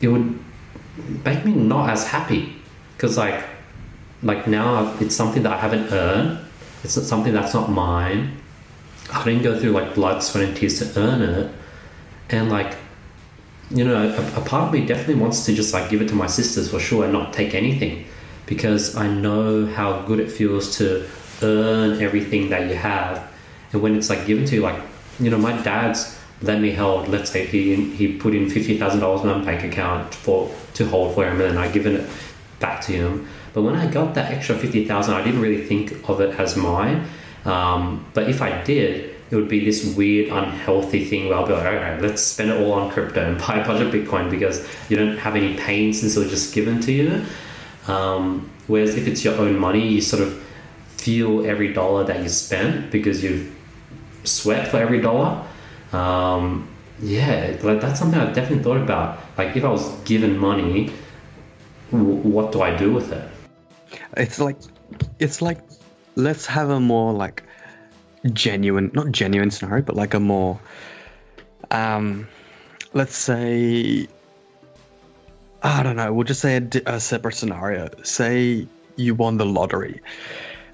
it 0.00 0.08
would 0.08 0.38
make 1.24 1.44
me 1.44 1.52
not 1.52 1.90
as 1.90 2.06
happy 2.06 2.54
because 2.96 3.18
like 3.18 3.44
like 4.22 4.46
now 4.46 4.96
it's 5.00 5.14
something 5.14 5.42
that 5.42 5.52
I 5.52 5.58
haven't 5.58 5.92
earned. 5.92 6.38
It's 6.82 6.94
something 7.06 7.34
that's 7.34 7.52
not 7.52 7.70
mine. 7.70 8.38
I 9.12 9.24
didn't 9.24 9.42
go 9.42 9.58
through 9.58 9.72
like 9.72 9.94
blood, 9.94 10.22
sweat, 10.22 10.44
and 10.44 10.56
tears 10.56 10.78
to 10.78 11.00
earn 11.00 11.22
it, 11.22 11.52
and 12.30 12.50
like 12.50 12.76
you 13.70 13.84
know, 13.84 14.08
a, 14.08 14.40
a, 14.40 14.44
part 14.44 14.66
of 14.66 14.72
me 14.72 14.84
definitely 14.84 15.14
wants 15.14 15.46
to 15.46 15.54
just 15.54 15.72
like 15.72 15.88
give 15.90 16.02
it 16.02 16.08
to 16.08 16.14
my 16.14 16.26
sisters 16.26 16.70
for 16.70 16.80
sure 16.80 17.04
and 17.04 17.12
not 17.12 17.32
take 17.32 17.54
anything 17.54 18.04
because 18.46 18.96
I 18.96 19.06
know 19.06 19.66
how 19.66 20.02
good 20.02 20.18
it 20.18 20.30
feels 20.30 20.76
to 20.78 21.08
earn 21.42 22.02
everything 22.02 22.50
that 22.50 22.68
you 22.68 22.74
have. 22.74 23.32
And 23.72 23.80
when 23.80 23.94
it's 23.94 24.10
like 24.10 24.26
given 24.26 24.44
to 24.46 24.56
you, 24.56 24.62
like, 24.62 24.82
you 25.20 25.30
know, 25.30 25.38
my 25.38 25.52
dad's 25.62 26.18
let 26.42 26.60
me 26.60 26.72
hold, 26.72 27.08
let's 27.08 27.30
say 27.30 27.46
he, 27.46 27.76
he 27.90 28.16
put 28.16 28.34
in 28.34 28.46
$50,000 28.46 29.22
in 29.22 29.26
my 29.28 29.44
bank 29.44 29.62
account 29.62 30.14
for 30.14 30.50
to 30.74 30.88
hold 30.88 31.14
for 31.14 31.24
him 31.24 31.32
and 31.32 31.40
then 31.40 31.58
I 31.58 31.70
given 31.70 31.96
it 31.96 32.10
back 32.58 32.80
to 32.82 32.92
him. 32.92 33.28
But 33.52 33.62
when 33.62 33.76
I 33.76 33.86
got 33.90 34.14
that 34.14 34.32
extra 34.32 34.56
50,000, 34.56 35.14
I 35.14 35.22
didn't 35.22 35.40
really 35.40 35.64
think 35.64 36.08
of 36.08 36.20
it 36.20 36.38
as 36.40 36.56
mine. 36.56 37.06
Um, 37.44 38.04
but 38.14 38.28
if 38.28 38.42
I 38.42 38.62
did, 38.62 39.16
it 39.30 39.36
would 39.36 39.48
be 39.48 39.64
this 39.64 39.94
weird, 39.96 40.28
unhealthy 40.28 41.04
thing 41.04 41.28
where 41.28 41.38
I'll 41.38 41.46
be 41.46 41.52
like, 41.52 41.64
right, 41.64 42.00
let's 42.02 42.20
spend 42.20 42.50
it 42.50 42.60
all 42.60 42.72
on 42.72 42.90
crypto 42.90 43.24
and 43.24 43.38
buy 43.46 43.58
a 43.58 43.66
bunch 43.66 43.80
of 43.80 43.92
Bitcoin 43.92 44.30
because 44.30 44.66
you 44.88 44.96
don't 44.96 45.16
have 45.16 45.36
any 45.36 45.56
pain 45.56 45.92
since 45.92 46.16
it 46.16 46.18
was 46.18 46.30
just 46.30 46.54
given 46.54 46.80
to 46.80 46.92
you. 46.92 47.24
Um, 47.86 48.50
whereas 48.66 48.96
if 48.96 49.06
it's 49.06 49.24
your 49.24 49.36
own 49.36 49.58
money, 49.58 49.86
you 49.86 50.00
sort 50.00 50.22
of 50.22 50.42
feel 50.96 51.46
every 51.46 51.72
dollar 51.72 52.04
that 52.04 52.22
you 52.22 52.28
spend 52.28 52.90
because 52.90 53.22
you've 53.22 53.54
sweat 54.24 54.68
for 54.68 54.78
every 54.78 55.00
dollar. 55.00 55.46
Um, 55.92 56.68
yeah, 57.00 57.56
like 57.62 57.80
that's 57.80 57.98
something 57.98 58.20
I've 58.20 58.34
definitely 58.34 58.62
thought 58.62 58.76
about. 58.76 59.20
Like 59.38 59.56
if 59.56 59.64
I 59.64 59.70
was 59.70 59.88
given 60.00 60.36
money, 60.36 60.92
w- 61.90 62.14
what 62.16 62.52
do 62.52 62.62
I 62.62 62.76
do 62.76 62.92
with 62.92 63.12
it? 63.12 63.28
It's 64.16 64.38
like, 64.38 64.56
it's 65.18 65.40
like, 65.40 65.58
let's 66.20 66.46
have 66.46 66.70
a 66.70 66.80
more 66.80 67.12
like 67.12 67.42
genuine, 68.32 68.90
not 68.94 69.10
genuine 69.12 69.50
scenario, 69.50 69.82
but 69.82 69.96
like 69.96 70.14
a 70.14 70.20
more, 70.20 70.60
um, 71.70 72.28
let's 72.92 73.16
say, 73.16 74.06
I 75.62 75.82
don't 75.82 75.96
know, 75.96 76.12
we'll 76.12 76.24
just 76.24 76.40
say 76.40 76.56
a, 76.56 76.68
a 76.86 77.00
separate 77.00 77.34
scenario. 77.34 77.88
Say 78.02 78.66
you 78.96 79.14
won 79.14 79.38
the 79.38 79.46
lottery. 79.46 80.00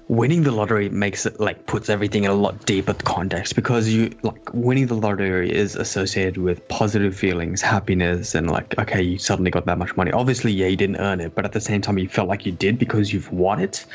Winning 0.09 0.43
the 0.43 0.51
lottery 0.51 0.87
makes 0.87 1.25
it 1.25 1.37
like 1.37 1.65
puts 1.65 1.89
everything 1.89 2.23
in 2.23 2.31
a 2.31 2.33
lot 2.33 2.65
deeper 2.65 2.93
context 2.93 3.55
because 3.55 3.89
you 3.89 4.09
like 4.21 4.53
winning 4.53 4.87
the 4.87 4.95
lottery 4.95 5.53
is 5.53 5.75
associated 5.75 6.37
with 6.37 6.65
positive 6.69 7.13
feelings, 7.13 7.61
happiness, 7.61 8.33
and 8.33 8.49
like 8.49 8.77
okay, 8.79 9.01
you 9.01 9.17
suddenly 9.17 9.51
got 9.51 9.65
that 9.65 9.77
much 9.77 9.97
money. 9.97 10.11
Obviously, 10.13 10.53
yeah, 10.53 10.67
you 10.67 10.77
didn't 10.77 10.95
earn 10.95 11.19
it, 11.19 11.35
but 11.35 11.43
at 11.43 11.51
the 11.51 11.59
same 11.59 11.81
time, 11.81 11.97
you 11.97 12.07
felt 12.07 12.29
like 12.29 12.45
you 12.45 12.53
did 12.53 12.79
because 12.79 13.11
you've 13.11 13.29
won 13.33 13.59
it. 13.59 13.85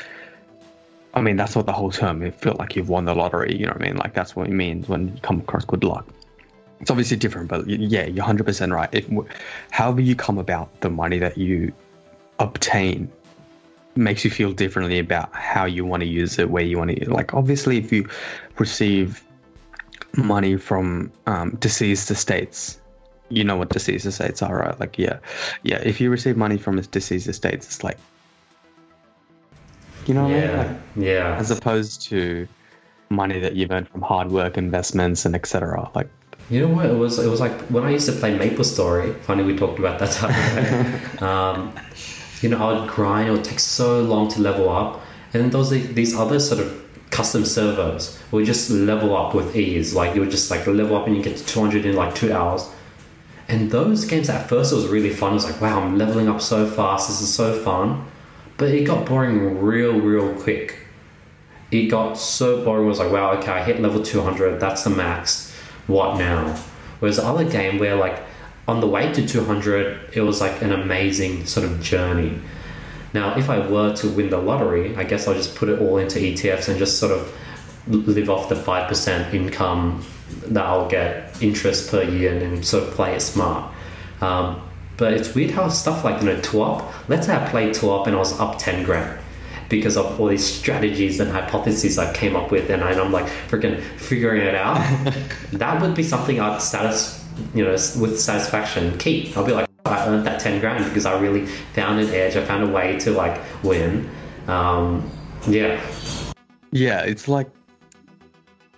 I 1.13 1.21
mean, 1.21 1.35
that's 1.35 1.55
what 1.55 1.65
the 1.65 1.73
whole 1.73 1.91
term. 1.91 2.23
It 2.23 2.35
felt 2.35 2.57
like 2.57 2.75
you've 2.75 2.89
won 2.89 3.05
the 3.05 3.13
lottery. 3.13 3.55
You 3.55 3.67
know 3.67 3.73
what 3.73 3.81
I 3.81 3.85
mean? 3.85 3.97
Like 3.97 4.13
that's 4.13 4.35
what 4.35 4.47
it 4.47 4.53
means 4.53 4.89
when 4.89 5.09
you 5.15 5.21
come 5.21 5.39
across 5.41 5.65
good 5.65 5.83
luck. 5.83 6.07
It's 6.79 6.91
obviously 6.91 7.17
different, 7.17 7.47
but 7.47 7.67
yeah, 7.67 8.05
you're 8.05 8.25
100% 8.25 8.73
right. 8.73 8.89
If, 8.91 9.07
however 9.71 10.01
you 10.01 10.15
come 10.15 10.37
about 10.37 10.81
the 10.81 10.89
money 10.89 11.19
that 11.19 11.37
you 11.37 11.71
obtain 12.39 13.09
makes 13.95 14.25
you 14.25 14.31
feel 14.31 14.51
differently 14.51 14.99
about 14.99 15.33
how 15.33 15.65
you 15.65 15.85
want 15.85 16.01
to 16.01 16.07
use 16.07 16.39
it, 16.39 16.49
where 16.49 16.63
you 16.63 16.77
want 16.77 16.91
to. 16.91 17.09
Like 17.09 17.33
obviously, 17.33 17.77
if 17.77 17.91
you 17.91 18.09
receive 18.57 19.23
money 20.15 20.57
from 20.57 21.11
um, 21.25 21.55
deceased 21.57 22.11
estates, 22.11 22.79
you 23.29 23.43
know 23.43 23.55
what 23.55 23.69
deceased 23.69 24.05
estates 24.05 24.41
are, 24.41 24.57
right? 24.57 24.79
Like 24.79 24.97
yeah, 24.97 25.19
yeah. 25.63 25.77
If 25.77 26.01
you 26.01 26.09
receive 26.09 26.37
money 26.37 26.57
from 26.57 26.81
deceased 26.81 27.27
estates, 27.27 27.67
it's 27.67 27.83
like 27.83 27.97
you 30.07 30.13
know 30.13 30.27
yeah, 30.27 30.35
I 30.35 30.47
mean? 30.47 30.57
like, 30.57 30.77
yeah. 30.95 31.37
As 31.37 31.51
opposed 31.51 32.01
to 32.09 32.47
money 33.09 33.39
that 33.39 33.55
you've 33.55 33.71
earned 33.71 33.89
from 33.89 34.01
hard 34.01 34.31
work, 34.31 34.57
investments, 34.57 35.25
and 35.25 35.35
etc. 35.35 35.89
Like, 35.95 36.09
you 36.49 36.61
know 36.61 36.73
what? 36.73 36.85
It 36.87 36.97
was 36.97 37.19
it 37.19 37.29
was 37.29 37.39
like 37.39 37.53
when 37.69 37.83
I 37.83 37.91
used 37.91 38.05
to 38.07 38.13
play 38.13 38.37
Maple 38.37 38.63
Story. 38.63 39.13
Funny 39.21 39.43
we 39.43 39.55
talked 39.55 39.79
about 39.79 39.99
that 39.99 40.11
time. 40.11 41.23
um, 41.23 41.73
you 42.41 42.49
know, 42.49 42.57
I 42.57 42.79
would 42.79 42.89
grind. 42.89 43.29
It 43.29 43.31
would 43.31 43.43
take 43.43 43.59
so 43.59 44.01
long 44.01 44.29
to 44.31 44.41
level 44.41 44.69
up, 44.69 45.01
and 45.33 45.41
then 45.41 45.49
those 45.49 45.69
these 45.69 46.15
other 46.15 46.39
sort 46.39 46.61
of 46.61 46.83
custom 47.13 47.45
servers 47.45 48.19
would 48.31 48.45
just 48.45 48.71
level 48.71 49.15
up 49.15 49.35
with 49.35 49.55
ease. 49.55 49.93
Like 49.93 50.15
you 50.15 50.21
would 50.21 50.31
just 50.31 50.49
like 50.49 50.65
level 50.65 50.97
up 50.97 51.05
and 51.05 51.15
you 51.15 51.21
get 51.21 51.37
to 51.37 51.45
200 51.45 51.85
in 51.85 51.95
like 51.95 52.15
two 52.15 52.33
hours. 52.33 52.67
And 53.47 53.69
those 53.69 54.05
games 54.05 54.29
at 54.29 54.49
first 54.49 54.71
it 54.73 54.75
was 54.75 54.87
really 54.87 55.11
fun. 55.11 55.31
It 55.31 55.35
was 55.35 55.45
like, 55.45 55.61
wow, 55.61 55.79
I'm 55.79 55.97
leveling 55.97 56.27
up 56.27 56.41
so 56.41 56.65
fast. 56.65 57.09
This 57.09 57.21
is 57.21 57.33
so 57.33 57.61
fun. 57.61 58.05
But 58.57 58.69
it 58.69 58.85
got 58.85 59.05
boring 59.05 59.61
real, 59.61 59.99
real 59.99 60.33
quick. 60.41 60.79
It 61.71 61.87
got 61.87 62.17
so 62.17 62.63
boring. 62.63 62.85
It 62.85 62.89
was 62.89 62.99
like, 62.99 63.11
wow, 63.11 63.31
okay, 63.33 63.51
I 63.51 63.63
hit 63.63 63.81
level 63.81 64.03
200. 64.03 64.59
That's 64.59 64.83
the 64.83 64.91
max. 64.91 65.51
What 65.87 66.17
now? 66.17 66.55
Whereas 66.99 67.17
the 67.17 67.25
other 67.25 67.43
game 67.43 67.79
where 67.79 67.95
like 67.95 68.21
on 68.67 68.79
the 68.79 68.87
way 68.87 69.11
to 69.11 69.27
200, 69.27 70.11
it 70.13 70.21
was 70.21 70.39
like 70.39 70.61
an 70.61 70.71
amazing 70.71 71.45
sort 71.45 71.65
of 71.65 71.81
journey. 71.81 72.39
Now, 73.13 73.37
if 73.37 73.49
I 73.49 73.67
were 73.67 73.93
to 73.97 74.09
win 74.09 74.29
the 74.29 74.37
lottery, 74.37 74.95
I 74.95 75.03
guess 75.03 75.27
I'll 75.27 75.35
just 75.35 75.55
put 75.55 75.69
it 75.69 75.79
all 75.79 75.97
into 75.97 76.19
ETFs 76.19 76.69
and 76.69 76.79
just 76.79 76.99
sort 76.99 77.11
of 77.11 77.31
live 77.87 78.29
off 78.29 78.49
the 78.49 78.55
5% 78.55 79.33
income 79.33 80.03
that 80.45 80.65
I'll 80.65 80.89
get 80.89 81.41
interest 81.41 81.91
per 81.91 82.03
year 82.03 82.33
and, 82.33 82.41
and 82.41 82.65
sort 82.65 82.83
of 82.83 82.93
play 82.93 83.15
it 83.15 83.21
smart. 83.21 83.71
Um, 84.21 84.61
but 84.97 85.13
it's 85.13 85.33
weird 85.33 85.51
how 85.51 85.69
stuff 85.69 86.03
like, 86.03 86.21
you 86.21 86.27
know, 86.27 86.39
TWAP, 86.41 87.09
let's 87.09 87.27
say 87.27 87.35
I 87.35 87.47
played 87.49 87.73
TWAP 87.73 88.07
and 88.07 88.15
I 88.15 88.19
was 88.19 88.39
up 88.39 88.57
10 88.59 88.83
grand 88.83 89.19
because 89.69 89.97
of 89.97 90.19
all 90.19 90.27
these 90.27 90.45
strategies 90.45 91.19
and 91.19 91.31
hypotheses 91.31 91.97
I 91.97 92.13
came 92.13 92.35
up 92.35 92.51
with 92.51 92.69
and 92.69 92.83
I'm 92.83 93.11
like 93.11 93.25
freaking 93.49 93.81
figuring 93.81 94.41
it 94.41 94.55
out. 94.55 94.77
that 95.53 95.81
would 95.81 95.95
be 95.95 96.03
something 96.03 96.39
I'd 96.39 96.61
status, 96.61 97.25
you 97.55 97.63
know, 97.63 97.71
with 97.71 98.19
satisfaction 98.19 98.97
keep. 98.97 99.35
I'll 99.35 99.45
be 99.45 99.53
like, 99.53 99.67
I 99.85 100.07
earned 100.07 100.27
that 100.27 100.39
10 100.39 100.59
grand 100.59 100.85
because 100.85 101.05
I 101.05 101.19
really 101.19 101.45
found 101.45 101.99
an 101.99 102.09
edge. 102.09 102.35
I 102.35 102.45
found 102.45 102.63
a 102.63 102.71
way 102.71 102.99
to 102.99 103.11
like 103.11 103.41
win. 103.63 104.09
Um, 104.47 105.09
yeah. 105.47 105.81
Yeah, 106.71 107.01
it's 107.01 107.27
like, 107.27 107.49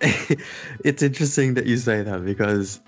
it's 0.00 1.02
interesting 1.02 1.54
that 1.54 1.66
you 1.66 1.76
say 1.76 2.02
that 2.02 2.24
because 2.24 2.80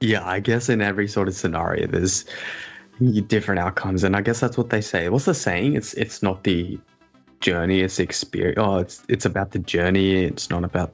yeah, 0.00 0.26
I 0.26 0.40
guess 0.40 0.68
in 0.68 0.80
every 0.80 1.08
sort 1.08 1.28
of 1.28 1.34
scenario, 1.34 1.86
there's 1.86 2.24
different 3.26 3.60
outcomes, 3.60 4.04
and 4.04 4.16
I 4.16 4.22
guess 4.22 4.40
that's 4.40 4.56
what 4.56 4.70
they 4.70 4.80
say. 4.80 5.08
What's 5.08 5.26
the 5.26 5.34
saying? 5.34 5.74
It's 5.74 5.94
it's 5.94 6.22
not 6.22 6.44
the 6.44 6.78
journey, 7.40 7.80
it's 7.80 7.98
experience. 7.98 8.58
Oh, 8.58 8.78
it's 8.78 9.02
it's 9.08 9.24
about 9.24 9.52
the 9.52 9.58
journey. 9.60 10.24
It's 10.24 10.50
not 10.50 10.64
about 10.64 10.92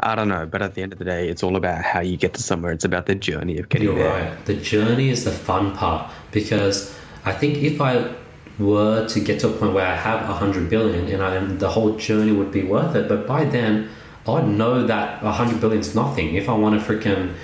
I 0.00 0.14
don't 0.14 0.28
know. 0.28 0.46
But 0.46 0.62
at 0.62 0.74
the 0.74 0.82
end 0.82 0.92
of 0.92 0.98
the 0.98 1.04
day, 1.04 1.28
it's 1.28 1.42
all 1.42 1.56
about 1.56 1.82
how 1.82 2.00
you 2.00 2.16
get 2.16 2.34
to 2.34 2.42
somewhere. 2.42 2.72
It's 2.72 2.84
about 2.84 3.06
the 3.06 3.14
journey 3.14 3.58
of 3.58 3.68
getting 3.68 3.88
You're 3.88 3.98
there. 3.98 4.30
right. 4.30 4.46
The 4.46 4.54
journey 4.54 5.10
is 5.10 5.24
the 5.24 5.32
fun 5.32 5.74
part 5.76 6.10
because 6.32 6.96
I 7.24 7.32
think 7.32 7.58
if 7.58 7.80
I 7.80 8.14
were 8.58 9.08
to 9.08 9.20
get 9.20 9.40
to 9.40 9.48
a 9.48 9.52
point 9.52 9.74
where 9.74 9.86
I 9.86 9.96
have 9.96 10.28
a 10.28 10.34
hundred 10.34 10.70
billion 10.70 11.08
and 11.08 11.22
I, 11.22 11.38
the 11.56 11.68
whole 11.68 11.96
journey 11.96 12.32
would 12.32 12.52
be 12.52 12.62
worth 12.62 12.94
it, 12.94 13.08
but 13.08 13.26
by 13.26 13.44
then 13.44 13.88
I 14.26 14.40
know 14.40 14.86
that 14.86 15.22
100 15.22 15.60
billion 15.60 15.80
is 15.80 15.94
nothing. 15.94 16.34
If 16.34 16.48
I 16.48 16.54
want 16.54 16.80
to 16.80 16.86
freaking 16.86 17.34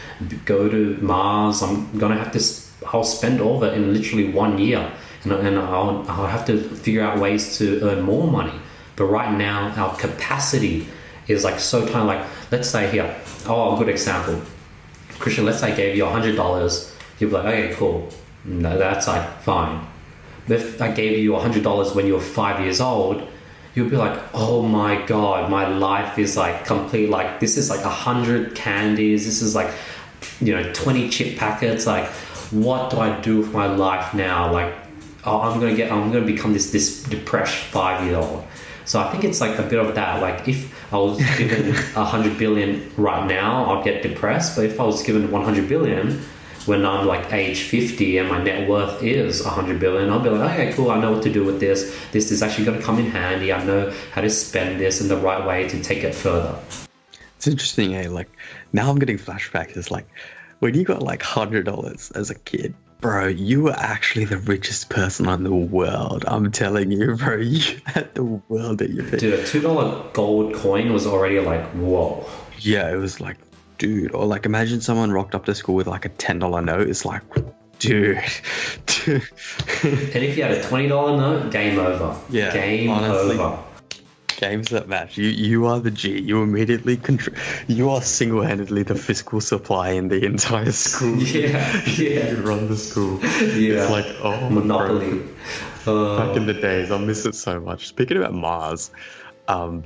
go 0.47 0.69
to 0.69 0.97
Mars, 1.03 1.63
I'm 1.63 1.99
going 1.99 2.13
to 2.13 2.19
have 2.19 2.33
to, 2.33 2.87
I'll 2.89 3.05
spend 3.05 3.41
all 3.41 3.63
of 3.63 3.71
it 3.71 3.77
in 3.77 3.93
literally 3.93 4.31
one 4.31 4.59
year. 4.59 4.91
And, 5.25 5.33
and 5.33 5.59
I'll, 5.59 6.07
I'll 6.09 6.27
have 6.27 6.47
to 6.47 6.63
figure 6.63 7.03
out 7.03 7.19
ways 7.19 7.59
to 7.59 7.83
earn 7.83 8.03
more 8.03 8.27
money. 8.31 8.59
But 8.97 9.07
right 9.07 9.37
now, 9.37 9.69
our 9.77 9.95
capacity 9.97 10.87
is 11.29 11.45
like 11.45 11.61
so 11.61 11.87
tiny. 11.87 12.07
Like, 12.07 12.27
let's 12.51 12.71
say 12.71 12.91
here, 12.91 13.15
oh, 13.47 13.75
a 13.75 13.79
good 13.79 13.91
example. 13.91 14.41
Krishn, 15.19 15.45
let's 15.45 15.61
say 15.61 15.73
I 15.73 15.77
gave 15.77 15.97
you 15.97 16.05
$100. 16.05 16.95
You'd 17.19 17.27
be 17.29 17.33
like, 17.33 17.45
okay, 17.45 17.75
cool. 17.75 18.09
No, 18.45 18.79
that's 18.79 19.07
like 19.07 19.43
fine. 19.43 19.87
But 20.49 20.57
if 20.57 20.81
I 20.81 20.91
gave 20.91 21.19
you 21.19 21.33
$100 21.33 21.95
when 21.95 22.07
you 22.07 22.15
were 22.15 22.21
five 22.21 22.61
years 22.61 22.81
old, 22.81 23.29
you'll 23.75 23.91
be 23.91 23.97
like, 23.97 24.21
oh 24.35 24.63
my 24.63 25.05
god, 25.07 25.51
my 25.51 25.69
life 25.69 26.19
is 26.19 26.37
like 26.37 26.65
complete. 26.65 27.09
Like 27.09 27.41
this 27.41 27.57
is 27.57 27.71
like 27.71 27.85
a 27.85 27.91
hundred 27.91 28.55
candies. 28.55 29.25
This 29.25 29.43
is 29.43 29.55
like 29.55 29.73
you 30.41 30.55
know, 30.55 30.73
20 30.73 31.09
chip 31.09 31.39
packets. 31.39 31.87
Like, 31.87 32.07
what 32.51 32.91
do 32.91 32.99
I 32.99 33.21
do 33.21 33.39
with 33.39 33.53
my 33.53 33.67
life 33.67 34.15
now? 34.15 34.53
Like, 34.53 34.75
oh, 35.25 35.41
I'm 35.41 35.61
gonna 35.61 35.75
get, 35.75 35.93
I'm 35.93 36.11
gonna 36.13 36.27
become 36.27 36.53
this 36.53 36.71
this 36.71 37.03
depressed 37.05 37.57
five 37.57 38.07
year 38.07 38.17
old. 38.17 38.45
So 38.85 38.99
I 38.99 39.11
think 39.11 39.25
it's 39.25 39.41
like 39.41 39.59
a 39.59 39.63
bit 39.63 39.79
of 39.79 39.95
that. 39.95 40.21
Like, 40.21 40.49
if 40.49 40.93
I 40.93 40.97
was 40.97 41.19
given 41.39 41.71
a 41.97 42.05
hundred 42.05 42.39
billion 42.39 42.91
right 42.97 43.27
now, 43.27 43.77
I'd 43.77 43.85
get 43.85 44.03
depressed. 44.03 44.57
But 44.57 44.65
if 44.65 44.81
I 44.81 44.85
was 44.85 45.03
given 45.03 45.31
100 45.31 45.69
billion 45.69 46.23
when 46.67 46.85
I'm 46.85 47.07
like 47.07 47.33
age 47.33 47.63
50 47.63 48.19
and 48.19 48.29
my 48.29 48.43
net 48.43 48.69
worth 48.69 49.03
is 49.03 49.43
100 49.43 49.81
billion, 49.81 50.11
I'll 50.11 50.21
be 50.21 50.31
like, 50.31 50.53
okay, 50.53 50.73
cool, 50.73 50.91
I 50.91 51.01
know 51.01 51.13
what 51.13 51.23
to 51.23 51.33
do 51.33 51.45
with 51.45 51.61
this. 51.61 51.97
This 52.13 52.31
is 52.31 52.43
actually 52.43 52.67
going 52.67 52.79
to 52.79 52.85
come 52.85 52.99
in 52.99 53.11
handy. 53.11 53.53
I 53.53 53.65
know 53.65 53.93
how 54.13 54.21
to 54.21 54.31
spend 54.31 54.81
this 54.81 55.01
in 55.01 55.09
the 55.09 55.17
right 55.17 55.45
way 55.47 55.69
to 55.69 55.83
take 55.83 56.05
it 56.05 56.15
further. 56.15 56.59
It's 57.37 57.47
interesting, 57.47 57.95
eh? 57.95 58.09
Like, 58.09 58.29
now 58.73 58.91
I'm 58.91 58.99
getting 58.99 59.17
flashbacks. 59.17 59.77
It's 59.77 59.91
like, 59.91 60.07
when 60.59 60.75
you 60.75 60.85
got 60.85 61.03
like 61.03 61.23
$100 61.23 62.17
as 62.17 62.31
a 62.31 62.35
kid, 62.35 62.75
bro, 63.01 63.29
you 63.29 63.63
were 63.63 63.77
actually 63.77 64.27
the 64.27 64.37
richest 64.37 64.91
person 64.91 65.27
in 65.29 65.45
the 65.45 65.55
world. 65.55 66.25
I'm 66.27 66.53
telling 66.53 66.93
you, 66.93 67.17
bro, 67.17 67.37
you 67.39 67.81
had 67.87 68.15
the 68.15 68.25
world 68.25 68.83
at 68.83 68.91
your 68.91 69.05
feet. 69.05 69.21
Dude, 69.21 69.35
a 69.35 69.43
$2 69.43 70.13
gold 70.13 70.55
coin 70.55 70.93
was 70.93 71.07
already 71.07 71.41
like, 71.41 71.65
whoa. 71.71 72.29
Yeah, 72.59 72.93
it 72.93 72.97
was 72.97 73.21
like, 73.21 73.39
dude. 73.81 74.15
Or 74.15 74.25
like, 74.27 74.47
imagine 74.47 74.81
someone 74.81 75.11
rocked 75.11 75.35
up 75.35 75.47
to 75.47 75.55
school 75.57 75.75
with 75.75 75.89
like 75.89 76.05
a 76.05 76.11
$10 76.11 76.65
note. 76.65 76.89
It's 76.89 77.05
like, 77.05 77.23
dude. 77.81 78.19
dude. 78.87 79.23
And 79.83 80.23
if 80.25 80.37
you 80.37 80.43
had 80.45 80.53
a 80.53 80.63
$20 80.63 80.89
note, 81.17 81.51
game 81.51 81.79
over. 81.79 82.17
Yeah, 82.29 82.53
Game 82.53 82.91
honestly. 82.91 83.39
over. 83.39 83.59
Games 84.37 84.69
that 84.71 84.89
match. 84.89 85.19
You 85.19 85.29
you 85.29 85.67
are 85.67 85.81
the 85.81 85.91
G. 85.91 86.19
You 86.19 86.43
immediately 86.43 86.97
control. 86.97 87.37
You 87.69 87.91
are 87.91 88.01
single 88.01 88.41
handedly 88.41 88.83
the 88.85 88.95
fiscal 88.95 89.39
supply 89.43 89.91
in 89.91 90.09
the 90.09 90.25
entire 90.25 90.73
school. 90.73 91.17
Yeah, 91.23 91.83
yeah. 91.87 92.31
You 92.31 92.37
run 92.41 92.69
the 92.69 92.77
school. 92.79 93.21
Yeah. 93.21 93.83
It's 93.83 93.91
like 93.91 94.07
oh 94.23 94.49
Monopoly. 94.49 95.25
bro. 95.85 96.17
Back 96.17 96.37
in 96.39 96.45
Uh, 96.45 96.53
the 96.55 96.55
days, 96.55 96.91
I 96.91 96.97
miss 96.97 97.27
it 97.27 97.35
so 97.35 97.61
much. 97.61 97.87
Speaking 97.89 98.17
about 98.17 98.33
Mars, 98.33 98.91
um, 99.47 99.85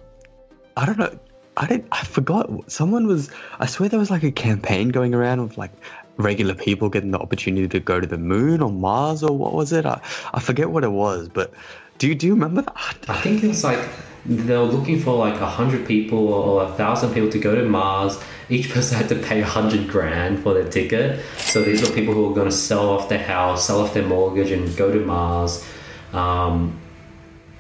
I 0.77 0.87
don't 0.87 0.99
know. 1.01 1.19
I 1.57 1.67
didn't. 1.67 1.87
I 1.93 2.05
forgot. 2.05 2.51
Someone 2.71 3.07
was. 3.07 3.31
I 3.59 3.67
swear 3.67 3.89
there 3.89 3.99
was 3.99 4.11
like 4.11 4.25
a 4.25 4.33
campaign 4.33 4.89
going 4.89 5.15
around 5.15 5.39
of 5.39 5.57
like 5.57 5.73
regular 6.17 6.55
people 6.55 6.89
getting 6.89 7.11
the 7.11 7.19
opportunity 7.19 7.69
to 7.69 7.81
go 7.81 8.01
to 8.01 8.07
the 8.07 8.19
moon 8.19 8.61
or 8.61 8.71
Mars 8.71 9.23
or 9.23 9.37
what 9.37 9.53
was 9.53 9.73
it? 9.73 9.87
I, 9.87 10.01
I 10.33 10.41
forget 10.41 10.71
what 10.71 10.85
it 10.85 10.93
was, 10.93 11.29
but 11.29 11.53
do 11.99 12.09
you 12.09 12.15
do 12.15 12.27
you 12.27 12.35
remember 12.35 12.63
that? 12.63 12.97
I 13.09 13.21
think 13.21 13.43
it 13.43 13.49
was 13.49 13.65
like 13.65 13.81
they 14.27 14.57
were 14.57 14.65
looking 14.65 15.01
for 15.01 15.15
like 15.17 15.41
a 15.41 15.49
hundred 15.49 15.87
people 15.87 16.33
or 16.33 16.65
a 16.65 16.73
thousand 16.73 17.13
people 17.13 17.31
to 17.31 17.39
go 17.39 17.55
to 17.55 17.65
Mars. 17.65 18.19
Each 18.49 18.71
person 18.71 18.97
had 18.97 19.09
to 19.09 19.17
pay 19.17 19.41
a 19.41 19.47
hundred 19.47 19.89
grand 19.89 20.43
for 20.43 20.55
their 20.55 20.69
ticket. 20.69 21.25
So 21.39 21.63
these 21.63 21.83
were 21.83 21.95
people 21.95 22.15
who 22.15 22.29
were 22.29 22.35
going 22.35 22.49
to 22.49 22.57
sell 22.57 22.89
off 22.91 23.09
their 23.09 23.23
house, 23.23 23.67
sell 23.67 23.81
off 23.81 23.95
their 23.95 24.07
mortgage, 24.07 24.51
and 24.51 24.75
go 24.77 24.93
to 24.93 25.01
Mars. 25.01 25.65
Um, 26.13 26.81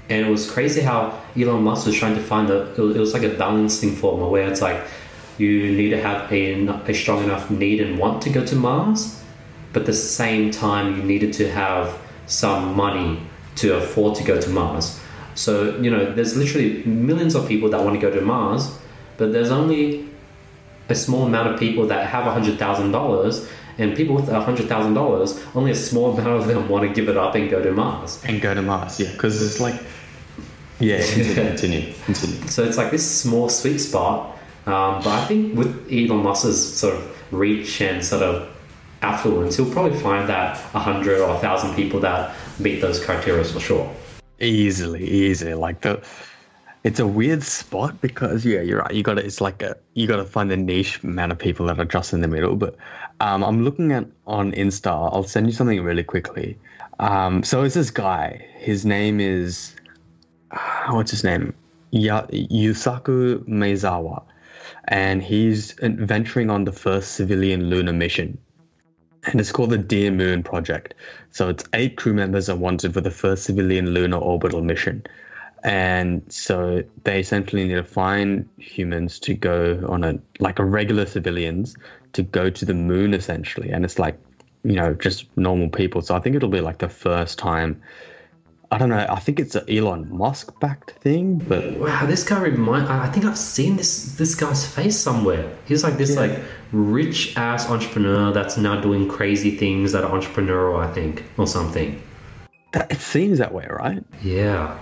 and 0.08 0.26
it 0.26 0.30
was 0.30 0.50
crazy 0.50 0.80
how 0.80 1.20
Elon 1.36 1.62
Musk 1.62 1.86
was 1.86 1.96
trying 1.96 2.14
to 2.14 2.22
find 2.22 2.48
the. 2.48 2.72
It 2.74 2.98
was, 2.98 3.12
like 3.12 3.24
a 3.24 3.30
balancing 3.30 3.96
formula 3.96 4.30
where 4.30 4.48
it's 4.48 4.62
like 4.62 4.84
you 5.38 5.72
need 5.72 5.90
to 5.90 6.00
have 6.00 6.32
a, 6.32 6.68
a 6.86 6.94
strong 6.94 7.24
enough 7.24 7.50
need 7.50 7.80
and 7.80 7.98
want 7.98 8.22
to 8.22 8.30
go 8.30 8.44
to 8.44 8.54
Mars, 8.54 9.20
but 9.72 9.80
at 9.80 9.86
the 9.86 9.92
same 9.92 10.50
time 10.50 10.96
you 10.96 11.02
needed 11.02 11.32
to 11.34 11.50
have 11.50 11.98
some 12.26 12.74
money 12.76 13.20
to 13.56 13.76
afford 13.76 14.14
to 14.16 14.24
go 14.24 14.40
to 14.40 14.48
Mars. 14.50 15.00
So, 15.34 15.76
you 15.78 15.90
know, 15.90 16.12
there's 16.12 16.36
literally 16.36 16.84
millions 16.84 17.34
of 17.34 17.48
people 17.48 17.68
that 17.70 17.82
want 17.82 17.94
to 17.94 18.00
go 18.00 18.14
to 18.14 18.20
Mars, 18.20 18.78
but 19.16 19.32
there's 19.32 19.50
only 19.50 20.08
a 20.88 20.94
small 20.94 21.26
amount 21.26 21.52
of 21.52 21.58
people 21.58 21.86
that 21.88 22.06
have 22.08 22.24
$100,000, 22.24 23.50
and 23.78 23.96
people 23.96 24.14
with 24.14 24.26
$100,000, 24.26 25.56
only 25.56 25.70
a 25.72 25.74
small 25.74 26.12
amount 26.18 26.40
of 26.40 26.46
them 26.46 26.68
want 26.68 26.86
to 26.86 26.94
give 26.94 27.08
it 27.08 27.16
up 27.16 27.34
and 27.34 27.50
go 27.50 27.62
to 27.62 27.72
Mars. 27.72 28.22
And 28.24 28.40
go 28.40 28.54
to 28.54 28.62
Mars, 28.62 29.00
yeah, 29.00 29.10
because 29.12 29.42
it's 29.42 29.60
like, 29.60 29.80
yeah, 30.80 30.98
continue, 31.14 31.34
continue, 31.34 31.94
continue. 32.04 32.48
So 32.48 32.64
it's 32.64 32.76
like 32.76 32.90
this 32.90 33.08
small 33.20 33.48
sweet 33.48 33.78
spot. 33.78 34.36
Um, 34.66 35.02
but 35.02 35.08
I 35.08 35.24
think 35.26 35.56
with 35.56 35.92
Elon 35.92 36.22
Musk's 36.22 36.56
sort 36.56 36.94
of 36.94 37.32
reach 37.32 37.80
and 37.82 38.02
sort 38.04 38.22
of 38.22 38.48
affluence, 39.02 39.56
he'll 39.56 39.70
probably 39.70 39.98
find 39.98 40.28
that 40.28 40.56
100 40.72 41.20
or 41.20 41.28
1,000 41.28 41.74
people 41.74 42.00
that 42.00 42.34
meet 42.58 42.80
those 42.80 43.04
criteria 43.04 43.44
for 43.44 43.60
sure. 43.60 43.94
Easily, 44.40 45.04
easily. 45.04 45.52
Like 45.52 45.82
the, 45.82 46.02
it's 46.82 46.98
a 46.98 47.06
weird 47.06 47.42
spot 47.42 48.00
because 48.00 48.44
yeah, 48.44 48.60
you're 48.60 48.80
right. 48.80 48.92
You 48.92 49.02
got 49.02 49.14
to. 49.14 49.24
It's 49.24 49.40
like 49.40 49.62
a 49.62 49.76
you 49.94 50.06
got 50.06 50.16
to 50.16 50.24
find 50.24 50.50
the 50.50 50.56
niche 50.56 51.02
amount 51.02 51.32
of 51.32 51.38
people 51.38 51.66
that 51.66 51.78
are 51.78 51.84
just 51.84 52.12
in 52.12 52.20
the 52.20 52.28
middle. 52.28 52.56
But 52.56 52.76
um, 53.20 53.42
I'm 53.42 53.64
looking 53.64 53.92
at 53.92 54.06
on 54.26 54.52
Insta. 54.52 54.90
I'll 54.90 55.24
send 55.24 55.46
you 55.46 55.52
something 55.52 55.82
really 55.82 56.04
quickly. 56.04 56.58
Um, 56.98 57.42
so 57.42 57.62
it's 57.62 57.74
this 57.74 57.90
guy. 57.90 58.46
His 58.56 58.84
name 58.84 59.20
is, 59.20 59.74
what's 60.88 61.10
his 61.10 61.24
name? 61.24 61.54
Yusaku 61.92 63.44
Maezawa, 63.46 64.24
and 64.88 65.22
he's 65.22 65.72
venturing 65.80 66.50
on 66.50 66.64
the 66.64 66.72
first 66.72 67.12
civilian 67.12 67.70
lunar 67.70 67.92
mission 67.92 68.38
and 69.26 69.40
it's 69.40 69.52
called 69.52 69.70
the 69.70 69.78
Dear 69.78 70.10
Moon 70.10 70.42
Project. 70.42 70.94
So 71.30 71.48
it's 71.48 71.64
eight 71.72 71.96
crew 71.96 72.12
members 72.14 72.48
are 72.48 72.56
wanted 72.56 72.94
for 72.94 73.00
the 73.00 73.10
first 73.10 73.44
civilian 73.44 73.90
lunar 73.90 74.18
orbital 74.18 74.62
mission. 74.62 75.04
And 75.62 76.22
so 76.28 76.82
they 77.04 77.20
essentially 77.20 77.66
need 77.66 77.74
to 77.74 77.84
find 77.84 78.48
humans 78.58 79.18
to 79.20 79.34
go 79.34 79.82
on 79.88 80.04
a 80.04 80.18
like 80.38 80.58
a 80.58 80.64
regular 80.64 81.06
civilians 81.06 81.74
to 82.12 82.22
go 82.22 82.50
to 82.50 82.64
the 82.64 82.74
moon 82.74 83.14
essentially. 83.14 83.70
And 83.70 83.84
it's 83.84 83.98
like, 83.98 84.18
you 84.62 84.74
know, 84.74 84.92
just 84.92 85.24
normal 85.38 85.70
people. 85.70 86.02
So 86.02 86.14
I 86.14 86.20
think 86.20 86.36
it'll 86.36 86.50
be 86.50 86.60
like 86.60 86.78
the 86.78 86.88
first 86.88 87.38
time 87.38 87.80
I 88.74 88.78
don't 88.78 88.88
know, 88.88 89.06
I 89.08 89.20
think 89.20 89.40
it's 89.40 89.54
an 89.54 89.64
Elon 89.68 90.08
Musk 90.16 90.58
backed 90.60 90.92
thing, 91.02 91.38
but 91.38 91.76
Wow, 91.78 92.06
this 92.06 92.24
guy 92.24 92.40
remind. 92.40 92.88
I 92.88 93.06
I 93.06 93.08
think 93.10 93.24
I've 93.24 93.38
seen 93.38 93.76
this 93.76 94.16
this 94.16 94.34
guy's 94.34 94.66
face 94.66 94.98
somewhere. 94.98 95.44
He's 95.66 95.82
like 95.84 95.96
this 95.96 96.14
Yeah. 96.14 96.20
like 96.22 96.38
rich 96.72 97.36
ass 97.36 97.68
entrepreneur 97.70 98.32
that's 98.32 98.56
now 98.56 98.80
doing 98.80 99.08
crazy 99.08 99.56
things 99.56 99.92
that 99.92 100.04
are 100.04 100.10
entrepreneurial. 100.18 100.78
I 100.78 100.92
think 100.92 101.24
or 101.38 101.46
something. 101.46 102.02
that, 102.72 102.90
it 102.90 103.00
seems 103.00 103.38
that 103.38 103.52
way, 103.54 103.66
right? 103.70 104.02
Yeah. 104.22 104.78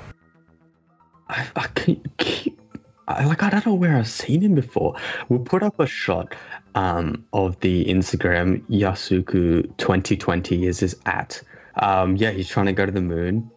I, 1.29 1.47
I 1.57 1.67
keep, 1.75 2.17
keep 2.19 2.61
I, 3.09 3.25
like 3.27 3.43
I 3.43 3.51
don't 3.51 3.67
know 3.67 3.75
where 3.75 3.97
I've 3.97 4.09
seen 4.09 4.41
him 4.41 4.55
before. 4.55 4.97
We'll 5.29 5.41
put 5.41 5.63
up 5.63 5.79
a 5.81 5.87
shot 5.87 6.35
um, 6.75 7.25
of 7.33 7.59
the 7.61 7.85
Instagram 7.87 8.63
Yasuku 8.71 9.77
2020 9.77 10.67
is 10.67 10.81
his 10.81 10.97
at. 11.07 11.43
Um, 11.77 12.17
yeah, 12.17 12.31
he's 12.31 12.49
trying 12.49 12.67
to 12.67 12.73
go 12.73 12.85
to 12.87 12.93
the 12.93 13.01
moon, 13.01 13.51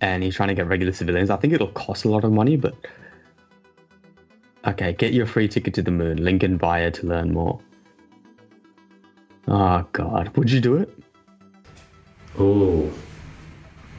and 0.00 0.22
he's 0.22 0.34
trying 0.34 0.48
to 0.48 0.54
get 0.54 0.66
regular 0.66 0.92
civilians. 0.92 1.30
I 1.30 1.36
think 1.36 1.52
it'll 1.52 1.68
cost 1.68 2.04
a 2.04 2.08
lot 2.08 2.24
of 2.24 2.32
money, 2.32 2.56
but 2.56 2.74
okay, 4.66 4.92
get 4.92 5.12
your 5.12 5.26
free 5.26 5.48
ticket 5.48 5.74
to 5.74 5.82
the 5.82 5.90
moon. 5.90 6.22
Link 6.22 6.42
in 6.42 6.56
bio 6.56 6.90
to 6.90 7.06
learn 7.06 7.32
more. 7.32 7.60
Oh 9.48 9.86
God, 9.92 10.36
would 10.36 10.50
you 10.50 10.60
do 10.60 10.76
it? 10.76 10.96
Oh. 12.38 12.92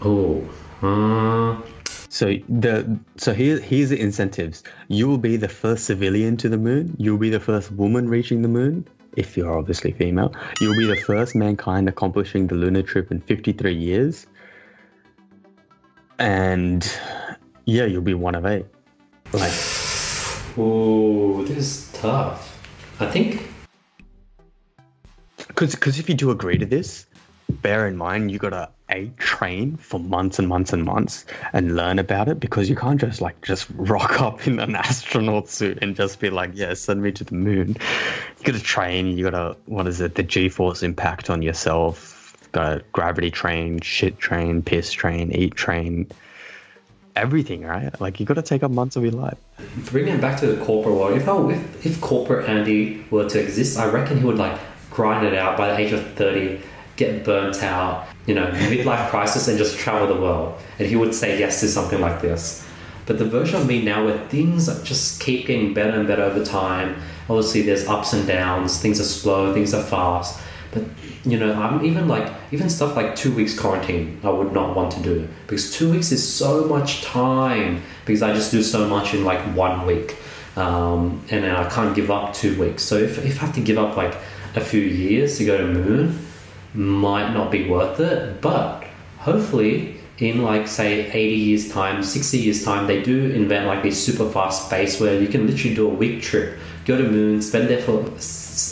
Oh. 0.01 0.43
Uh, 0.81 1.61
So 2.09 2.36
the 2.47 2.99
so 3.17 3.34
here 3.34 3.59
here's 3.59 3.89
the 3.89 3.99
incentives. 3.99 4.63
You 4.88 5.07
will 5.07 5.17
be 5.17 5.38
the 5.38 5.49
first 5.49 5.86
civilian 5.86 6.38
to 6.38 6.49
the 6.49 6.57
moon. 6.57 6.95
You'll 6.99 7.17
be 7.17 7.29
the 7.29 7.39
first 7.39 7.71
woman 7.71 8.07
reaching 8.07 8.41
the 8.41 8.47
moon, 8.47 8.88
if 9.17 9.36
you're 9.36 9.57
obviously 9.57 9.91
female. 9.93 10.34
You'll 10.61 10.77
be 10.77 10.86
the 10.86 10.95
first 10.95 11.36
mankind 11.36 11.89
accomplishing 11.89 12.47
the 12.47 12.55
lunar 12.55 12.84
trip 12.84 13.11
in 13.11 13.19
53 13.21 13.73
years. 13.73 14.27
And 16.20 16.89
yeah, 17.66 17.86
you'll 17.86 18.01
be 18.01 18.14
one 18.14 18.36
of 18.36 18.45
eight. 18.45 18.66
Like 19.32 19.51
oh, 20.57 21.43
this 21.47 21.57
is 21.57 21.91
tough. 21.93 22.49
I 22.99 23.07
think. 23.07 23.47
because 25.38 25.76
because 25.76 25.99
if 25.99 26.09
you 26.09 26.16
do 26.16 26.32
agree 26.32 26.57
to 26.57 26.66
this, 26.66 27.05
bear 27.49 27.88
in 27.88 27.97
mind 27.97 28.32
you 28.32 28.39
gotta 28.39 28.70
a 28.89 29.07
train 29.18 29.76
for 29.76 29.99
months 29.99 30.38
and 30.38 30.47
months 30.47 30.72
and 30.72 30.84
months 30.84 31.26
and 31.51 31.76
learn 31.76 31.97
about 31.97 32.28
it 32.28 32.39
because 32.39 32.70
you 32.70 32.76
can't 32.76 33.01
just 33.01 33.22
like 33.22 33.41
just 33.41 33.68
rock 33.76 34.22
up 34.22 34.45
in 34.45 34.59
an 34.59 34.76
astronaut 34.89 35.49
suit 35.49 35.80
and 35.82 35.95
just 35.95 36.20
be 36.20 36.30
like, 36.30 36.51
yeah, 36.53 36.74
send 36.76 37.01
me 37.01 37.11
to 37.11 37.24
the 37.24 37.34
moon. 37.34 37.70
You 37.70 38.45
gotta 38.45 38.61
train. 38.61 39.18
You 39.18 39.30
gotta 39.30 39.57
what 39.66 39.88
is 39.88 39.99
it? 39.99 40.16
The 40.16 40.24
G-force 40.24 40.84
impact 40.84 41.30
on 41.30 41.41
yourself. 41.41 42.12
Gotta 42.53 42.83
gravity 42.93 43.29
train, 43.29 43.81
shit 43.81 44.17
train, 44.19 44.61
piss 44.61 44.91
train, 44.91 45.31
eat 45.31 45.55
train. 45.55 46.07
Everything, 47.15 47.63
right? 47.63 47.99
Like 47.99 48.19
you 48.19 48.25
gotta 48.25 48.41
take 48.41 48.63
up 48.63 48.71
months 48.71 48.95
of 48.95 49.03
your 49.03 49.11
life. 49.11 49.37
Bringing 49.85 50.15
it 50.15 50.21
back 50.21 50.39
to 50.39 50.47
the 50.47 50.63
corporate 50.63 50.95
world, 50.95 51.17
if, 51.17 51.27
if 51.27 51.85
if 51.85 52.01
corporate 52.01 52.47
Andy 52.47 53.05
were 53.11 53.27
to 53.27 53.39
exist, 53.39 53.77
I 53.77 53.87
reckon 53.89 54.19
he 54.19 54.25
would 54.25 54.37
like 54.37 54.59
grind 54.89 55.25
it 55.25 55.33
out 55.33 55.57
by 55.57 55.67
the 55.67 55.77
age 55.79 55.91
of 55.91 56.13
thirty, 56.13 56.61
get 56.95 57.23
burnt 57.23 57.61
out, 57.63 58.07
you 58.27 58.35
know, 58.35 58.45
midlife 58.47 59.09
crisis, 59.09 59.47
and 59.47 59.57
just 59.57 59.77
travel 59.77 60.07
the 60.07 60.21
world. 60.21 60.57
And 60.79 60.87
he 60.87 60.95
would 60.95 61.13
say 61.13 61.39
yes 61.39 61.59
to 61.61 61.67
something 61.67 61.99
like 61.99 62.21
this. 62.21 62.65
But 63.05 63.17
the 63.17 63.25
version 63.25 63.61
of 63.61 63.67
me 63.67 63.81
now, 63.81 64.05
where 64.05 64.17
things 64.27 64.67
just 64.83 65.19
keep 65.19 65.47
getting 65.47 65.73
better 65.73 65.99
and 65.99 66.07
better 66.07 66.23
over 66.23 66.43
time, 66.45 67.01
obviously 67.29 67.63
there's 67.63 67.87
ups 67.87 68.13
and 68.13 68.25
downs. 68.27 68.79
Things 68.79 68.99
are 68.99 69.03
slow, 69.03 69.53
things 69.53 69.73
are 69.73 69.83
fast. 69.83 70.39
But 70.74 70.84
you 71.24 71.38
know, 71.38 71.53
I'm 71.53 71.86
even 71.86 72.07
like 72.07 72.32
even 72.51 72.69
stuff 72.69 72.95
like 72.95 73.15
two 73.15 73.34
weeks 73.34 73.57
quarantine. 73.57 74.19
I 74.24 74.30
would 74.30 74.53
not 74.53 74.76
want 74.76 74.91
to 74.93 75.01
do 75.01 75.28
because 75.45 75.71
two 75.74 75.91
weeks 75.91 76.11
is 76.11 76.28
so 76.28 76.65
much 76.65 77.03
time 77.03 77.82
because 78.05 78.21
I 78.21 78.34
just 78.34 78.51
do 78.51 78.61
so 78.61 78.88
much 78.88 79.13
in 79.13 79.24
like 79.24 79.39
one 79.55 79.86
week, 79.86 80.17
um, 80.55 81.24
and 81.30 81.45
I 81.45 81.69
can't 81.69 81.95
give 81.95 82.11
up 82.11 82.34
two 82.34 82.59
weeks. 82.59 82.84
So 82.84 82.95
if 82.97 83.24
if 83.24 83.41
I 83.41 83.45
have 83.45 83.55
to 83.55 83.61
give 83.61 83.78
up 83.78 83.95
like 83.95 84.15
a 84.55 84.61
few 84.61 84.82
years 84.82 85.38
to 85.38 85.45
go 85.45 85.57
to 85.57 85.65
moon, 85.65 86.19
might 86.74 87.34
not 87.34 87.51
be 87.51 87.69
worth 87.69 87.99
it. 87.99 88.41
But 88.41 88.84
hopefully 89.19 89.95
in 90.19 90.43
like 90.43 90.67
say 90.67 91.09
80 91.11 91.36
years 91.36 91.71
time 91.71 92.03
60 92.03 92.38
years 92.38 92.63
time 92.63 92.86
they 92.86 93.01
do 93.01 93.32
invent 93.32 93.65
like 93.65 93.82
this 93.82 94.03
super 94.03 94.30
fast 94.30 94.67
space 94.67 94.99
where 94.99 95.19
you 95.19 95.28
can 95.28 95.47
literally 95.47 95.76
do 95.76 95.89
a 95.89 95.93
week 95.93 96.21
trip 96.21 96.59
go 96.86 96.97
to 96.97 97.03
moon 97.03 97.41
spend 97.41 97.67
there 97.67 97.82
for 97.82 98.05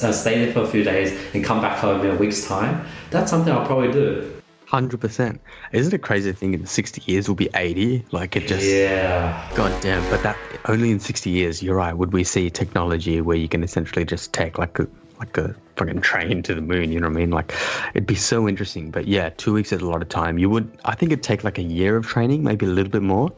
uh, 0.03 0.11
stay 0.11 0.43
there 0.45 0.53
for 0.53 0.61
a 0.61 0.67
few 0.67 0.83
days 0.83 1.17
and 1.33 1.43
come 1.43 1.61
back 1.61 1.77
home 1.77 2.01
in 2.05 2.11
a 2.11 2.15
week's 2.15 2.45
time 2.47 2.85
that's 3.09 3.29
something 3.29 3.53
i'll 3.53 3.65
probably 3.65 3.91
do 3.91 4.37
100% 4.67 5.39
isn't 5.73 5.93
it 5.93 6.01
crazy 6.01 6.31
to 6.31 6.37
think 6.37 6.55
in 6.55 6.65
60 6.65 7.11
years 7.11 7.27
will 7.27 7.35
be 7.35 7.49
80 7.53 8.05
like 8.11 8.37
it 8.37 8.47
just 8.47 8.65
yeah 8.65 9.51
god 9.53 9.81
damn 9.81 10.01
but 10.09 10.23
that 10.23 10.37
only 10.65 10.91
in 10.91 10.99
60 10.99 11.29
years 11.29 11.61
you're 11.61 11.75
right 11.75 11.93
would 11.93 12.13
we 12.13 12.23
see 12.23 12.49
technology 12.49 13.19
where 13.19 13.35
you 13.35 13.49
can 13.49 13.63
essentially 13.63 14.05
just 14.05 14.31
take 14.31 14.57
like 14.57 14.79
a 14.79 14.87
like 15.21 15.37
a 15.37 15.55
fucking 15.75 16.01
train 16.01 16.41
to 16.43 16.55
the 16.55 16.61
moon. 16.61 16.91
You 16.91 16.99
know 16.99 17.07
what 17.07 17.17
I 17.17 17.19
mean? 17.19 17.29
Like, 17.29 17.53
it'd 17.93 18.07
be 18.07 18.15
so 18.15 18.47
interesting. 18.47 18.89
But 18.89 19.07
yeah, 19.07 19.29
two 19.29 19.53
weeks 19.53 19.71
is 19.71 19.81
a 19.81 19.85
lot 19.85 20.01
of 20.01 20.09
time. 20.09 20.37
You 20.39 20.49
would, 20.49 20.77
I 20.83 20.95
think, 20.95 21.11
it'd 21.11 21.23
take 21.23 21.43
like 21.43 21.59
a 21.59 21.63
year 21.63 21.95
of 21.95 22.07
training, 22.07 22.43
maybe 22.43 22.65
a 22.65 22.69
little 22.69 22.91
bit 22.91 23.03
more. 23.03 23.31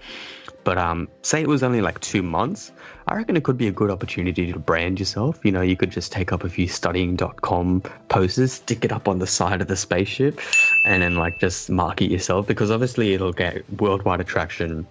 But 0.64 0.78
um, 0.78 1.07
say 1.22 1.41
it 1.41 1.47
was 1.47 1.64
only 1.64 1.82
like 1.82 1.99
two 1.99 2.24
months, 2.24 2.72
I 3.07 3.16
reckon 3.16 3.36
it 3.36 3.43
could 3.43 3.57
be 3.57 3.68
a 3.68 3.72
good 3.72 3.91
opportunity 3.91 4.51
to 4.51 4.59
brand 4.59 4.99
yourself. 4.99 5.39
You 5.43 5.51
know, 5.51 5.61
you 5.61 5.76
could 5.76 5.91
just 5.91 6.11
take 6.11 6.32
up 6.32 6.43
a 6.43 6.49
few 6.49 6.68
studying.com 6.68 7.82
posters, 8.07 8.53
stick 8.53 8.86
it 8.86 8.91
up 8.91 9.07
on 9.07 9.20
the 9.20 9.28
side 9.28 9.61
of 9.61 9.68
the 9.68 9.76
spaceship, 9.76 10.39
and 10.86 11.03
then 11.03 11.16
like 11.16 11.39
just 11.39 11.70
market 11.70 12.09
yourself 12.09 12.47
because 12.47 12.72
obviously 12.72 13.14
it'll 13.14 13.34
get 13.34 13.64
worldwide 13.80 14.22
attraction. 14.22 14.88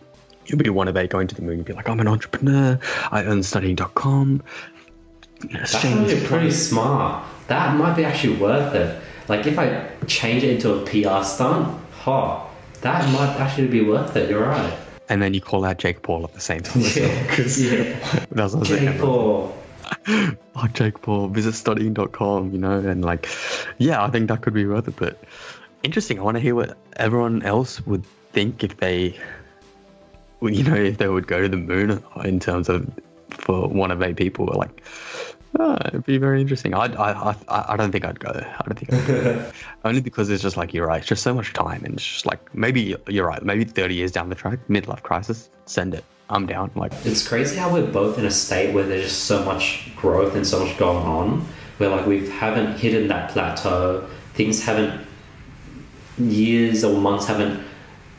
You'll 0.47 0.59
be 0.59 0.69
one 0.69 0.89
of 0.89 0.97
eight 0.97 1.11
going 1.11 1.29
to 1.29 1.35
the 1.35 1.43
moon. 1.43 1.59
You'll 1.59 1.67
be 1.67 1.73
like, 1.73 1.89
I'm 1.89 2.01
an 2.01 2.09
entrepreneur. 2.09 2.79
I 3.11 3.25
own 3.25 3.43
studying.com. 3.43 4.43
That's 5.53 5.75
actually 5.75 6.21
pretty 6.27 6.51
smart. 6.51 7.25
That 7.49 7.77
might 7.77 7.97
be 7.97 8.05
actually 8.05 8.37
worth 8.37 8.75
it. 8.75 9.03
Like 9.29 9.47
if 9.47 9.59
I 9.59 9.89
change 10.07 10.43
it 10.43 10.51
into 10.51 10.75
a 10.75 10.85
PR 10.85 11.25
stunt, 11.25 11.81
huh, 11.93 12.45
that 12.83 13.11
might 13.13 13.37
actually 13.39 13.69
be 13.69 13.83
worth 13.83 14.15
it. 14.17 14.29
You're 14.29 14.45
right. 14.45 14.79
And 15.13 15.21
then 15.21 15.35
you 15.35 15.43
call 15.43 15.67
out 15.67 15.77
Jake 15.77 16.01
Paul 16.01 16.25
at 16.25 16.33
the 16.33 16.41
same 16.41 16.63
time. 16.63 16.85
Yeah, 16.97 17.45
yeah. 17.59 18.25
That's 18.31 18.55
what 18.55 18.67
Jake 18.67 18.99
Paul. 18.99 19.55
oh, 20.09 20.69
Jake 20.73 21.03
Paul, 21.03 21.29
visit 21.29 21.53
studying.com, 21.53 22.51
you 22.51 22.59
know, 22.59 22.79
and 22.79 23.05
like, 23.05 23.29
yeah, 23.77 24.03
I 24.03 24.09
think 24.09 24.29
that 24.29 24.41
could 24.41 24.55
be 24.55 24.65
worth 24.65 24.89
it. 24.89 24.97
But 24.97 25.23
interesting. 25.83 26.19
I 26.19 26.23
want 26.23 26.37
to 26.39 26.41
hear 26.41 26.55
what 26.55 26.79
everyone 26.97 27.43
else 27.43 27.87
would 27.87 28.07
think 28.33 28.65
if 28.65 28.79
they, 28.79 29.21
you 30.41 30.63
know, 30.63 30.77
if 30.77 30.97
they 30.97 31.09
would 31.09 31.27
go 31.27 31.43
to 31.43 31.49
the 31.49 31.59
moon 31.59 32.03
in 32.25 32.41
terms 32.41 32.71
of 32.71 32.91
for 33.29 33.69
one 33.69 33.91
of 33.91 34.01
eight 34.01 34.17
people. 34.17 34.47
Like, 34.47 34.83
Oh, 35.59 35.77
it'd 35.85 36.07
be 36.07 36.17
very 36.17 36.41
interesting. 36.41 36.73
I, 36.73 36.87
I, 36.87 37.31
I, 37.31 37.65
I 37.69 37.77
don't 37.77 37.93
think 37.93 38.05
I'd 38.05 38.19
go. 38.19 38.31
I 38.31 38.63
don't 38.65 38.79
think 38.79 38.93
I'd 38.93 39.07
go. 39.07 39.51
Only 39.85 40.01
because 40.01 40.31
it's 40.31 40.43
just 40.43 40.57
like, 40.57 40.73
you're 40.73 40.87
right. 40.87 40.99
It's 40.99 41.09
just 41.09 41.23
so 41.23 41.35
much 41.35 41.53
time. 41.53 41.85
And 41.85 41.95
it's 41.95 42.07
just 42.07 42.27
like, 42.27 42.55
maybe 42.55 42.97
you're 43.09 43.27
right. 43.27 43.43
Maybe 43.43 43.65
30 43.65 43.95
years 43.95 44.13
down 44.13 44.31
the 44.31 44.35
track, 44.35 44.61
midlife 44.69 45.03
crisis, 45.03 45.51
send 45.67 45.95
it. 45.95 46.05
I'm 46.31 46.47
down. 46.47 46.71
Like, 46.75 46.93
it's 47.05 47.27
crazy 47.27 47.57
how 47.57 47.71
we're 47.71 47.87
both 47.87 48.19
in 48.19 48.25
a 48.25 48.31
state 48.31 48.73
where 48.75 48.85
there's 48.85 49.05
just 49.05 49.25
so 49.25 49.45
much 49.45 49.91
growth 49.97 50.35
and 50.35 50.47
so 50.47 50.65
much 50.65 50.79
going 50.79 51.05
on. 51.05 51.47
Where 51.77 51.91
like 51.91 52.07
we 52.07 52.29
haven't 52.29 52.79
hidden 52.79 53.09
that 53.09 53.31
plateau. 53.31 54.09
Things 54.35 54.63
haven't, 54.65 55.07
years 56.19 56.85
or 56.85 56.99
months 56.99 57.27
haven't 57.27 57.63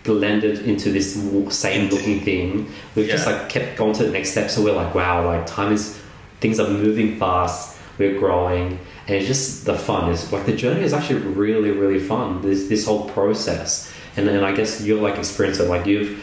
blended 0.04 0.60
into 0.68 0.92
this 0.92 1.16
same 1.50 1.90
looking 1.90 2.22
thing. 2.22 2.70
We've 2.94 3.08
yeah. 3.08 3.14
just 3.14 3.26
like 3.26 3.50
kept 3.50 3.78
going 3.78 3.94
to 3.94 4.04
the 4.04 4.12
next 4.12 4.32
step. 4.32 4.52
So 4.52 4.64
we're 4.64 4.76
like, 4.76 4.94
wow, 4.94 5.26
like 5.26 5.48
time 5.48 5.74
is 5.74 6.03
things 6.44 6.60
are 6.60 6.68
moving 6.68 7.18
fast, 7.18 7.80
we're 7.98 8.20
growing, 8.20 8.78
and 9.08 9.16
it's 9.16 9.28
just 9.28 9.66
the 9.66 9.78
fun 9.78 10.12
is 10.12 10.32
like 10.34 10.46
the 10.46 10.56
journey 10.56 10.84
is 10.84 10.94
actually 10.94 11.22
really, 11.22 11.72
really 11.72 12.00
fun. 12.00 12.42
This 12.42 12.68
this 12.68 12.86
whole 12.86 13.10
process, 13.12 13.92
and 14.18 14.28
then 14.28 14.44
I 14.44 14.52
guess 14.54 14.82
you're 14.82 15.02
like 15.02 15.18
experienced 15.18 15.62
it, 15.62 15.70
like 15.70 15.86
you've 15.86 16.22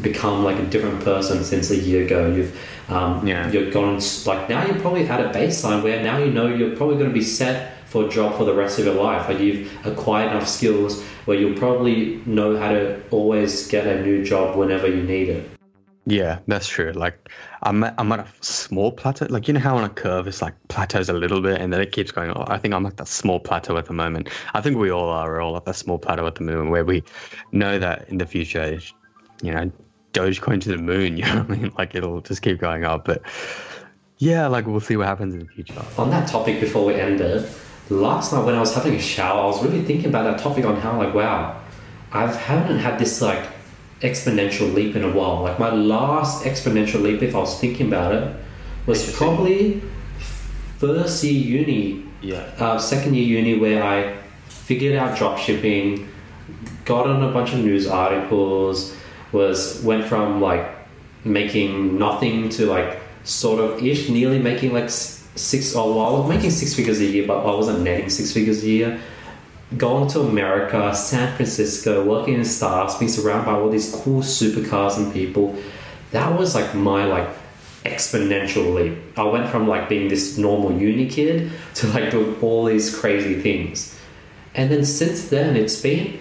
become 0.00 0.44
like 0.44 0.58
a 0.58 0.66
different 0.66 1.04
person 1.04 1.44
since 1.44 1.70
a 1.70 1.76
year 1.76 2.06
ago. 2.06 2.34
You've 2.34 2.58
um, 2.88 3.26
yeah. 3.26 3.50
you've 3.52 3.72
gone 3.72 4.00
like 4.24 4.48
now 4.48 4.64
you're 4.64 4.80
probably 4.80 5.06
at 5.06 5.20
a 5.20 5.28
baseline 5.38 5.82
where 5.82 6.02
now 6.02 6.16
you 6.16 6.32
know 6.32 6.46
you're 6.48 6.74
probably 6.74 6.96
going 6.96 7.10
to 7.10 7.14
be 7.14 7.22
set 7.22 7.86
for 7.86 8.06
a 8.06 8.08
job 8.08 8.38
for 8.38 8.44
the 8.44 8.54
rest 8.54 8.78
of 8.78 8.86
your 8.86 8.94
life. 8.94 9.28
Like 9.28 9.40
you've 9.40 9.70
acquired 9.84 10.30
enough 10.30 10.48
skills 10.48 11.02
where 11.26 11.36
you'll 11.36 11.58
probably 11.58 12.22
know 12.24 12.56
how 12.56 12.70
to 12.70 13.02
always 13.10 13.68
get 13.68 13.86
a 13.86 14.02
new 14.02 14.24
job 14.24 14.56
whenever 14.56 14.86
you 14.86 15.02
need 15.02 15.28
it. 15.28 15.59
Yeah, 16.06 16.38
that's 16.46 16.66
true. 16.66 16.92
Like 16.92 17.30
I'm 17.62 17.84
at, 17.84 17.94
I'm 17.98 18.10
at 18.12 18.20
a 18.20 18.26
small 18.40 18.90
plateau. 18.90 19.26
Like 19.28 19.48
you 19.48 19.54
know 19.54 19.60
how 19.60 19.76
on 19.76 19.84
a 19.84 19.88
curve 19.88 20.26
it's 20.26 20.40
like 20.40 20.54
plateaus 20.68 21.08
a 21.08 21.12
little 21.12 21.40
bit 21.40 21.60
and 21.60 21.72
then 21.72 21.80
it 21.80 21.92
keeps 21.92 22.10
going. 22.10 22.30
I 22.32 22.58
think 22.58 22.74
I'm 22.74 22.86
at 22.86 22.96
that 22.96 23.08
small 23.08 23.38
plateau 23.38 23.76
at 23.76 23.86
the 23.86 23.92
moment. 23.92 24.28
I 24.54 24.60
think 24.60 24.78
we 24.78 24.90
all 24.90 25.08
are. 25.08 25.30
We're 25.30 25.40
all 25.40 25.56
at 25.56 25.66
that 25.66 25.76
small 25.76 25.98
plateau 25.98 26.26
at 26.26 26.36
the 26.36 26.44
moment 26.44 26.70
where 26.70 26.84
we 26.84 27.04
know 27.52 27.78
that 27.78 28.08
in 28.08 28.18
the 28.18 28.26
future, 28.26 28.78
you 29.42 29.52
know, 29.52 29.70
Dogecoin 30.12 30.60
to 30.62 30.70
the 30.70 30.78
moon. 30.78 31.16
You 31.20 31.26
know 31.26 31.42
what 31.42 31.50
I 31.50 31.60
mean? 31.60 31.72
Like 31.76 31.94
it'll 31.94 32.22
just 32.22 32.40
keep 32.42 32.58
going 32.58 32.84
up. 32.84 33.04
But 33.04 33.22
yeah, 34.18 34.46
like 34.46 34.66
we'll 34.66 34.80
see 34.80 34.96
what 34.96 35.06
happens 35.06 35.34
in 35.34 35.40
the 35.40 35.46
future. 35.46 35.84
On 35.98 36.08
that 36.10 36.28
topic, 36.28 36.60
before 36.60 36.86
we 36.86 36.94
end 36.94 37.20
it, 37.20 37.46
last 37.90 38.32
night 38.32 38.44
when 38.44 38.54
I 38.54 38.60
was 38.60 38.74
having 38.74 38.94
a 38.94 39.00
shower, 39.00 39.42
I 39.42 39.46
was 39.46 39.62
really 39.62 39.82
thinking 39.84 40.06
about 40.06 40.24
that 40.24 40.42
topic 40.42 40.64
on 40.64 40.76
how 40.76 40.96
like 40.96 41.14
wow, 41.14 41.60
I 42.10 42.26
haven't 42.26 42.78
had 42.78 42.98
this 42.98 43.20
like 43.20 43.46
exponential 44.02 44.72
leap 44.72 44.96
in 44.96 45.04
a 45.04 45.10
while. 45.10 45.42
Like 45.42 45.58
my 45.58 45.70
last 45.70 46.44
exponential 46.44 47.02
leap, 47.02 47.22
if 47.22 47.34
I 47.34 47.38
was 47.38 47.60
thinking 47.60 47.88
about 47.88 48.14
it, 48.14 48.36
was 48.86 49.14
probably 49.14 49.82
first 50.78 51.22
year 51.22 51.60
uni, 51.60 52.04
yeah, 52.22 52.50
uh, 52.58 52.78
second 52.78 53.14
year 53.14 53.38
uni, 53.38 53.58
where 53.58 53.82
I 53.82 54.16
figured 54.48 54.96
out 54.96 55.16
drop 55.18 55.38
shipping, 55.38 56.08
got 56.84 57.06
on 57.06 57.22
a 57.22 57.30
bunch 57.30 57.52
of 57.52 57.58
news 57.60 57.86
articles, 57.86 58.96
was 59.32 59.82
went 59.82 60.06
from 60.06 60.40
like 60.40 60.66
making 61.24 61.98
nothing 61.98 62.48
to 62.50 62.66
like 62.66 62.98
sort 63.24 63.60
of 63.60 63.84
ish, 63.84 64.08
nearly 64.08 64.38
making 64.38 64.72
like 64.72 64.88
six. 64.88 65.76
Oh, 65.76 65.96
well, 65.96 66.06
I 66.06 66.18
was 66.20 66.28
making 66.28 66.50
six 66.50 66.74
figures 66.74 67.00
a 67.00 67.04
year, 67.04 67.26
but 67.26 67.44
I 67.44 67.54
wasn't 67.54 67.80
netting 67.80 68.08
six 68.08 68.32
figures 68.32 68.64
a 68.64 68.66
year 68.66 69.00
going 69.76 70.08
to 70.08 70.20
America, 70.20 70.94
San 70.94 71.34
Francisco, 71.36 72.04
working 72.04 72.34
in 72.34 72.44
startups, 72.44 72.98
being 72.98 73.10
surrounded 73.10 73.46
by 73.46 73.52
all 73.52 73.70
these 73.70 73.94
cool 73.94 74.20
supercars 74.20 74.96
and 74.96 75.12
people, 75.12 75.56
that 76.10 76.38
was 76.38 76.54
like 76.54 76.74
my 76.74 77.04
like 77.04 77.28
exponential 77.84 78.74
leap. 78.74 78.98
I 79.16 79.24
went 79.24 79.48
from 79.48 79.68
like 79.68 79.88
being 79.88 80.08
this 80.08 80.36
normal 80.36 80.72
uni 80.72 81.08
kid 81.08 81.50
to 81.76 81.86
like 81.88 82.10
doing 82.10 82.36
all 82.40 82.64
these 82.64 82.94
crazy 82.94 83.40
things. 83.40 83.96
And 84.54 84.70
then 84.70 84.84
since 84.84 85.28
then 85.28 85.56
it's 85.56 85.80
been 85.80 86.18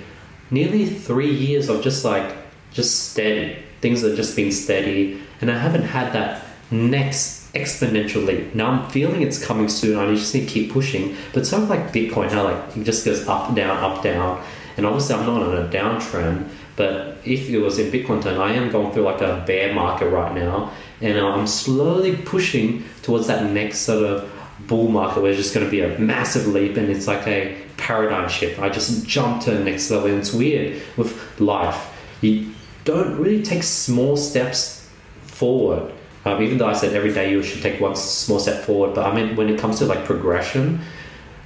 nearly 0.52 0.86
three 0.86 1.34
years 1.34 1.70
of 1.70 1.82
just 1.82 2.06
like 2.06 2.36
just 2.72 3.12
steady. 3.12 3.58
Things 3.82 4.02
have 4.04 4.16
just 4.16 4.36
been 4.36 4.52
steady 4.52 5.22
and 5.41 5.50
I 5.50 5.58
haven't 5.58 5.84
had 5.84 6.14
that 6.14 6.45
next 6.70 7.39
exponentially. 7.54 8.54
Now 8.54 8.72
I'm 8.72 8.89
feeling 8.89 9.22
it's 9.22 9.43
coming 9.43 9.70
soon. 9.70 9.97
I 9.97 10.14
just 10.14 10.34
need 10.34 10.47
to 10.47 10.54
keep 10.54 10.72
pushing. 10.72 11.16
But 11.34 11.45
sort 11.45 11.64
of 11.64 11.70
like 11.70 11.91
Bitcoin, 11.91 12.30
how 12.30 12.43
like 12.43 12.78
it 12.78 12.84
just 12.84 13.06
goes 13.06 13.28
up, 13.28 13.56
down, 13.56 13.78
up, 13.78 14.04
down. 14.04 14.43
And 14.78 14.86
obviously 14.86 15.16
I'm 15.16 15.26
not 15.26 15.41
on 15.41 15.58
a 15.58 15.68
downtrend. 15.70 16.50
But 16.80 17.18
if 17.26 17.50
it 17.50 17.60
was 17.60 17.78
in 17.78 17.91
Bitcoin 17.91 18.24
term, 18.24 18.39
I 18.39 18.54
am 18.54 18.72
going 18.72 18.93
through 18.93 19.04
like 19.04 19.20
a 19.20 19.43
bear 19.45 19.74
market 19.74 20.08
right 20.08 20.34
now, 20.34 20.72
and 21.02 21.18
um, 21.18 21.41
I'm 21.41 21.45
slowly 21.45 22.16
pushing 22.16 22.86
towards 23.02 23.28
that 23.28 23.52
next 23.52 23.80
sort 23.80 24.06
of 24.06 24.32
bull 24.66 24.88
market 24.88 25.22
where 25.22 25.32
it's 25.32 25.41
just 25.41 25.54
going 25.54 25.66
to 25.66 25.70
be 25.70 25.82
a 25.82 26.00
massive 26.00 26.47
leap, 26.47 26.78
and 26.78 26.89
it's 26.89 27.06
like 27.06 27.28
a 27.28 27.62
paradigm 27.76 28.30
shift. 28.30 28.62
I 28.62 28.70
just 28.70 29.06
jump 29.06 29.41
to 29.43 29.52
the 29.52 29.62
next 29.62 29.91
level, 29.91 30.10
and 30.10 30.20
it's 30.20 30.32
weird 30.32 30.82
with 30.95 31.41
life. 31.41 31.93
You 32.22 32.54
don't 32.86 33.18
really 33.18 33.43
take 33.43 33.64
small 33.64 34.16
steps 34.16 34.89
forward 35.24 35.91
um, 36.26 36.41
even 36.41 36.57
though 36.57 36.67
I 36.67 36.74
said 36.74 36.93
every 36.93 37.13
day 37.13 37.32
you 37.32 37.41
should 37.43 37.61
take 37.61 37.80
one 37.80 37.95
small 37.95 38.39
step 38.39 38.63
forward, 38.63 38.93
but 38.93 39.05
I 39.05 39.15
mean 39.15 39.36
when 39.36 39.49
it 39.49 39.59
comes 39.59 39.80
to 39.80 39.86
like 39.86 40.05
progression, 40.05 40.82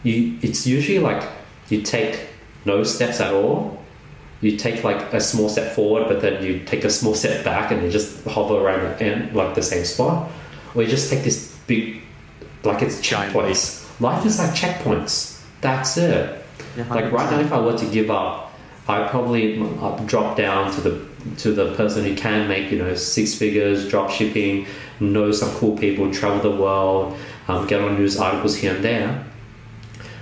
you 0.03 0.37
it's 0.41 0.65
usually 0.65 0.99
like 0.99 1.27
you 1.69 1.81
take 1.81 2.27
no 2.65 2.83
steps 2.83 3.19
at 3.19 3.33
all. 3.33 3.79
You 4.41 4.57
take 4.57 4.83
like 4.83 5.13
a 5.13 5.21
small 5.21 5.47
step 5.47 5.73
forward, 5.73 6.09
but 6.09 6.21
then 6.21 6.43
you 6.43 6.59
take 6.59 6.83
a 6.83 6.89
small 6.89 7.15
step 7.15 7.45
back, 7.45 7.71
and 7.71 7.81
you 7.81 7.89
just 7.89 8.25
hover 8.25 8.55
around 8.55 9.01
and 9.01 9.33
like 9.33 9.55
the 9.55 9.63
same 9.63 9.85
spot, 9.85 10.29
or 10.75 10.83
you 10.83 10.89
just 10.89 11.09
take 11.09 11.23
this 11.23 11.57
big, 11.67 12.01
like 12.63 12.81
it's 12.81 12.99
checkpoints. 12.99 13.81
Life 14.01 14.25
is 14.25 14.39
like 14.39 14.51
checkpoints. 14.51 15.41
That's 15.61 15.95
it. 15.97 16.43
Yeah, 16.75 16.85
like 16.89 17.11
right 17.11 17.31
now, 17.31 17.39
if 17.39 17.53
I 17.53 17.59
were 17.61 17.77
to 17.77 17.85
give 17.85 18.11
up, 18.11 18.51
I 18.87 19.07
probably 19.07 19.63
drop 20.05 20.35
down 20.35 20.73
to 20.73 20.81
the 20.81 20.91
to 21.37 21.53
the 21.53 21.73
person 21.75 22.03
who 22.03 22.15
can 22.15 22.47
make 22.47 22.71
you 22.71 22.77
know 22.77 22.93
six 22.95 23.33
figures 23.35 23.89
drop 23.89 24.09
shipping 24.09 24.65
know 24.99 25.31
some 25.31 25.49
cool 25.55 25.77
people 25.77 26.11
travel 26.13 26.51
the 26.51 26.61
world 26.61 27.17
um, 27.47 27.67
get 27.67 27.81
on 27.81 27.95
news 27.95 28.17
articles 28.17 28.55
here 28.55 28.75
and 28.75 28.83
there. 28.83 29.25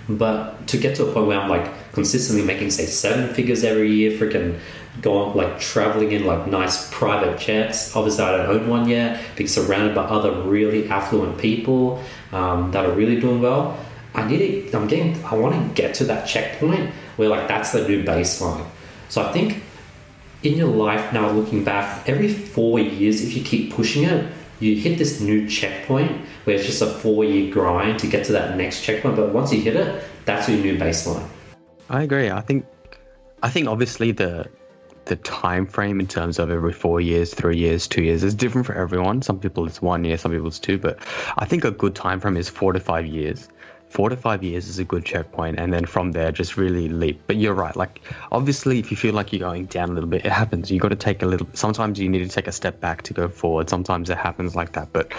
But 0.10 0.68
to 0.68 0.78
get 0.78 0.95
to 0.97 1.08
a 1.08 1.14
point 1.14 1.28
where 1.28 1.39
I'm 1.39 1.49
like 1.49 1.70
consistently 1.93 2.45
making 2.45 2.72
say 2.72 2.86
seven 2.86 3.34
figures 3.34 3.64
every 3.64 3.91
year, 3.91 4.12
freaking 4.12 4.60
going 5.02 5.36
like 5.36 5.60
traveling 5.60 6.12
in 6.12 6.26
like 6.26 6.47
nice 6.47 6.89
private 6.91 7.39
jets. 7.39 7.95
Obviously, 7.95 8.24
I 8.24 8.38
don't 8.38 8.47
own 8.47 8.68
one 8.68 8.89
yet. 8.89 9.22
Being 9.36 9.47
surrounded 9.47 9.95
by 9.95 10.04
other 10.04 10.32
really 10.41 10.89
affluent 10.89 11.38
people 11.38 12.04
um, 12.32 12.72
that 12.72 12.86
are 12.86 12.93
really 12.93 13.20
doing 13.20 13.41
well. 13.41 13.78
I 14.14 14.28
need 14.28 14.41
it. 14.41 14.76
I'm 14.76 14.88
getting. 14.88 15.24
I 15.24 15.36
want 15.36 15.56
to 15.56 15.82
get 15.82 15.93
to 15.95 16.04
that 16.06 16.28
checkpoint 16.28 16.89
where 17.16 17.30
like 17.30 17.47
that's 17.47 17.72
the 17.72 17.88
new 17.88 18.04
baseline. 18.04 18.66
So 19.10 19.22
I 19.22 19.32
think 19.32 19.64
in 20.44 20.58
your 20.58 20.68
life 20.68 21.14
now, 21.14 21.30
looking 21.30 21.64
back, 21.64 22.08
every 22.08 22.34
four 22.34 22.80
years, 22.80 23.24
if 23.24 23.36
you 23.36 23.44
keep 23.44 23.74
pushing 23.74 24.04
it, 24.04 24.32
you 24.60 24.76
hit 24.76 24.98
this 24.98 25.22
new 25.22 25.48
checkpoint 25.48 26.12
where 26.44 26.56
it's 26.56 26.66
just 26.66 26.82
a 26.82 26.88
four 26.88 27.24
year 27.24 27.52
grind 27.52 28.00
to 28.00 28.08
get 28.08 28.26
to 28.26 28.32
that 28.34 28.58
next 28.58 28.82
checkpoint. 28.84 29.16
But 29.16 29.34
once 29.34 29.52
you 29.52 29.62
hit 29.62 29.76
it, 29.76 30.04
that's 30.26 30.48
your 30.48 30.60
new 30.60 30.78
baseline. 30.78 31.28
I 31.89 32.04
agree. 32.04 32.30
I 32.30 32.42
think, 32.42 32.66
I 33.44 33.50
think 33.50 33.68
obviously 33.68 34.12
the 34.12 34.50
the 35.06 35.16
time 35.18 35.66
frame 35.66 36.00
in 36.00 36.06
terms 36.06 36.38
of 36.38 36.52
every 36.52 36.72
four 36.72 37.02
years, 37.02 37.34
three 37.34 37.58
years, 37.58 37.88
two 37.88 38.04
years 38.04 38.24
is 38.24 38.36
different 38.36 38.68
for 38.68 38.76
everyone. 38.76 39.22
Some 39.22 39.39
people 39.39 39.66
it's 39.66 39.82
one 39.82 40.06
year, 40.06 40.16
some 40.16 40.32
people 40.32 40.48
it's 40.48 40.60
two, 40.60 40.78
but 40.78 41.00
I 41.38 41.46
think 41.46 41.66
a 41.66 41.72
good 41.72 41.96
time 41.96 42.20
frame 42.20 42.38
is 42.38 42.50
four 42.50 42.72
to 42.72 42.80
five 42.80 43.08
years. 43.08 43.50
Four 43.92 44.08
to 44.08 44.16
five 44.16 44.42
years 44.42 44.70
is 44.70 44.80
a 44.80 44.86
good 44.86 45.04
checkpoint, 45.04 45.60
and 45.60 45.74
then 45.74 45.86
from 45.86 46.14
there, 46.14 46.32
just 46.32 46.56
really 46.56 46.88
leap. 46.88 47.22
But 47.28 47.36
you're 47.36 47.54
right. 47.54 47.76
Like, 47.76 48.00
obviously, 48.32 48.80
if 48.80 48.89
you 48.89 48.96
feel 48.96 49.14
like 49.14 49.34
you're 49.34 49.42
going 49.42 49.66
down 49.66 49.89
a 49.89 49.94
little 49.94 50.10
bit, 50.10 50.26
it 50.26 50.32
happens. 50.32 50.72
You 50.72 50.80
got 50.80 50.89
to 50.89 50.96
take 50.96 51.22
a 51.22 51.26
little. 51.26 51.46
Sometimes 51.54 52.00
you 52.00 52.08
need 52.08 52.20
to 52.20 52.30
take 52.30 52.48
a 52.48 52.54
step 52.54 52.80
back 52.80 53.02
to 53.04 53.14
go 53.14 53.28
forward. 53.28 53.70
Sometimes 53.70 54.10
it 54.10 54.18
happens 54.18 54.56
like 54.56 54.72
that, 54.74 54.94
but 54.94 55.12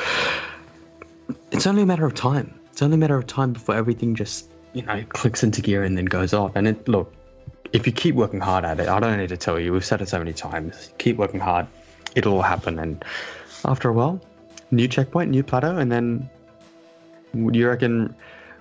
it's 1.51 1.67
only 1.67 1.83
a 1.83 1.87
matter 1.87 2.07
of 2.07 2.15
time. 2.15 2.59
It's 2.71 2.81
only 2.81 2.95
a 2.95 2.99
matter 2.99 3.19
of 3.19 3.27
time 3.27 3.53
before 3.53 3.75
everything 3.75 4.15
just 4.15 4.49
you 4.73 4.81
know 4.81 5.05
clicks 5.11 5.43
into 5.43 5.61
gear 5.61 5.85
and 5.85 5.99
then 5.99 6.07
goes 6.07 6.33
off. 6.33 6.57
And 6.57 6.67
it 6.67 6.89
look, 6.89 7.13
if 7.75 7.87
you 7.87 7.93
keep 7.93 8.15
working 8.15 8.41
hard 8.41 8.65
at 8.65 8.81
it, 8.81 8.89
I 8.89 9.01
don't 9.01 9.19
need 9.19 9.29
to 9.29 9.37
tell 9.37 9.61
you, 9.61 9.73
we've 9.73 9.85
said 9.85 10.01
it 10.01 10.09
so 10.09 10.19
many 10.19 10.33
times. 10.33 10.95
Keep 10.97 11.19
working 11.19 11.41
hard, 11.41 11.67
it'll 12.15 12.35
all 12.35 12.43
happen. 12.43 12.79
And 12.79 13.05
after 13.67 13.91
a 13.91 13.93
while, 13.93 14.19
new 14.71 14.89
checkpoint, 14.89 15.31
new 15.31 15.43
plateau, 15.43 15.77
and 15.77 15.93
then 15.93 16.31
you 17.35 17.69
reckon 17.69 18.15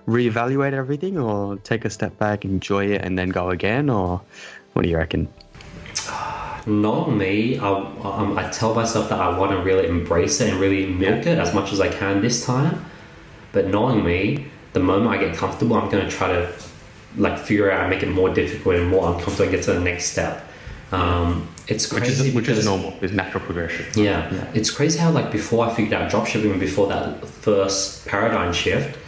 reevaluate 0.06 0.72
everything 0.72 1.18
or 1.18 1.56
take 1.58 1.84
a 1.84 1.90
step 1.90 2.18
back, 2.18 2.44
enjoy 2.44 2.86
it, 2.86 3.02
and 3.02 3.18
then 3.18 3.28
go 3.28 3.50
again? 3.50 3.88
Or 3.90 4.20
what 4.72 4.82
do 4.82 4.88
you 4.88 4.96
reckon? 4.96 5.28
Not 6.66 7.10
me. 7.10 7.58
I, 7.58 7.68
um, 7.68 8.38
I 8.38 8.48
tell 8.50 8.74
myself 8.74 9.08
that 9.08 9.18
I 9.20 9.36
want 9.36 9.50
to 9.52 9.58
really 9.58 9.88
embrace 9.88 10.40
it 10.40 10.50
and 10.50 10.60
really 10.60 10.86
milk 10.86 11.26
it 11.26 11.38
as 11.38 11.52
much 11.54 11.72
as 11.72 11.80
I 11.80 11.88
can 11.88 12.20
this 12.20 12.44
time. 12.46 12.84
But 13.52 13.66
knowing 13.66 14.04
me, 14.04 14.46
the 14.72 14.80
moment 14.80 15.10
I 15.10 15.18
get 15.18 15.36
comfortable, 15.36 15.76
I'm 15.76 15.90
going 15.90 16.04
to 16.04 16.10
try 16.10 16.28
to 16.28 16.52
like 17.16 17.38
figure 17.38 17.70
out 17.70 17.80
and 17.80 17.90
make 17.90 18.02
it 18.02 18.08
more 18.08 18.32
difficult 18.32 18.76
and 18.76 18.88
more 18.88 19.08
uncomfortable 19.08 19.42
and 19.44 19.50
get 19.52 19.64
to 19.64 19.72
the 19.74 19.80
next 19.80 20.06
step. 20.06 20.46
Um, 20.92 21.48
it's 21.68 21.86
crazy 21.86 22.10
which 22.10 22.28
is, 22.28 22.34
which 22.34 22.44
because, 22.44 22.58
is 22.58 22.64
normal. 22.66 22.94
It's 23.00 23.12
natural 23.12 23.44
progression. 23.44 23.86
Yeah, 23.94 24.32
Yeah. 24.32 24.50
it's 24.54 24.70
crazy 24.70 24.98
how 24.98 25.10
like 25.10 25.30
before 25.32 25.66
I 25.66 25.74
figured 25.74 25.94
out 25.94 26.10
dropshipping, 26.10 26.58
before 26.60 26.86
that 26.88 27.26
first 27.26 28.06
paradigm 28.06 28.52
shift, 28.52 28.98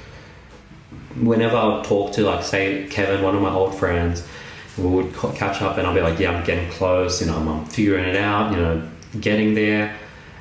whenever 1.20 1.56
I 1.56 1.66
would 1.66 1.84
talk 1.84 2.12
to 2.14 2.22
like 2.22 2.44
say 2.44 2.86
Kevin, 2.88 3.22
one 3.22 3.34
of 3.34 3.42
my 3.42 3.50
old 3.50 3.74
friends, 3.74 4.26
we 4.76 4.86
would 4.86 5.14
catch 5.14 5.62
up 5.62 5.78
and 5.78 5.86
I'll 5.86 5.94
be 5.94 6.00
like, 6.00 6.18
yeah, 6.18 6.32
I'm 6.32 6.44
getting 6.44 6.70
close. 6.70 7.20
You 7.20 7.28
know, 7.28 7.36
I'm, 7.36 7.48
I'm 7.48 7.64
figuring 7.66 8.04
it 8.04 8.16
out. 8.16 8.52
You 8.52 8.58
know, 8.58 8.88
getting 9.20 9.54
there. 9.54 9.96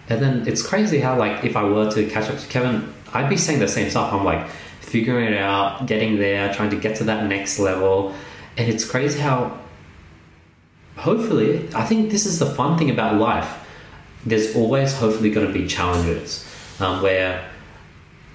And 0.10 0.22
then 0.22 0.48
it's 0.48 0.66
crazy 0.66 1.00
how 1.00 1.18
like 1.18 1.46
if 1.46 1.56
I 1.56 1.64
were 1.64 1.90
to 1.92 2.10
catch 2.10 2.30
up 2.30 2.40
to 2.40 2.48
Kevin, 2.48 2.94
I'd 3.14 3.30
be 3.30 3.38
saying 3.38 3.60
the 3.60 3.68
same 3.68 3.90
stuff. 3.90 4.12
I'm 4.12 4.24
like 4.24 4.50
figuring 4.82 5.34
it 5.34 5.40
out, 5.40 5.86
getting 5.86 6.18
there, 6.18 6.54
trying 6.54 6.72
to 6.72 6.80
get 6.80 6.98
to 6.98 7.04
that 7.06 7.28
next 7.28 7.60
level. 7.60 8.14
And 8.58 8.70
it's 8.70 8.86
crazy 8.86 9.20
how 9.20 9.58
hopefully, 10.98 11.68
I 11.74 11.86
think 11.86 12.12
this 12.12 12.26
is 12.26 12.40
the 12.40 12.46
fun 12.46 12.78
thing 12.78 12.90
about 12.90 13.20
life. 13.20 13.60
There's 14.26 14.56
always 14.56 14.98
hopefully 14.98 15.32
going 15.32 15.48
to 15.48 15.54
be 15.54 15.68
challenges 15.68 16.48
um, 16.80 17.02
where 17.02 17.50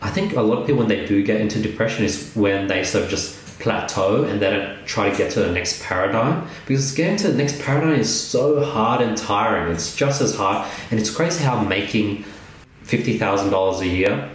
I 0.00 0.10
think 0.10 0.34
a 0.36 0.42
lot 0.42 0.58
of 0.58 0.66
people 0.66 0.78
when 0.78 0.88
they 0.88 1.06
do 1.06 1.22
get 1.22 1.40
into 1.40 1.60
depression 1.60 2.04
is 2.04 2.32
when 2.34 2.68
they 2.68 2.84
sort 2.84 3.04
of 3.04 3.10
just 3.10 3.36
plateau 3.58 4.22
and 4.22 4.40
then 4.40 4.78
try 4.84 5.10
to 5.10 5.16
get 5.16 5.32
to 5.32 5.40
the 5.40 5.50
next 5.50 5.82
paradigm 5.82 6.46
because 6.66 6.92
getting 6.92 7.16
to 7.16 7.28
the 7.28 7.36
next 7.36 7.60
paradigm 7.60 7.98
is 7.98 8.08
so 8.08 8.64
hard 8.64 9.00
and 9.00 9.16
tiring. 9.16 9.72
It's 9.72 9.96
just 9.96 10.20
as 10.20 10.36
hard, 10.36 10.66
and 10.90 11.00
it's 11.00 11.10
crazy 11.10 11.42
how 11.42 11.60
making 11.60 12.24
fifty 12.82 13.18
thousand 13.18 13.50
dollars 13.50 13.80
a 13.80 13.86
year 13.86 14.30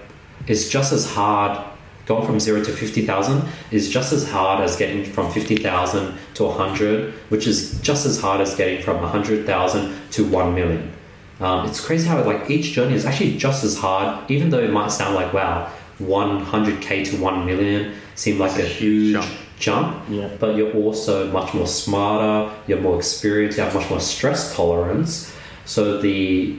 is 0.47 0.69
just 0.69 0.91
as 0.91 1.09
hard. 1.11 1.69
Going 2.05 2.25
from 2.25 2.37
zero 2.37 2.61
to 2.61 2.71
fifty 2.73 3.05
thousand 3.05 3.47
is 3.71 3.89
just 3.89 4.11
as 4.11 4.29
hard 4.29 4.61
as 4.61 4.75
getting 4.75 5.05
from 5.05 5.31
fifty 5.31 5.55
thousand 5.55 6.17
to 6.33 6.43
a 6.43 6.51
hundred, 6.51 7.13
which 7.29 7.47
is 7.47 7.79
just 7.79 8.05
as 8.05 8.19
hard 8.19 8.41
as 8.41 8.55
getting 8.55 8.83
from 8.83 9.01
a 9.01 9.07
hundred 9.07 9.45
thousand 9.45 9.97
to 10.11 10.27
one 10.27 10.53
million. 10.53 10.91
Um, 11.39 11.67
it's 11.67 11.79
crazy 11.83 12.07
how 12.07 12.23
like 12.23 12.49
each 12.49 12.71
journey 12.73 12.93
is 12.95 13.05
actually 13.05 13.37
just 13.37 13.63
as 13.63 13.77
hard, 13.77 14.29
even 14.31 14.49
though 14.49 14.59
it 14.59 14.71
might 14.71 14.91
sound 14.91 15.15
like 15.15 15.33
wow, 15.33 15.71
100k 15.99 17.05
to 17.11 17.17
1 17.17 17.45
million 17.45 17.93
seem 18.15 18.37
like 18.39 18.57
a 18.59 18.63
huge 18.65 19.13
Jump. 19.13 19.31
jump, 19.59 20.03
Yeah. 20.09 20.29
but 20.39 20.55
you're 20.55 20.71
also 20.73 21.31
much 21.31 21.53
more 21.53 21.67
smarter, 21.67 22.53
you're 22.67 22.79
more 22.81 22.97
experienced, 22.97 23.57
you 23.57 23.63
have 23.63 23.73
much 23.73 23.89
more 23.89 23.99
stress 23.99 24.55
tolerance. 24.55 25.33
So 25.65 25.99
the 26.01 26.57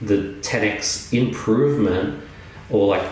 the 0.00 0.34
10x 0.40 1.12
improvement 1.16 2.20
or 2.70 2.88
like 2.88 3.02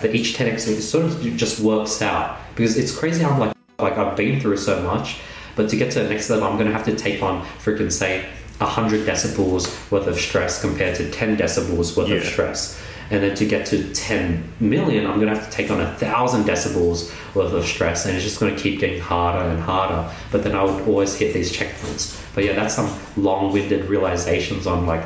the 0.00 0.14
each 0.14 0.34
10x 0.38 0.68
it 0.68 0.80
sort 0.80 1.04
of 1.04 1.36
just 1.36 1.60
works 1.60 2.00
out 2.00 2.38
because 2.54 2.78
it's 2.78 2.96
crazy 2.96 3.22
how 3.22 3.30
I'm 3.30 3.40
like 3.40 3.52
like 3.78 3.98
I've 3.98 4.16
been 4.16 4.40
through 4.40 4.56
so 4.56 4.80
much 4.82 5.18
but 5.54 5.68
to 5.68 5.76
get 5.76 5.90
to 5.92 6.02
the 6.02 6.08
next 6.08 6.30
level 6.30 6.46
I'm 6.46 6.56
gonna 6.56 6.72
have 6.72 6.84
to 6.86 6.96
take 6.96 7.22
on 7.22 7.44
freaking 7.62 7.92
say 7.92 8.26
100 8.60 9.06
decibels 9.06 9.90
worth 9.90 10.06
of 10.06 10.18
stress 10.18 10.60
compared 10.60 10.94
to 10.96 11.10
10 11.10 11.36
decibels 11.36 11.96
worth 11.96 12.10
of 12.10 12.24
stress. 12.24 12.80
And 13.10 13.22
then 13.24 13.34
to 13.36 13.44
get 13.44 13.66
to 13.66 13.92
10 13.92 14.52
million 14.60 15.04
I'm 15.06 15.18
gonna 15.18 15.34
have 15.34 15.44
to 15.44 15.50
take 15.50 15.70
on 15.70 15.80
a 15.80 15.92
thousand 15.96 16.44
decibels 16.44 17.10
worth 17.34 17.52
of 17.52 17.64
stress 17.64 18.06
and 18.06 18.14
it's 18.14 18.24
just 18.24 18.38
gonna 18.38 18.56
keep 18.56 18.78
getting 18.80 19.00
harder 19.00 19.48
and 19.50 19.60
harder. 19.60 20.08
But 20.30 20.44
then 20.44 20.54
I 20.54 20.62
would 20.62 20.86
always 20.86 21.14
hit 21.16 21.34
these 21.34 21.50
checkpoints. 21.52 22.22
But 22.34 22.44
yeah 22.44 22.52
that's 22.54 22.74
some 22.74 22.88
long-winded 23.16 23.86
realizations 23.86 24.66
on 24.66 24.86
like 24.86 25.04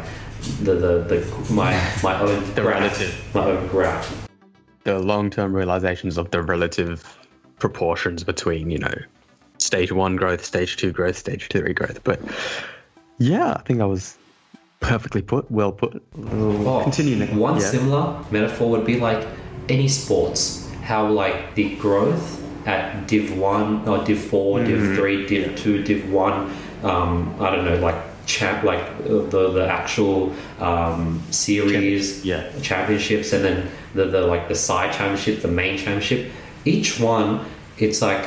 the 0.62 0.74
the, 0.74 0.98
the 1.04 1.52
my 1.52 1.72
my 2.02 2.20
own 2.26 2.44
The 2.54 2.60
graph, 2.62 2.80
relative. 2.82 3.24
my 3.34 3.44
own 3.46 3.66
graph. 3.68 4.28
The 4.82 4.98
long 4.98 5.30
term 5.30 5.56
realizations 5.56 6.18
of 6.18 6.30
the 6.30 6.42
relative 6.42 7.18
proportions 7.58 8.22
between, 8.24 8.68
you 8.70 8.78
know, 8.78 8.94
stage 9.56 9.92
one 9.92 10.16
growth, 10.16 10.44
stage 10.44 10.76
two 10.76 10.92
growth, 10.92 11.16
stage 11.16 11.48
three 11.48 11.72
growth. 11.72 12.04
But 12.04 12.20
yeah, 13.18 13.52
I 13.54 13.62
think 13.62 13.78
that 13.78 13.88
was 13.88 14.16
perfectly 14.80 15.22
put, 15.22 15.50
well 15.50 15.72
put. 15.72 16.02
Oh, 16.30 16.80
continue 16.82 17.16
next 17.16 17.32
One 17.32 17.54
yeah. 17.60 17.70
similar 17.70 18.24
metaphor 18.30 18.70
would 18.70 18.84
be 18.84 18.98
like 19.00 19.26
any 19.68 19.88
sports, 19.88 20.70
how 20.82 21.06
like 21.08 21.54
the 21.54 21.74
growth 21.76 22.40
at 22.66 23.06
Div 23.08 23.36
One 23.38 23.86
or 23.88 24.04
Div 24.04 24.18
4 24.18 24.58
Mm-hmm. 24.58 24.66
Div 24.68 24.96
Three, 24.96 25.26
Div 25.26 25.56
Two, 25.56 25.82
Div 25.82 26.10
One. 26.12 26.54
Um, 26.82 27.34
I 27.40 27.50
don't 27.54 27.64
know, 27.64 27.76
like 27.78 27.96
champ, 28.26 28.62
like 28.62 28.80
uh, 28.82 29.24
the 29.28 29.50
the 29.52 29.66
actual 29.68 30.34
um, 30.60 31.22
series, 31.30 32.24
Yeah. 32.24 32.50
championships, 32.62 33.32
and 33.32 33.44
then 33.44 33.70
the, 33.94 34.04
the 34.06 34.20
like 34.22 34.48
the 34.48 34.54
side 34.54 34.92
championship, 34.92 35.40
the 35.42 35.48
main 35.48 35.76
championship. 35.78 36.30
Each 36.66 36.98
one, 37.00 37.44
it's 37.78 38.02
like 38.02 38.26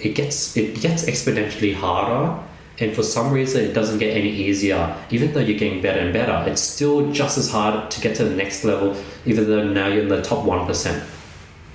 it 0.00 0.14
gets 0.14 0.56
it 0.56 0.80
gets 0.80 1.04
exponentially 1.04 1.74
harder 1.74 2.38
and 2.80 2.94
for 2.94 3.02
some 3.02 3.30
reason 3.32 3.64
it 3.64 3.72
doesn't 3.72 3.98
get 3.98 4.16
any 4.16 4.30
easier 4.30 4.96
even 5.10 5.32
though 5.32 5.40
you're 5.40 5.58
getting 5.58 5.80
better 5.82 6.00
and 6.00 6.12
better 6.12 6.50
it's 6.50 6.60
still 6.62 7.12
just 7.12 7.38
as 7.38 7.50
hard 7.50 7.90
to 7.90 8.00
get 8.00 8.16
to 8.16 8.24
the 8.24 8.34
next 8.34 8.64
level 8.64 8.96
even 9.26 9.48
though 9.48 9.64
now 9.64 9.86
you're 9.86 10.02
in 10.02 10.08
the 10.08 10.22
top 10.22 10.44
1% 10.44 11.02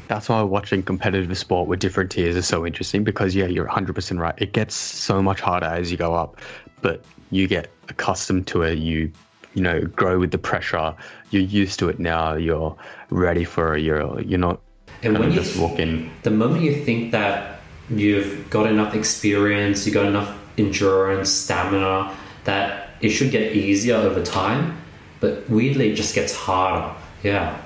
That's 0.07 0.29
why 0.29 0.41
watching 0.41 0.83
competitive 0.83 1.35
sport 1.37 1.67
with 1.67 1.79
different 1.79 2.11
tiers 2.11 2.35
is 2.35 2.45
so 2.47 2.65
interesting 2.65 3.03
because 3.03 3.33
yeah, 3.35 3.47
you're 3.47 3.67
100% 3.67 4.19
right. 4.19 4.35
It 4.37 4.53
gets 4.53 4.75
so 4.75 5.21
much 5.21 5.41
harder 5.41 5.65
as 5.65 5.89
you 5.91 5.97
go 5.97 6.13
up, 6.13 6.39
but 6.81 7.03
you 7.31 7.47
get 7.47 7.71
accustomed 7.89 8.45
to 8.47 8.61
it. 8.61 8.77
You 8.77 9.11
you 9.55 9.63
know 9.63 9.81
grow 9.81 10.19
with 10.19 10.29
the 10.29 10.37
pressure. 10.37 10.93
You're 11.31 11.41
used 11.41 11.79
to 11.79 11.89
it 11.89 11.97
now. 11.97 12.35
You're 12.35 12.75
ready 13.09 13.45
for 13.45 13.75
it. 13.75 13.81
You're 13.81 14.21
you're 14.21 14.37
not 14.37 14.59
And 15.01 15.17
when 15.17 15.31
you 15.31 15.37
just 15.41 15.57
walk 15.57 15.79
in. 15.79 16.11
the 16.21 16.29
moment 16.29 16.61
you 16.61 16.75
think 16.85 17.11
that 17.11 17.59
you've 17.89 18.49
got 18.49 18.65
enough 18.67 18.93
experience 18.95 19.85
you 19.87 19.93
got 19.93 20.05
enough 20.05 20.29
endurance 20.57 21.29
stamina 21.31 22.15
that 22.45 22.89
it 23.01 23.09
should 23.09 23.31
get 23.31 23.55
easier 23.55 23.95
over 23.95 24.23
time 24.23 24.77
but 25.19 25.47
weirdly 25.49 25.91
it 25.91 25.95
just 25.95 26.13
gets 26.15 26.33
harder 26.35 26.93
yeah 27.23 27.57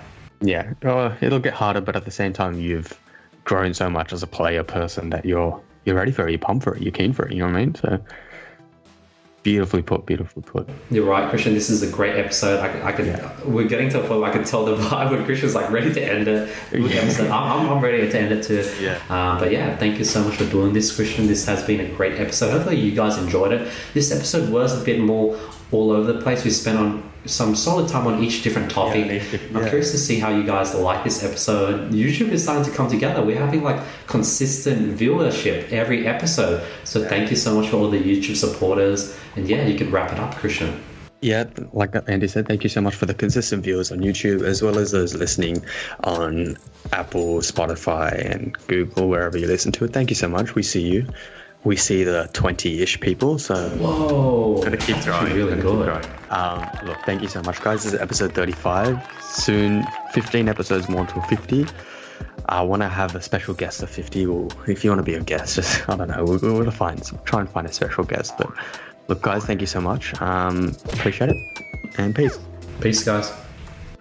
Yeah, 0.42 0.72
uh, 0.86 1.14
it'll 1.20 1.40
get 1.40 1.54
harder, 1.54 1.82
but 1.82 1.96
at 1.98 2.06
the 2.06 2.12
same 2.12 2.32
time, 2.32 2.54
you've 2.60 2.98
grown 3.44 3.74
so 3.74 3.90
much 3.90 4.14
as 4.14 4.24
a 4.24 4.28
player 4.28 4.64
person 4.64 5.10
that 5.10 5.26
you're 5.26 5.60
you're 5.84 5.98
ready 5.98 6.12
for 6.14 6.26
it. 6.28 6.32
You're 6.32 6.40
pumped 6.40 6.64
for 6.64 6.76
it. 6.76 6.82
You're 6.82 6.94
keen 6.94 7.12
for 7.12 7.26
it. 7.28 7.34
You 7.34 7.40
know 7.40 7.48
what 7.48 7.56
I 7.56 7.66
mean? 7.66 7.76
So 7.76 8.00
Beautifully 9.42 9.82
put, 9.82 10.06
beautifully 10.06 10.44
put. 10.44 10.70
You're 10.92 11.06
right, 11.06 11.30
Krishn. 11.30 11.54
This 11.54 11.70
is 11.70 11.82
a 11.82 11.90
great 11.90 12.18
episode. 12.18 12.60
I, 12.60 12.90
I 12.90 12.92
could, 12.92 13.06
yeah. 13.06 13.32
we're 13.46 13.68
getting 13.68 13.90
to 13.90 14.04
a 14.04 14.08
point 14.08 14.20
where 14.20 14.30
I 14.30 14.34
could 14.34 14.46
tell 14.46 14.66
the 14.66 14.76
vibe 14.76 15.12
when 15.12 15.26
Krishn's 15.26 15.56
like 15.56 15.72
ready 15.72 15.94
to 15.94 16.02
end 16.02 16.28
it. 16.28 16.50
Yeah. 16.74 17.02
episode. 17.02 17.30
I'm, 17.30 17.70
I'm, 17.70 17.80
ready 17.82 18.10
to 18.10 18.20
end 18.20 18.34
it 18.34 18.44
too. 18.44 18.70
Yeah. 18.82 18.96
Um, 19.10 19.40
but 19.40 19.52
yeah, 19.52 19.78
thank 19.78 19.98
you 19.98 20.04
so 20.04 20.24
much 20.24 20.36
for 20.36 20.46
doing 20.46 20.74
this, 20.74 20.94
Krishn. 20.94 21.28
This 21.28 21.46
has 21.46 21.64
been 21.64 21.80
a 21.80 21.96
great 21.96 22.20
episode. 22.20 22.52
Hopefully, 22.52 22.82
you 22.82 22.92
guys 22.92 23.18
enjoyed 23.18 23.54
it. 23.54 23.72
This 23.94 24.12
episode 24.12 24.50
was 24.50 24.80
a 24.80 24.84
bit 24.84 25.00
more 25.00 25.40
all 25.72 25.92
over 25.92 26.12
the 26.12 26.22
place. 26.22 26.44
We 26.44 26.52
spent 26.52 26.78
on 26.78 27.10
some 27.30 27.56
solid 27.56 27.90
time 27.90 28.08
on 28.08 28.24
each 28.24 28.44
different 28.44 28.72
topic. 28.72 29.06
Yeah, 29.06 29.40
yeah. 29.52 29.60
I'm 29.60 29.68
curious 29.68 29.92
to 29.92 29.98
see 29.98 30.20
how 30.20 30.30
you 30.30 30.44
guys 30.44 30.74
like 30.76 31.04
this 31.04 31.24
episode. 31.24 31.92
YouTube 31.92 32.30
is 32.30 32.44
starting 32.44 32.66
to 32.66 32.72
come 32.72 32.90
together. 32.90 33.24
We're 33.24 33.40
having 33.40 33.64
like 33.64 33.82
consistent 34.08 34.98
viewership 34.98 35.72
every 35.72 36.08
episode. 36.08 36.64
So 36.84 37.08
thank 37.08 37.30
you 37.30 37.38
so 37.38 37.60
much 37.60 37.70
for 37.70 37.78
all 37.78 37.90
the 37.90 38.02
YouTube 38.02 38.36
supporters. 38.36 39.18
And 39.36 39.48
yeah, 39.48 39.66
you 39.66 39.78
can 39.78 39.92
wrap 39.92 40.12
it 40.12 40.20
up, 40.20 40.36
Krishn. 40.36 40.82
Yeah, 41.22 41.50
like 41.74 41.96
Andy 42.08 42.30
said, 42.30 42.48
thank 42.48 42.64
you 42.64 42.70
so 42.70 42.80
much 42.80 42.96
for 42.96 43.06
the 43.06 43.14
consistent 43.14 43.64
viewers 43.64 43.92
on 43.92 44.00
YouTube 44.00 44.42
as 44.42 44.62
well 44.62 44.78
as 44.78 44.92
those 44.92 45.14
listening 45.14 45.66
on 46.06 46.56
Apple, 46.94 47.40
Spotify, 47.40 48.14
and 48.32 48.58
Google, 48.68 49.10
wherever 49.10 49.38
you 49.38 49.46
listen 49.46 49.74
to 49.74 49.86
it. 49.86 49.92
Thank 49.92 50.12
you 50.12 50.16
so 50.16 50.30
much. 50.30 50.56
We 50.56 50.64
see 50.64 50.82
you 50.82 51.08
we 51.64 51.76
see 51.76 52.03
the 52.03 52.30
20-ish 52.34 52.99
people 52.99 53.38
so 53.38 53.70
whoa. 53.78 54.62
gonna 54.64 54.78
keep 54.78 54.97
growing 55.01 55.34
really 55.34 55.49
gonna 55.49 55.62
good. 55.62 56.01
keep 56.01 56.05
growing. 56.05 56.30
Um, 56.30 56.70
look 56.86 56.97
thank 57.05 57.22
you 57.22 57.28
so 57.28 57.41
much 57.41 57.62
guys. 57.62 57.84
This 57.84 57.93
is 57.93 57.99
episode 57.99 58.34
35 58.34 58.99
soon 59.22 59.86
15 60.14 60.47
episodes 60.47 60.88
more 60.89 61.01
until 61.01 61.22
50 61.24 61.66
I 62.47 62.62
want 62.62 62.82
to 62.82 62.88
have 62.88 63.16
a 63.16 63.22
special 63.22 63.53
guest 63.53 63.84
of 63.84 63.89
50 63.89 64.26
or 64.26 64.47
if 64.68 64.84
you 64.84 64.89
want 64.89 64.99
to 64.99 65.03
be 65.03 65.16
a 65.16 65.22
guest 65.22 65.55
just 65.57 65.88
I 65.89 65.95
don't 65.95 66.07
know. 66.07 66.24
We're, 66.24 66.39
we're 66.39 66.60
gonna 66.60 66.72
find 66.72 67.01
try 67.26 67.41
and 67.41 67.49
find 67.49 67.68
a 67.68 67.74
special 67.74 68.03
guest 68.03 68.36
but 68.38 68.51
look 69.07 69.22
guys 69.22 69.45
thank 69.45 69.62
you 69.62 69.68
so 69.68 69.82
much. 69.82 70.20
Um, 70.22 70.76
appreciate 70.93 71.32
it 71.32 71.38
and 71.97 72.16
peace. 72.16 72.39
Peace 72.80 73.03
guys 73.03 73.34